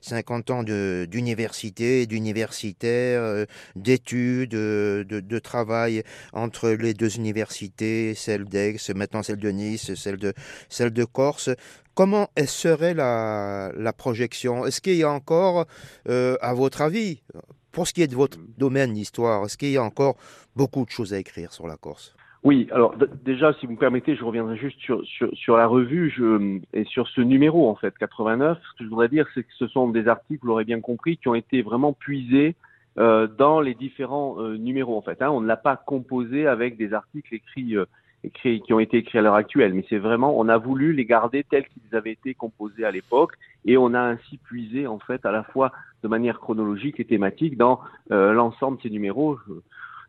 50 0.00 0.50
ans 0.50 0.62
d'université, 0.62 2.06
d'universitaires, 2.06 3.22
euh, 3.22 3.44
d'études, 3.76 4.50
de, 4.50 5.04
de, 5.06 5.38
travail 5.38 6.02
entre 6.32 6.70
les 6.70 6.94
deux 6.94 7.16
universités, 7.16 8.14
celle 8.14 8.44
d'Aix, 8.44 8.76
maintenant 8.94 9.22
celle 9.22 9.38
de 9.38 9.50
Nice, 9.50 9.94
celle 9.94 10.16
de, 10.16 10.32
celle 10.70 10.92
de 10.92 11.04
Corse. 11.04 11.50
Comment 11.94 12.26
serait 12.44 12.94
la, 12.94 13.70
la 13.76 13.92
projection? 13.92 14.66
Est-ce 14.66 14.80
qu'il 14.80 14.96
y 14.96 15.04
a 15.04 15.10
encore, 15.10 15.66
euh, 16.08 16.36
à 16.40 16.52
votre 16.52 16.82
avis, 16.82 17.22
pour 17.70 17.86
ce 17.86 17.92
qui 17.92 18.02
est 18.02 18.08
de 18.08 18.16
votre 18.16 18.38
domaine, 18.58 18.94
l'histoire, 18.94 19.44
est-ce 19.44 19.56
qu'il 19.56 19.70
y 19.70 19.76
a 19.76 19.82
encore 19.82 20.16
beaucoup 20.56 20.84
de 20.84 20.90
choses 20.90 21.14
à 21.14 21.18
écrire 21.18 21.52
sur 21.52 21.68
la 21.68 21.76
Corse? 21.76 22.16
Oui, 22.42 22.68
alors 22.72 22.94
déjà, 23.24 23.54
si 23.54 23.66
vous 23.66 23.72
me 23.72 23.78
permettez, 23.78 24.16
je 24.16 24.24
reviendrai 24.24 24.56
juste 24.56 24.78
sur, 24.80 25.56
la 25.56 25.66
revue 25.66 26.12
et 26.74 26.84
sur 26.84 27.08
ce 27.08 27.20
numéro, 27.20 27.70
en 27.70 27.76
fait, 27.76 27.96
89. 27.96 28.58
Ce 28.58 28.78
que 28.78 28.84
je 28.84 28.88
voudrais 28.90 29.08
dire, 29.08 29.26
c'est 29.32 29.44
que 29.44 29.52
ce 29.56 29.66
sont 29.68 29.88
des 29.88 30.08
articles, 30.08 30.40
vous 30.42 30.48
l'aurez 30.48 30.64
bien 30.64 30.80
compris, 30.80 31.16
qui 31.16 31.28
ont 31.28 31.34
été 31.34 31.62
vraiment 31.62 31.92
puisés 31.92 32.54
euh, 32.98 33.26
dans 33.28 33.60
les 33.60 33.74
différents 33.74 34.40
euh, 34.40 34.58
numéros, 34.58 34.98
en 34.98 35.02
fait. 35.02 35.22
Hein. 35.22 35.30
On 35.30 35.40
ne 35.40 35.46
l'a 35.46 35.56
pas 35.56 35.76
composé 35.76 36.46
avec 36.46 36.76
des 36.76 36.92
articles 36.92 37.34
écrits 37.34 37.76
écrits, 38.24 38.60
qui 38.62 38.72
ont 38.72 38.80
été 38.80 38.98
écrits 38.98 39.18
à 39.18 39.22
l'heure 39.22 39.34
actuelle, 39.34 39.74
mais 39.74 39.84
c'est 39.88 39.98
vraiment, 39.98 40.38
on 40.38 40.48
a 40.48 40.58
voulu 40.58 40.92
les 40.92 41.04
garder 41.04 41.44
tels 41.44 41.66
qu'ils 41.68 41.96
avaient 41.96 42.12
été 42.12 42.34
composés 42.34 42.84
à 42.84 42.90
l'époque, 42.90 43.32
et 43.64 43.76
on 43.76 43.94
a 43.94 44.00
ainsi 44.00 44.38
puisé 44.38 44.86
en 44.86 44.98
fait 44.98 45.24
à 45.24 45.32
la 45.32 45.42
fois 45.42 45.72
de 46.02 46.08
manière 46.08 46.40
chronologique 46.40 47.00
et 47.00 47.04
thématique 47.04 47.56
dans 47.56 47.80
euh, 48.10 48.32
l'ensemble 48.32 48.78
de 48.78 48.82
ces 48.82 48.90
numéros. 48.90 49.38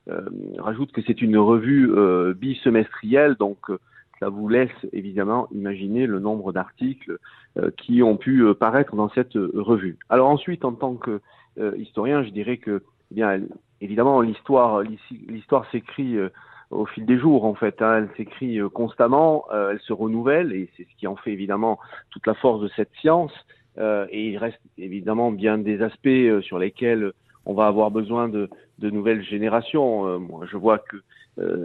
Je 0.07 0.11
euh, 0.11 0.29
rajoute 0.59 0.91
que 0.91 1.01
c'est 1.01 1.21
une 1.21 1.37
revue 1.37 1.91
euh, 1.91 2.33
bisemestrielle, 2.33 3.35
donc 3.35 3.57
euh, 3.69 3.79
ça 4.19 4.29
vous 4.29 4.47
laisse 4.47 4.71
évidemment 4.93 5.47
imaginer 5.51 6.05
le 6.07 6.19
nombre 6.19 6.53
d'articles 6.53 7.17
qui 7.77 8.03
ont 8.03 8.17
pu 8.17 8.43
paraître 8.59 8.97
dans 8.97 9.09
cette 9.09 9.35
revue. 9.35 9.97
Alors 10.09 10.29
ensuite, 10.29 10.65
en 10.65 10.73
tant 10.73 10.95
que 10.95 11.21
historien, 11.77 12.21
je 12.23 12.29
dirais 12.29 12.57
que 12.57 12.81
eh 13.11 13.15
bien 13.15 13.41
évidemment 13.79 14.19
l'histoire 14.19 14.81
l'histoire 15.09 15.69
s'écrit 15.71 16.17
au 16.71 16.85
fil 16.85 17.05
des 17.05 17.17
jours 17.17 17.45
en 17.45 17.55
fait. 17.55 17.81
Hein. 17.81 17.97
Elle 17.97 18.09
s'écrit 18.17 18.59
euh, 18.59 18.69
constamment, 18.69 19.45
euh, 19.51 19.71
elle 19.71 19.79
se 19.79 19.93
renouvelle 19.93 20.53
et 20.53 20.69
c'est 20.75 20.83
ce 20.83 20.95
qui 20.97 21.07
en 21.07 21.15
fait 21.15 21.31
évidemment 21.31 21.79
toute 22.11 22.25
la 22.27 22.33
force 22.33 22.61
de 22.61 22.69
cette 22.75 22.91
science. 22.99 23.33
Euh, 23.77 24.07
et 24.09 24.29
il 24.29 24.37
reste 24.37 24.59
évidemment 24.77 25.31
bien 25.31 25.57
des 25.57 25.81
aspects 25.81 26.07
euh, 26.07 26.41
sur 26.41 26.59
lesquels 26.59 27.11
on 27.45 27.53
va 27.53 27.67
avoir 27.67 27.91
besoin 27.91 28.29
de, 28.29 28.49
de 28.79 28.89
nouvelles 28.89 29.23
générations. 29.23 30.19
Moi, 30.19 30.45
je 30.49 30.57
vois 30.57 30.79
que 30.79 30.97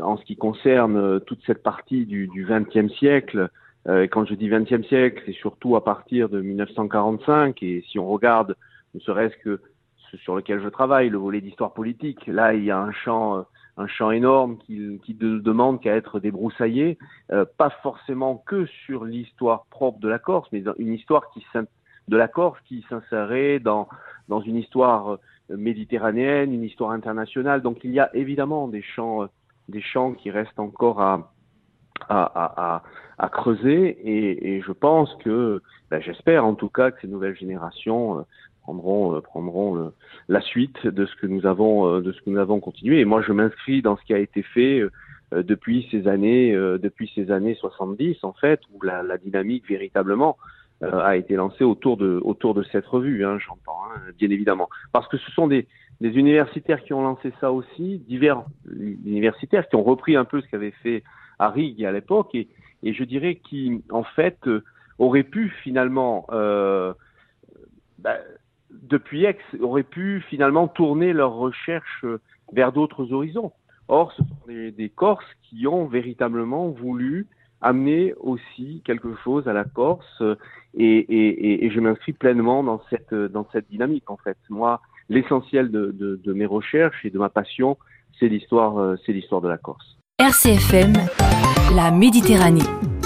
en 0.02 0.18
ce 0.18 0.24
qui 0.24 0.36
concerne 0.36 1.20
toute 1.20 1.40
cette 1.46 1.62
partie 1.62 2.04
du 2.04 2.28
XXe 2.46 2.92
siècle, 2.92 3.48
et 3.88 4.08
quand 4.08 4.26
je 4.26 4.34
dis 4.34 4.48
XXe 4.48 4.86
siècle, 4.88 5.22
c'est 5.24 5.32
surtout 5.32 5.76
à 5.76 5.84
partir 5.84 6.28
de 6.28 6.42
1945. 6.42 7.62
Et 7.62 7.82
si 7.88 7.98
on 7.98 8.06
regarde, 8.06 8.56
ne 8.94 9.00
serait-ce 9.00 9.34
que 9.38 9.62
ce 10.10 10.18
sur 10.18 10.36
lequel 10.36 10.60
je 10.60 10.68
travaille, 10.68 11.08
le 11.08 11.16
volet 11.16 11.40
d'histoire 11.40 11.72
politique, 11.72 12.26
là 12.26 12.52
il 12.52 12.64
y 12.64 12.70
a 12.70 12.78
un 12.78 12.92
champ 12.92 13.46
un 13.76 13.86
champ 13.86 14.10
énorme 14.10 14.58
qui, 14.58 14.78
ne 14.78 15.38
demande 15.38 15.80
qu'à 15.80 15.94
être 15.94 16.20
débroussaillé, 16.20 16.98
euh, 17.32 17.44
pas 17.56 17.70
forcément 17.82 18.42
que 18.46 18.66
sur 18.86 19.04
l'histoire 19.04 19.66
propre 19.70 20.00
de 20.00 20.08
la 20.08 20.18
Corse, 20.18 20.48
mais 20.52 20.62
une 20.78 20.92
histoire 20.92 21.30
qui 21.30 21.44
de 22.08 22.16
la 22.16 22.28
Corse 22.28 22.58
qui 22.66 22.84
s'insérait 22.88 23.60
dans, 23.60 23.88
une 24.44 24.56
histoire 24.56 25.12
euh, 25.12 25.18
méditerranéenne, 25.56 26.52
une 26.52 26.64
histoire 26.64 26.90
internationale. 26.90 27.62
Donc 27.62 27.78
il 27.84 27.92
y 27.92 28.00
a 28.00 28.14
évidemment 28.14 28.68
des 28.68 28.82
champs, 28.82 29.22
euh, 29.22 29.26
des 29.68 29.82
champs 29.82 30.12
qui 30.12 30.30
restent 30.30 30.58
encore 30.58 31.00
à, 31.00 32.82
creuser 33.32 33.86
et, 34.02 34.56
et, 34.56 34.62
je 34.62 34.72
pense 34.72 35.14
que, 35.16 35.62
ben, 35.90 36.00
j'espère 36.00 36.44
en 36.44 36.54
tout 36.54 36.70
cas 36.70 36.90
que 36.90 37.00
ces 37.02 37.06
nouvelles 37.06 37.36
générations 37.36 38.24
prendront, 38.62 39.16
euh, 39.16 39.20
prendront 39.20 39.92
la 40.28 40.40
suite 40.40 40.86
de 40.86 41.06
ce 41.06 41.14
que 41.16 41.26
nous 41.26 41.46
avons, 41.46 41.86
euh, 41.86 42.00
de 42.00 42.12
ce 42.12 42.20
que 42.20 42.30
nous 42.30 42.38
avons 42.38 42.60
continué. 42.60 43.00
Et 43.00 43.04
moi, 43.04 43.22
je 43.22 43.32
m'inscris 43.32 43.82
dans 43.82 43.96
ce 43.96 44.04
qui 44.04 44.14
a 44.14 44.18
été 44.18 44.42
fait 44.42 44.80
euh, 44.80 45.42
depuis 45.42 45.88
ces 45.90 46.08
années, 46.08 46.52
depuis 46.52 47.10
ces 47.14 47.30
années 47.30 47.54
70 47.54 48.24
en 48.24 48.32
fait, 48.32 48.60
où 48.72 48.82
la, 48.82 49.02
la 49.02 49.16
dynamique 49.16 49.68
véritablement 49.68 50.36
a 50.82 51.14
été 51.16 51.34
lancée 51.34 51.62
autour 51.62 51.98
de, 51.98 52.20
autour 52.24 52.54
de 52.54 52.62
cette 52.64 52.86
revue. 52.86 53.24
Hein, 53.24 53.38
J'entends, 53.38 53.78
hein, 53.94 54.00
bien 54.18 54.30
évidemment, 54.30 54.68
parce 54.92 55.06
que 55.08 55.18
ce 55.18 55.30
sont 55.32 55.46
des, 55.46 55.68
des 56.00 56.08
universitaires 56.08 56.82
qui 56.82 56.94
ont 56.94 57.02
lancé 57.02 57.32
ça 57.40 57.52
aussi, 57.52 57.98
divers 58.08 58.42
universitaires 59.04 59.68
qui 59.68 59.76
ont 59.76 59.82
repris 59.82 60.16
un 60.16 60.24
peu 60.24 60.40
ce 60.40 60.48
qu'avait 60.48 60.72
fait 60.82 61.04
Harrig 61.38 61.84
à 61.84 61.92
l'époque, 61.92 62.34
et, 62.34 62.48
et 62.82 62.94
je 62.94 63.04
dirais 63.04 63.36
qui, 63.36 63.84
en 63.90 64.04
fait, 64.04 64.38
auraient 65.00 65.24
pu 65.24 65.48
finalement 65.62 66.26
euh, 66.30 66.92
bah, 67.98 68.18
depuis 68.82 69.24
Aix 69.24 69.38
auraient 69.60 69.82
pu 69.82 70.22
finalement 70.28 70.68
tourner 70.68 71.12
leurs 71.12 71.34
recherches 71.34 72.04
vers 72.52 72.72
d'autres 72.72 73.12
horizons. 73.12 73.52
Or, 73.88 74.12
ce 74.12 74.22
sont 74.22 74.70
des, 74.76 74.88
Corses 74.88 75.24
qui 75.42 75.66
ont 75.66 75.86
véritablement 75.86 76.68
voulu 76.68 77.26
amener 77.60 78.14
aussi 78.20 78.82
quelque 78.84 79.16
chose 79.24 79.48
à 79.48 79.52
la 79.52 79.64
Corse 79.64 80.22
et, 80.74 81.64
et, 81.66 81.70
je 81.70 81.80
m'inscris 81.80 82.12
pleinement 82.12 82.62
dans 82.62 82.80
cette, 82.88 83.12
dans 83.12 83.46
cette 83.52 83.68
dynamique 83.68 84.08
en 84.10 84.16
fait. 84.16 84.38
Moi, 84.48 84.80
l'essentiel 85.08 85.70
de, 85.70 85.90
de, 85.92 86.32
mes 86.32 86.46
recherches 86.46 87.04
et 87.04 87.10
de 87.10 87.18
ma 87.18 87.28
passion, 87.28 87.76
c'est 88.18 88.28
l'histoire 88.28 88.74
de 88.76 89.48
la 89.48 89.58
Corse. 89.58 89.98
RCFM, 90.18 90.92
la 91.74 91.90
Méditerranée. 91.90 92.99